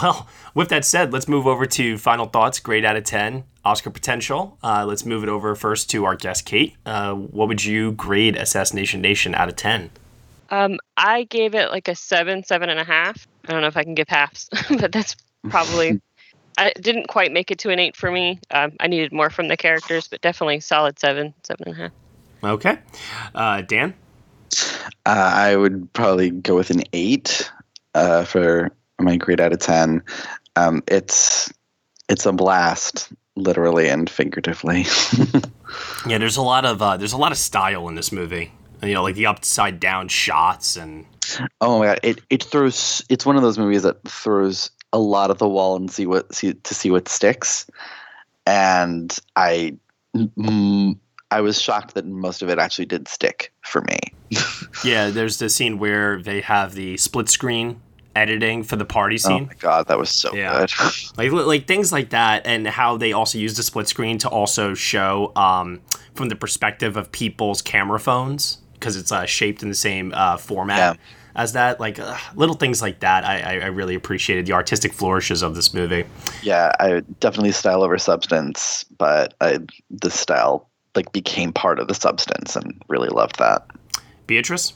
Well, 0.00 0.28
with 0.54 0.68
that 0.68 0.84
said, 0.84 1.12
let's 1.12 1.28
move 1.28 1.46
over 1.46 1.66
to 1.66 1.98
final 1.98 2.26
thoughts. 2.26 2.60
Grade 2.60 2.84
out 2.84 2.96
of 2.96 3.04
10, 3.04 3.44
Oscar 3.64 3.90
potential. 3.90 4.56
Uh, 4.62 4.84
let's 4.86 5.04
move 5.04 5.22
it 5.24 5.28
over 5.28 5.54
first 5.54 5.90
to 5.90 6.04
our 6.04 6.14
guest, 6.16 6.46
Kate. 6.46 6.76
Uh, 6.86 7.14
what 7.14 7.48
would 7.48 7.64
you 7.64 7.92
grade 7.92 8.36
Assassination 8.36 9.00
Nation 9.00 9.34
out 9.34 9.48
of 9.48 9.56
10? 9.56 9.90
Um, 10.50 10.78
I 10.96 11.24
gave 11.24 11.54
it 11.54 11.70
like 11.70 11.88
a 11.88 11.94
seven, 11.94 12.44
seven 12.44 12.70
and 12.70 12.78
a 12.80 12.84
half. 12.84 13.26
I 13.46 13.52
don't 13.52 13.60
know 13.60 13.66
if 13.66 13.76
I 13.76 13.82
can 13.82 13.94
give 13.94 14.08
halves, 14.08 14.48
but 14.70 14.92
that's 14.92 15.16
probably. 15.50 16.00
I 16.58 16.72
didn't 16.80 17.08
quite 17.08 17.32
make 17.32 17.50
it 17.50 17.58
to 17.60 17.70
an 17.70 17.78
eight 17.78 17.96
for 17.96 18.10
me. 18.10 18.40
Um, 18.50 18.72
I 18.80 18.88
needed 18.88 19.12
more 19.12 19.30
from 19.30 19.48
the 19.48 19.56
characters, 19.56 20.08
but 20.08 20.20
definitely 20.20 20.60
solid 20.60 20.98
seven, 20.98 21.32
seven 21.42 21.68
and 21.68 21.76
a 21.76 21.78
half. 21.78 21.92
Okay. 22.44 22.78
Uh, 23.34 23.62
Dan? 23.62 23.94
Uh, 25.06 25.32
I 25.34 25.56
would 25.56 25.92
probably 25.92 26.30
go 26.30 26.56
with 26.56 26.70
an 26.70 26.82
eight 26.92 27.50
uh, 27.94 28.24
for 28.24 28.70
my 28.98 29.16
grade 29.16 29.40
out 29.40 29.52
of 29.52 29.60
ten. 29.60 30.02
Um, 30.56 30.82
it's 30.88 31.52
it's 32.08 32.26
a 32.26 32.32
blast, 32.32 33.12
literally 33.36 33.88
and 33.88 34.10
figuratively. 34.10 34.86
Yeah, 36.06 36.18
there's 36.18 36.36
a 36.36 36.42
lot 36.42 36.64
of 36.64 36.80
uh, 36.80 36.96
there's 36.96 37.12
a 37.12 37.18
lot 37.18 37.32
of 37.32 37.38
style 37.38 37.88
in 37.88 37.94
this 37.94 38.12
movie. 38.12 38.52
You 38.82 38.94
know, 38.94 39.02
like 39.02 39.14
the 39.16 39.26
upside 39.26 39.80
down 39.80 40.08
shots 40.08 40.76
and 40.76 41.04
oh 41.60 41.78
my 41.80 41.86
god! 41.86 42.00
It 42.02 42.20
it 42.30 42.44
throws. 42.44 43.04
It's 43.08 43.26
one 43.26 43.36
of 43.36 43.42
those 43.42 43.58
movies 43.58 43.82
that 43.82 44.02
throws 44.08 44.70
a 44.92 44.98
lot 44.98 45.30
at 45.30 45.38
the 45.38 45.48
wall 45.48 45.76
and 45.76 45.90
see 45.90 46.06
what 46.06 46.34
see 46.34 46.54
to 46.54 46.74
see 46.74 46.90
what 46.90 47.08
sticks. 47.08 47.66
And 48.46 49.16
I, 49.36 49.76
mm, 50.16 50.96
I 51.30 51.40
was 51.42 51.60
shocked 51.60 51.94
that 51.94 52.06
most 52.06 52.40
of 52.40 52.48
it 52.48 52.58
actually 52.58 52.86
did 52.86 53.08
stick 53.08 53.52
for 53.62 53.82
me. 53.82 53.98
Yeah, 54.84 55.10
there's 55.10 55.38
the 55.38 55.48
scene 55.50 55.78
where 55.78 56.22
they 56.22 56.40
have 56.42 56.74
the 56.74 56.96
split 56.98 57.28
screen 57.28 57.80
editing 58.14 58.62
for 58.62 58.76
the 58.76 58.84
party 58.84 59.18
scene. 59.18 59.42
Oh 59.44 59.46
my 59.46 59.54
god, 59.58 59.88
that 59.88 59.98
was 59.98 60.10
so 60.10 60.32
Yeah. 60.34 60.60
good. 60.60 60.70
like 61.16 61.32
like 61.46 61.66
things 61.66 61.90
like 61.92 62.10
that 62.10 62.46
and 62.46 62.66
how 62.66 62.96
they 62.96 63.12
also 63.12 63.38
use 63.38 63.56
the 63.56 63.62
split 63.64 63.88
screen 63.88 64.18
to 64.18 64.28
also 64.28 64.74
show 64.74 65.32
um, 65.34 65.80
from 66.14 66.28
the 66.28 66.36
perspective 66.36 66.96
of 66.96 67.10
people's 67.10 67.60
camera 67.60 67.98
phones 67.98 68.58
because 68.78 68.96
it's 68.96 69.12
uh, 69.12 69.24
shaped 69.26 69.62
in 69.62 69.68
the 69.68 69.74
same 69.74 70.12
uh, 70.14 70.36
format 70.36 70.78
Yeah. 70.78 70.94
as 71.34 71.52
that 71.52 71.80
like 71.80 71.98
uh, 71.98 72.16
little 72.34 72.54
things 72.54 72.80
like 72.82 73.00
that 73.00 73.24
I, 73.24 73.40
I, 73.40 73.52
I 73.60 73.66
really 73.66 73.94
appreciated 73.94 74.46
the 74.46 74.52
artistic 74.52 74.92
flourishes 74.92 75.42
of 75.42 75.54
this 75.54 75.74
movie 75.74 76.04
yeah, 76.42 76.72
I 76.80 77.00
definitely 77.20 77.52
style 77.52 77.82
over 77.82 77.98
substance, 77.98 78.84
but 78.96 79.34
I, 79.40 79.58
the 79.90 80.10
style 80.10 80.68
like 80.94 81.12
became 81.12 81.52
part 81.52 81.78
of 81.78 81.88
the 81.88 81.94
substance 81.94 82.56
and 82.56 82.80
really 82.88 83.08
loved 83.08 83.38
that. 83.38 83.66
beatrice 84.26 84.72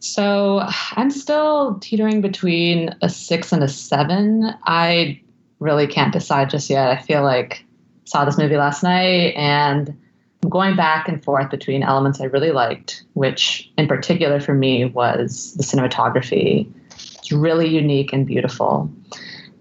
So 0.00 0.60
I'm 0.92 1.10
still 1.10 1.78
teetering 1.80 2.20
between 2.20 2.94
a 3.00 3.08
six 3.08 3.52
and 3.52 3.62
a 3.64 3.68
seven. 3.68 4.52
I 4.64 5.20
really 5.60 5.86
can't 5.86 6.12
decide 6.12 6.50
just 6.50 6.68
yet. 6.68 6.90
I 6.90 7.00
feel 7.00 7.22
like 7.22 7.64
saw 8.04 8.24
this 8.24 8.36
movie 8.36 8.56
last 8.56 8.82
night 8.82 9.34
and 9.34 9.88
I'm 9.88 10.03
going 10.48 10.76
back 10.76 11.08
and 11.08 11.22
forth 11.22 11.50
between 11.50 11.82
elements 11.82 12.20
I 12.20 12.24
really 12.24 12.52
liked, 12.52 13.04
which 13.14 13.70
in 13.78 13.86
particular 13.86 14.40
for 14.40 14.54
me 14.54 14.84
was 14.86 15.54
the 15.54 15.62
cinematography. 15.62 16.70
It's 16.90 17.32
really 17.32 17.68
unique 17.68 18.12
and 18.12 18.26
beautiful. 18.26 18.90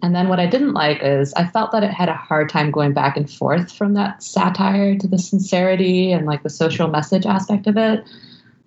And 0.02 0.14
then 0.14 0.28
what 0.28 0.40
I 0.40 0.48
didn't 0.48 0.74
like 0.74 1.02
is 1.02 1.34
I 1.36 1.48
felt 1.48 1.72
that 1.72 1.84
it 1.84 1.92
had 1.92 2.10
a 2.10 2.14
hard 2.14 2.50
time 2.50 2.72
going 2.72 2.92
back 2.92 3.16
and 3.16 3.30
forth 3.32 3.72
from 3.72 3.94
that 3.94 4.22
satire 4.22 4.98
to 4.98 5.08
the 5.08 5.18
sincerity 5.18 6.12
and 6.12 6.26
like 6.26 6.44
the 6.44 6.50
social 6.50 6.90
message 6.90 7.26
aspect 7.26 7.68
of 7.68 7.78
it. 7.78 8.04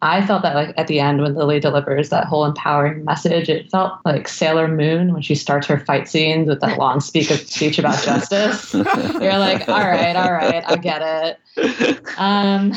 I 0.02 0.24
felt 0.26 0.42
that 0.42 0.54
like 0.54 0.74
at 0.76 0.88
the 0.88 1.00
end 1.00 1.22
when 1.22 1.34
Lily 1.34 1.58
delivers 1.58 2.10
that 2.10 2.26
whole 2.26 2.44
empowering 2.44 3.04
message, 3.04 3.48
it 3.48 3.70
felt 3.70 3.98
like 4.04 4.28
Sailor 4.28 4.68
Moon 4.68 5.12
when 5.12 5.22
she 5.22 5.34
starts 5.34 5.66
her 5.68 5.80
fight 5.80 6.06
scenes 6.06 6.48
with 6.48 6.60
that 6.60 6.78
long 6.78 7.00
speak 7.00 7.28
speech 7.28 7.78
about 7.78 8.02
justice. 8.02 8.74
You're 8.74 9.38
like, 9.38 9.68
all 9.68 9.80
right, 9.80 10.14
all 10.14 10.32
right, 10.32 10.62
I 10.66 10.76
get 10.76 11.38
it. 11.56 12.00
Um, 12.18 12.72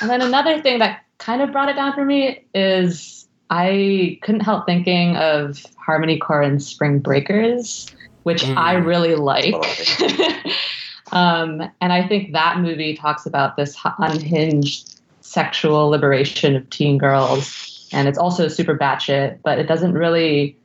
and 0.00 0.08
then 0.08 0.22
another 0.22 0.60
thing 0.62 0.78
that 0.78 1.04
kind 1.18 1.42
of 1.42 1.52
brought 1.52 1.68
it 1.68 1.74
down 1.74 1.92
for 1.92 2.04
me 2.04 2.44
is 2.54 3.28
I 3.50 4.18
couldn't 4.22 4.40
help 4.40 4.64
thinking 4.64 5.16
of 5.16 5.64
Harmony 5.76 6.18
Korine's 6.18 6.66
Spring 6.66 7.00
Breakers, 7.00 7.94
which 8.22 8.44
mm. 8.44 8.56
I 8.56 8.74
really 8.74 9.16
like. 9.16 9.54
um, 11.12 11.60
and 11.80 11.92
I 11.92 12.06
think 12.06 12.32
that 12.32 12.60
movie 12.60 12.96
talks 12.96 13.26
about 13.26 13.56
this 13.56 13.76
unhinged 13.98 14.89
sexual 15.30 15.88
liberation 15.88 16.56
of 16.56 16.68
teen 16.70 16.98
girls, 16.98 17.88
and 17.92 18.08
it's 18.08 18.18
also 18.18 18.48
super 18.48 18.76
batshit, 18.76 19.38
but 19.44 19.60
it 19.60 19.68
doesn't 19.68 19.92
really 19.92 20.56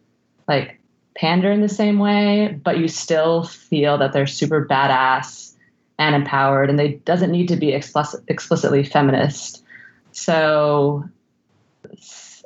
like 0.47 0.80
pander 1.16 1.51
in 1.51 1.61
the 1.61 1.70
same 1.70 1.99
way. 1.99 2.59
But 2.63 2.80
you 2.80 2.88
still 2.88 3.43
feel 3.43 3.99
that 3.99 4.11
they're 4.11 4.26
super 4.26 4.66
badass 4.66 5.53
and 5.99 6.16
empowered, 6.16 6.72
and 6.72 6.80
they 6.80 6.93
doesn't 7.05 7.32
need 7.32 7.47
to 7.49 7.55
be 7.55 7.74
explicit, 7.74 8.24
explicitly 8.28 8.84
feminist. 8.84 9.63
So 10.11 11.07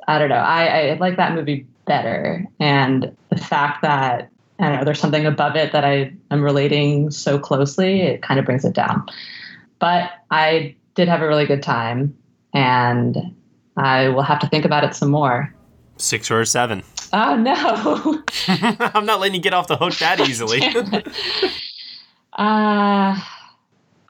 I 0.06 0.18
don't 0.18 0.28
know. 0.28 0.34
I, 0.34 0.90
I 0.90 0.94
like 0.94 1.16
that 1.16 1.34
movie 1.34 1.66
better, 1.86 2.46
and 2.60 3.16
the 3.30 3.38
fact 3.38 3.80
that 3.80 4.28
I 4.58 4.68
don't 4.68 4.76
know 4.76 4.84
there's 4.84 5.00
something 5.00 5.24
above 5.24 5.56
it 5.56 5.72
that 5.72 5.86
I 5.86 6.12
am 6.30 6.42
relating 6.42 7.10
so 7.10 7.38
closely, 7.38 8.02
it 8.02 8.20
kind 8.20 8.38
of 8.38 8.44
brings 8.44 8.66
it 8.66 8.74
down. 8.74 9.06
But 9.78 10.10
I 10.30 10.76
did 11.00 11.08
have 11.08 11.22
a 11.22 11.26
really 11.26 11.46
good 11.46 11.62
time, 11.62 12.14
and 12.52 13.16
I 13.78 14.08
will 14.10 14.22
have 14.22 14.38
to 14.40 14.48
think 14.48 14.66
about 14.66 14.84
it 14.84 14.94
some 14.94 15.10
more. 15.10 15.54
Six 15.96 16.30
or 16.30 16.44
seven. 16.44 16.82
Oh 17.14 17.36
no! 17.36 18.22
I'm 18.94 19.06
not 19.06 19.18
letting 19.18 19.34
you 19.34 19.40
get 19.40 19.54
off 19.54 19.66
the 19.66 19.78
hook 19.78 19.94
that 19.94 20.20
easily. 20.28 20.62
uh, 22.34 23.18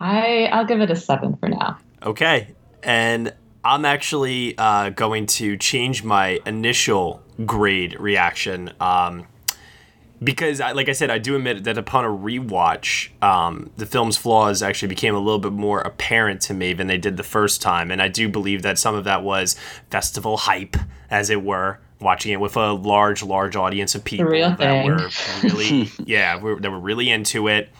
I 0.00 0.48
I'll 0.52 0.64
give 0.64 0.80
it 0.80 0.90
a 0.90 0.96
seven 0.96 1.36
for 1.36 1.48
now. 1.48 1.78
Okay, 2.02 2.54
and 2.82 3.32
I'm 3.64 3.84
actually 3.84 4.58
uh, 4.58 4.90
going 4.90 5.26
to 5.26 5.56
change 5.56 6.02
my 6.02 6.40
initial 6.44 7.22
grade 7.46 7.98
reaction. 8.00 8.72
Um, 8.80 9.28
because 10.22 10.60
I, 10.60 10.72
like 10.72 10.88
I 10.88 10.92
said, 10.92 11.10
I 11.10 11.18
do 11.18 11.36
admit 11.36 11.64
that 11.64 11.78
upon 11.78 12.04
a 12.04 12.08
rewatch, 12.08 13.10
um, 13.22 13.70
the 13.76 13.86
film's 13.86 14.16
flaws 14.16 14.62
actually 14.62 14.88
became 14.88 15.14
a 15.14 15.18
little 15.18 15.38
bit 15.38 15.52
more 15.52 15.80
apparent 15.80 16.40
to 16.42 16.54
me 16.54 16.72
than 16.72 16.86
they 16.86 16.98
did 16.98 17.16
the 17.16 17.22
first 17.22 17.62
time, 17.62 17.90
and 17.90 18.02
I 18.02 18.08
do 18.08 18.28
believe 18.28 18.62
that 18.62 18.78
some 18.78 18.94
of 18.94 19.04
that 19.04 19.22
was 19.22 19.56
festival 19.90 20.36
hype, 20.36 20.76
as 21.10 21.30
it 21.30 21.42
were, 21.42 21.78
watching 22.00 22.32
it 22.32 22.40
with 22.40 22.56
a 22.56 22.72
large, 22.72 23.22
large 23.22 23.56
audience 23.56 23.94
of 23.94 24.04
people 24.04 24.30
that 24.30 24.58
thing. 24.58 24.86
were 24.86 25.08
really, 25.42 25.90
yeah, 26.04 26.36
were, 26.36 26.60
that 26.60 26.70
were 26.70 26.80
really 26.80 27.10
into 27.10 27.48
it. 27.48 27.70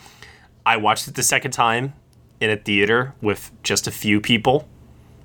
I 0.64 0.76
watched 0.76 1.09
it 1.09 1.14
the 1.14 1.22
second 1.22 1.53
time 1.53 1.95
in 2.41 2.51
a 2.51 2.57
theater 2.57 3.14
with 3.20 3.51
just 3.62 3.86
a 3.86 3.91
few 3.91 4.20
people, 4.20 4.66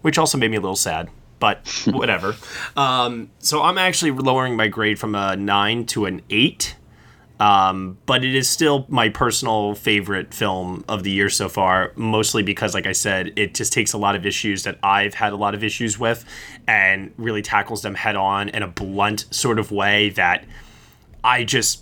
which 0.02 0.18
also 0.18 0.38
made 0.38 0.52
me 0.52 0.58
a 0.58 0.62
little 0.62 0.76
sad 0.76 1.10
but 1.38 1.68
whatever. 1.88 2.36
Um, 2.78 3.30
so 3.40 3.62
I'm 3.62 3.78
actually 3.78 4.12
lowering 4.12 4.56
my 4.56 4.68
grade 4.68 4.98
from 4.98 5.16
a 5.16 5.36
nine 5.36 5.86
to 5.88 6.06
an 6.06 6.22
eight. 6.30 6.76
Um, 7.40 7.98
but 8.06 8.24
it 8.24 8.34
is 8.34 8.48
still 8.50 8.86
my 8.88 9.10
personal 9.10 9.76
favorite 9.76 10.34
film 10.34 10.86
of 10.88 11.04
the 11.04 11.12
year 11.12 11.30
so 11.30 11.50
far, 11.50 11.92
mostly 11.96 12.44
because, 12.44 12.74
like 12.74 12.88
I 12.88 12.94
said, 12.94 13.34
it 13.36 13.54
just 13.54 13.74
takes 13.74 13.92
a 13.92 13.98
lot 13.98 14.16
of 14.16 14.26
issues 14.26 14.64
that 14.64 14.80
I've 14.82 15.14
had 15.14 15.34
a 15.34 15.36
lot 15.36 15.54
of 15.54 15.64
issues 15.64 16.00
with 16.00 16.24
and 16.68 17.14
really 17.18 17.42
tackles 17.42 17.82
them 17.82 17.96
head 17.96 18.16
on 18.16 18.50
in 18.50 18.64
a 18.64 18.68
blunt 18.68 19.26
sort 19.32 19.60
of 19.60 19.72
way 19.72 20.10
that 20.12 20.46
I 21.24 21.44
just. 21.44 21.82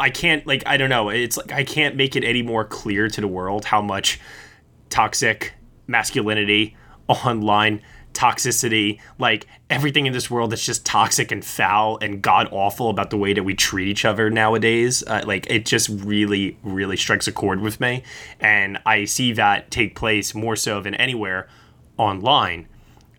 I 0.00 0.10
can't, 0.10 0.46
like, 0.46 0.62
I 0.64 0.76
don't 0.76 0.90
know. 0.90 1.08
It's 1.08 1.36
like 1.36 1.50
I 1.50 1.64
can't 1.64 1.96
make 1.96 2.14
it 2.14 2.22
any 2.22 2.42
more 2.42 2.64
clear 2.64 3.08
to 3.08 3.20
the 3.20 3.26
world 3.26 3.64
how 3.64 3.82
much 3.82 4.20
toxic 4.90 5.54
masculinity 5.88 6.76
online 7.08 7.82
toxicity, 8.18 9.00
like 9.18 9.46
everything 9.70 10.06
in 10.06 10.12
this 10.12 10.28
world 10.28 10.50
that's 10.50 10.66
just 10.66 10.84
toxic 10.84 11.30
and 11.30 11.44
foul 11.44 11.98
and 12.02 12.20
god 12.20 12.48
awful 12.50 12.90
about 12.90 13.10
the 13.10 13.16
way 13.16 13.32
that 13.32 13.44
we 13.44 13.54
treat 13.54 13.86
each 13.86 14.04
other 14.04 14.28
nowadays. 14.28 15.04
Uh, 15.06 15.22
like 15.24 15.46
it 15.48 15.64
just 15.64 15.88
really, 15.88 16.58
really 16.64 16.96
strikes 16.96 17.28
a 17.28 17.32
chord 17.32 17.60
with 17.60 17.80
me, 17.80 18.02
and 18.40 18.78
I 18.84 19.04
see 19.04 19.32
that 19.34 19.70
take 19.70 19.94
place 19.94 20.34
more 20.34 20.56
so 20.56 20.80
than 20.80 20.94
anywhere 20.96 21.48
online, 21.96 22.66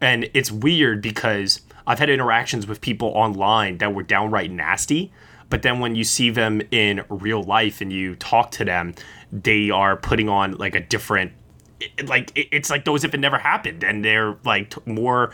and 0.02 0.30
it's 0.34 0.52
weird 0.52 1.02
because 1.02 1.62
I've 1.88 2.00
had 2.00 2.10
interactions 2.10 2.68
with 2.68 2.82
people 2.82 3.10
online 3.10 3.78
that 3.78 3.94
were 3.94 4.04
downright 4.04 4.52
nasty. 4.52 5.12
But 5.50 5.64
then 5.64 5.80
when 5.80 5.96
you 5.96 6.04
see 6.04 6.30
them 6.30 6.62
in 6.70 7.04
real 7.10 7.42
life 7.42 7.82
and 7.82 7.92
you 7.92 8.16
talk 8.16 8.52
to 8.52 8.66
them, 8.66 8.94
they 9.32 9.72
are 9.72 9.98
putting 9.98 10.30
on 10.30 10.58
like 10.58 10.76
a 10.76 10.80
different 10.80 11.32
it, 11.80 12.08
like 12.08 12.32
it, 12.36 12.48
it's 12.52 12.70
like 12.70 12.86
those 12.86 13.04
if 13.04 13.14
it 13.14 13.20
never 13.20 13.38
happened, 13.38 13.84
and 13.84 14.04
they're 14.04 14.38
like 14.44 14.72
t- 14.72 14.82
more 14.86 15.32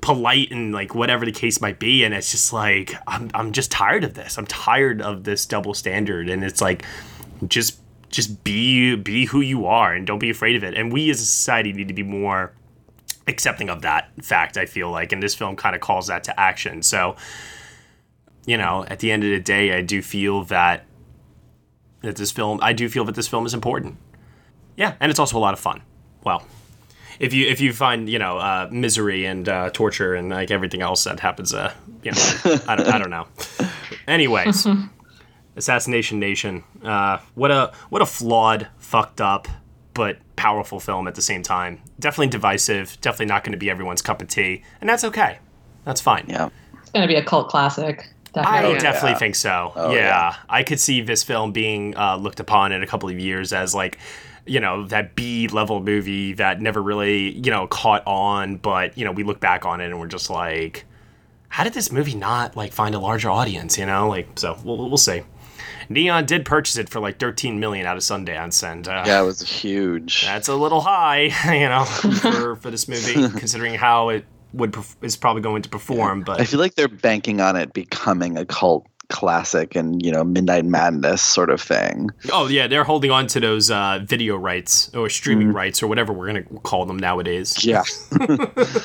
polite 0.00 0.50
and 0.50 0.72
like 0.72 0.94
whatever 0.94 1.24
the 1.24 1.32
case 1.32 1.62
might 1.62 1.78
be 1.78 2.04
and 2.04 2.12
it's 2.12 2.30
just 2.30 2.52
like 2.52 2.92
I'm 3.06 3.30
I'm 3.32 3.52
just 3.52 3.70
tired 3.70 4.04
of 4.04 4.12
this. 4.12 4.36
I'm 4.36 4.46
tired 4.46 5.00
of 5.00 5.24
this 5.24 5.46
double 5.46 5.72
standard 5.72 6.28
and 6.28 6.44
it's 6.44 6.60
like 6.60 6.84
just 7.48 7.78
just 8.10 8.44
be 8.44 8.96
be 8.96 9.24
who 9.24 9.40
you 9.40 9.66
are 9.66 9.94
and 9.94 10.06
don't 10.06 10.18
be 10.18 10.28
afraid 10.28 10.56
of 10.56 10.62
it. 10.62 10.74
And 10.74 10.92
we 10.92 11.08
as 11.08 11.20
a 11.20 11.24
society 11.24 11.72
need 11.72 11.88
to 11.88 11.94
be 11.94 12.02
more 12.02 12.52
accepting 13.26 13.70
of 13.70 13.82
that 13.82 14.10
fact, 14.22 14.56
I 14.56 14.66
feel 14.66 14.90
like, 14.90 15.12
and 15.12 15.22
this 15.22 15.34
film 15.34 15.56
kind 15.56 15.74
of 15.74 15.80
calls 15.80 16.08
that 16.08 16.24
to 16.24 16.38
action. 16.38 16.82
So, 16.82 17.16
you 18.46 18.56
know, 18.56 18.84
at 18.88 18.98
the 18.98 19.10
end 19.10 19.24
of 19.24 19.30
the 19.30 19.40
day, 19.40 19.72
I 19.76 19.80
do 19.80 20.02
feel 20.02 20.44
that 20.44 20.84
that 22.02 22.16
this 22.16 22.30
film 22.30 22.60
I 22.62 22.72
do 22.72 22.88
feel 22.88 23.04
that 23.06 23.14
this 23.14 23.28
film 23.28 23.46
is 23.46 23.54
important. 23.54 23.96
Yeah, 24.76 24.94
and 25.00 25.10
it's 25.10 25.20
also 25.20 25.38
a 25.38 25.40
lot 25.40 25.54
of 25.54 25.60
fun. 25.60 25.82
Well, 26.24 26.44
if 27.18 27.32
you 27.32 27.46
if 27.46 27.60
you 27.60 27.72
find 27.72 28.08
you 28.08 28.18
know 28.18 28.38
uh, 28.38 28.68
misery 28.70 29.24
and 29.26 29.48
uh, 29.48 29.70
torture 29.70 30.14
and 30.14 30.30
like 30.30 30.50
everything 30.50 30.82
else 30.82 31.04
that 31.04 31.20
happens, 31.20 31.54
uh, 31.54 31.72
you 32.02 32.12
know, 32.12 32.58
I 32.66 32.76
don't, 32.76 32.88
I 32.88 32.98
don't 32.98 33.10
know. 33.10 33.26
Anyways, 34.06 34.66
Assassination 35.56 36.18
Nation. 36.18 36.64
Uh, 36.82 37.18
what 37.34 37.50
a 37.50 37.72
what 37.88 38.02
a 38.02 38.06
flawed, 38.06 38.68
fucked 38.78 39.20
up, 39.20 39.48
but 39.94 40.18
powerful 40.36 40.80
film 40.80 41.06
at 41.06 41.14
the 41.14 41.22
same 41.22 41.42
time. 41.42 41.80
Definitely 42.00 42.28
divisive. 42.28 42.98
Definitely 43.00 43.26
not 43.26 43.44
going 43.44 43.52
to 43.52 43.58
be 43.58 43.70
everyone's 43.70 44.02
cup 44.02 44.20
of 44.20 44.28
tea, 44.28 44.64
and 44.80 44.88
that's 44.88 45.04
okay. 45.04 45.38
That's 45.84 46.00
fine. 46.00 46.26
Yeah, 46.28 46.48
it's 46.80 46.90
going 46.90 47.06
to 47.06 47.08
be 47.08 47.16
a 47.16 47.24
cult 47.24 47.48
classic. 47.48 48.08
Definitely. 48.32 48.76
I 48.76 48.80
definitely 48.80 49.10
yeah. 49.10 49.18
think 49.18 49.36
so. 49.36 49.72
Oh, 49.76 49.92
yeah. 49.92 49.98
yeah. 49.98 50.34
I 50.48 50.64
could 50.64 50.80
see 50.80 51.00
this 51.00 51.22
film 51.22 51.52
being 51.52 51.96
uh, 51.96 52.16
looked 52.16 52.40
upon 52.40 52.72
in 52.72 52.82
a 52.82 52.86
couple 52.86 53.08
of 53.08 53.16
years 53.16 53.52
as 53.52 53.76
like 53.76 53.98
you 54.46 54.60
know 54.60 54.86
that 54.86 55.14
B 55.14 55.48
level 55.48 55.80
movie 55.80 56.34
that 56.34 56.60
never 56.60 56.82
really 56.82 57.32
you 57.32 57.50
know 57.50 57.66
caught 57.66 58.02
on, 58.06 58.56
but 58.56 58.96
you 58.96 59.04
know 59.04 59.12
we 59.12 59.22
look 59.22 59.40
back 59.40 59.64
on 59.64 59.80
it 59.80 59.86
and 59.86 59.98
we're 59.98 60.06
just 60.06 60.30
like, 60.30 60.84
how 61.48 61.64
did 61.64 61.74
this 61.74 61.90
movie 61.90 62.14
not 62.14 62.56
like 62.56 62.72
find 62.72 62.94
a 62.94 62.98
larger 62.98 63.30
audience? 63.30 63.78
You 63.78 63.86
know, 63.86 64.08
like 64.08 64.38
so 64.38 64.58
we'll 64.64 64.88
we'll 64.88 64.96
see. 64.96 65.22
Neon 65.88 66.24
did 66.24 66.44
purchase 66.44 66.78
it 66.78 66.88
for 66.88 66.98
like 67.00 67.18
13 67.18 67.60
million 67.60 67.86
out 67.86 67.96
of 67.96 68.02
Sundance, 68.02 68.66
and 68.66 68.88
uh, 68.88 69.04
yeah, 69.06 69.22
it 69.22 69.24
was 69.24 69.42
huge. 69.42 70.24
That's 70.24 70.48
a 70.48 70.54
little 70.54 70.80
high, 70.80 71.24
you 71.52 71.68
know, 71.68 71.84
for 71.84 72.56
for 72.56 72.70
this 72.70 72.88
movie, 72.88 73.28
considering 73.38 73.74
how 73.74 74.10
it 74.10 74.24
would 74.52 74.76
is 75.02 75.16
probably 75.16 75.42
going 75.42 75.62
to 75.62 75.68
perform. 75.68 76.22
But 76.22 76.40
I 76.40 76.44
feel 76.44 76.60
like 76.60 76.74
they're 76.74 76.88
banking 76.88 77.40
on 77.40 77.56
it 77.56 77.72
becoming 77.72 78.38
a 78.38 78.44
cult 78.44 78.86
classic 79.08 79.74
and 79.74 80.04
you 80.04 80.10
know 80.10 80.24
midnight 80.24 80.64
madness 80.64 81.22
sort 81.22 81.50
of 81.50 81.60
thing. 81.60 82.10
Oh 82.32 82.48
yeah 82.48 82.66
they're 82.66 82.84
holding 82.84 83.10
on 83.10 83.26
to 83.28 83.40
those 83.40 83.70
uh, 83.70 84.00
video 84.02 84.36
rights 84.36 84.92
or 84.94 85.08
streaming 85.08 85.48
mm. 85.48 85.54
rights 85.54 85.82
or 85.82 85.86
whatever 85.86 86.12
we're 86.12 86.30
going 86.32 86.44
to 86.44 86.54
call 86.60 86.86
them 86.86 86.98
nowadays. 86.98 87.64
Yeah. 87.64 87.84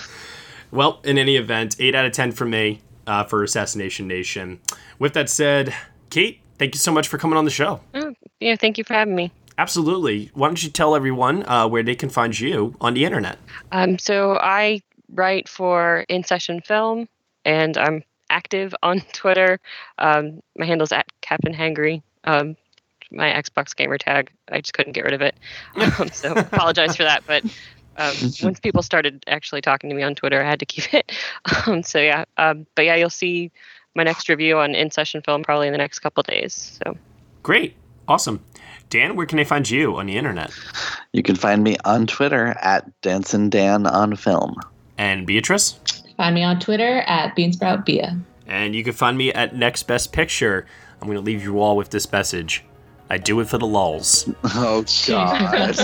Well 0.72 1.02
in 1.04 1.18
any 1.18 1.36
event 1.36 1.78
8 1.80 1.96
out 1.96 2.06
of 2.06 2.12
10 2.12 2.32
for 2.32 2.46
me 2.46 2.82
uh, 3.08 3.24
for 3.24 3.42
assassination 3.42 4.08
nation. 4.08 4.60
With 5.00 5.14
that 5.14 5.30
said 5.30 5.74
kate 6.12 6.42
thank 6.60 6.76
you 6.76 6.80
so 6.80 6.92
much 6.92 7.08
for 7.08 7.18
coming 7.18 7.38
on 7.38 7.46
the 7.46 7.52
show. 7.52 7.82
Oh, 7.96 8.14
yeah 8.40 8.56
thank 8.56 8.78
you 8.78 8.84
for 8.84 8.94
having 8.94 9.16
me. 9.16 9.32
Absolutely. 9.58 10.30
Why 10.36 10.48
don't 10.48 10.64
you 10.64 10.70
tell 10.70 10.96
everyone 10.96 11.44
uh, 11.50 11.68
where 11.68 11.84
they 11.84 11.96
can 11.96 12.10
find 12.10 12.40
you 12.40 12.76
on 12.80 12.94
the 12.94 13.04
internet? 13.04 13.40
Um, 13.72 13.98
so 13.98 14.38
i 14.42 14.82
write 15.14 15.50
for 15.50 16.06
in 16.08 16.24
session 16.24 16.62
film 16.62 17.08
and 17.46 17.78
i'm 17.78 18.04
active 18.30 18.74
on 18.84 19.02
Twitter. 19.14 19.60
Um, 19.98 20.42
my 20.58 20.66
handle's 20.66 20.92
at 20.92 21.08
Captain 21.22 21.54
Hangry. 21.54 22.02
Um, 22.24 22.56
my 23.12 23.30
Xbox 23.30 23.76
gamer 23.76 23.98
tag. 23.98 24.32
I 24.52 24.62
just 24.62 24.74
couldn't 24.74 24.94
get 24.94 25.04
rid 25.04 25.14
of 25.14 25.22
it. 25.22 25.36
Um, 26.00 26.10
so 26.10 26.34
apologize 26.34 26.96
for 26.96 27.04
that. 27.04 27.24
But 27.26 27.44
um, 27.98 28.14
once 28.44 28.60
people 28.60 28.84
started 28.84 29.24
actually 29.28 29.62
talking 29.62 29.90
to 29.90 29.96
me 29.96 30.04
on 30.04 30.16
Twitter, 30.16 30.42
I 30.42 30.48
had 30.48 30.60
to 30.60 30.66
keep 30.66 30.94
it. 30.94 31.12
Um, 31.66 31.84
so 31.84 32.00
yeah. 32.00 32.26
Um, 32.38 32.66
but 32.76 32.86
yeah, 32.86 32.96
you'll 32.96 33.10
see 33.10 33.52
my 33.96 34.04
next 34.04 34.30
review 34.30 34.58
on 34.60 34.76
In 34.76 34.92
Session 34.92 35.22
Film 35.22 35.44
probably 35.44 35.68
in 35.68 35.74
the 35.74 35.78
next 35.78 36.00
couple 36.00 36.24
days. 36.24 36.80
So 36.84 36.98
great, 37.44 37.76
awesome. 38.08 38.44
Dan, 38.90 39.16
where 39.16 39.26
can 39.26 39.38
they 39.38 39.44
find 39.44 39.70
you 39.70 39.98
on 39.98 40.08
the 40.08 40.18
internet? 40.18 40.52
You 41.14 41.22
can 41.22 41.36
find 41.36 41.64
me 41.64 41.78
on 41.86 42.08
Twitter 42.08 42.48
at 42.62 42.90
Danson 43.02 43.50
Dan 43.50 43.86
on 43.86 44.16
Film. 44.16 44.56
And 44.98 45.28
Beatrice? 45.28 45.80
Find 46.20 46.36
me 46.36 46.44
on 46.44 46.60
Twitter 46.60 47.00
at 47.08 47.34
BeansproutBia. 47.34 48.22
And 48.46 48.76
you 48.76 48.84
can 48.84 48.92
find 48.92 49.18
me 49.18 49.32
at 49.32 49.56
Next 49.56 49.84
Best 49.84 50.12
Picture. 50.12 50.66
I'm 51.00 51.08
going 51.08 51.18
to 51.18 51.24
leave 51.24 51.42
you 51.42 51.62
all 51.62 51.78
with 51.78 51.92
this 51.92 52.12
message. 52.12 52.66
I 53.10 53.18
do 53.18 53.40
it 53.40 53.48
for 53.48 53.58
the 53.58 53.66
lulls. 53.66 54.30
Oh, 54.44 54.84
God. 55.08 55.78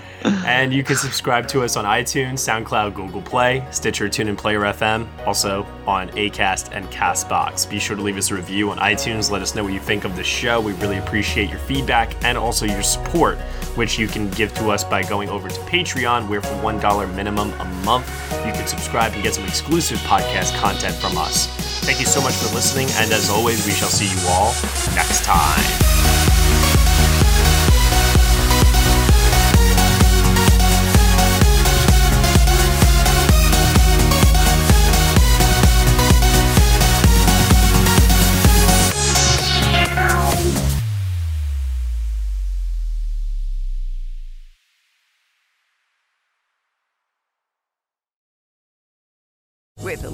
and 0.24 0.72
you 0.72 0.82
can 0.82 0.96
subscribe 0.96 1.46
to 1.48 1.62
us 1.62 1.76
on 1.76 1.84
iTunes, 1.84 2.38
SoundCloud, 2.38 2.94
Google 2.94 3.22
Play, 3.22 3.64
Stitcher, 3.70 4.08
TuneIn, 4.08 4.36
Player 4.36 4.60
FM, 4.60 5.06
also 5.26 5.66
on 5.86 6.08
Acast 6.10 6.70
and 6.72 6.86
Castbox. 6.86 7.68
Be 7.68 7.78
sure 7.78 7.96
to 7.96 8.02
leave 8.02 8.16
us 8.16 8.30
a 8.30 8.34
review 8.34 8.70
on 8.70 8.78
iTunes. 8.78 9.30
Let 9.30 9.42
us 9.42 9.54
know 9.54 9.64
what 9.64 9.72
you 9.72 9.80
think 9.80 10.04
of 10.04 10.16
the 10.16 10.24
show. 10.24 10.60
We 10.60 10.72
really 10.74 10.98
appreciate 10.98 11.50
your 11.50 11.60
feedback 11.60 12.14
and 12.24 12.36
also 12.36 12.66
your 12.66 12.82
support, 12.82 13.38
which 13.76 13.98
you 13.98 14.08
can 14.08 14.30
give 14.30 14.52
to 14.54 14.70
us 14.70 14.84
by 14.84 15.02
going 15.02 15.28
over 15.28 15.48
to 15.48 15.60
Patreon, 15.62 16.28
where 16.28 16.42
for 16.42 16.54
$1 16.56 17.14
minimum 17.14 17.52
a 17.60 17.64
month, 17.84 18.08
you 18.44 18.52
can 18.52 18.66
subscribe 18.66 19.12
and 19.12 19.22
get 19.22 19.34
some 19.34 19.44
exclusive 19.44 19.98
podcast 19.98 20.58
content 20.58 20.94
from 20.96 21.16
us. 21.18 21.46
Thank 21.84 22.00
you 22.00 22.06
so 22.06 22.20
much 22.20 22.34
for 22.34 22.54
listening, 22.54 22.88
and 22.96 23.10
as 23.12 23.30
always, 23.30 23.64
we 23.66 23.72
shall 23.72 23.88
see 23.88 24.06
you 24.06 24.28
all 24.28 24.52
next 24.94 25.24
time. 25.24 25.97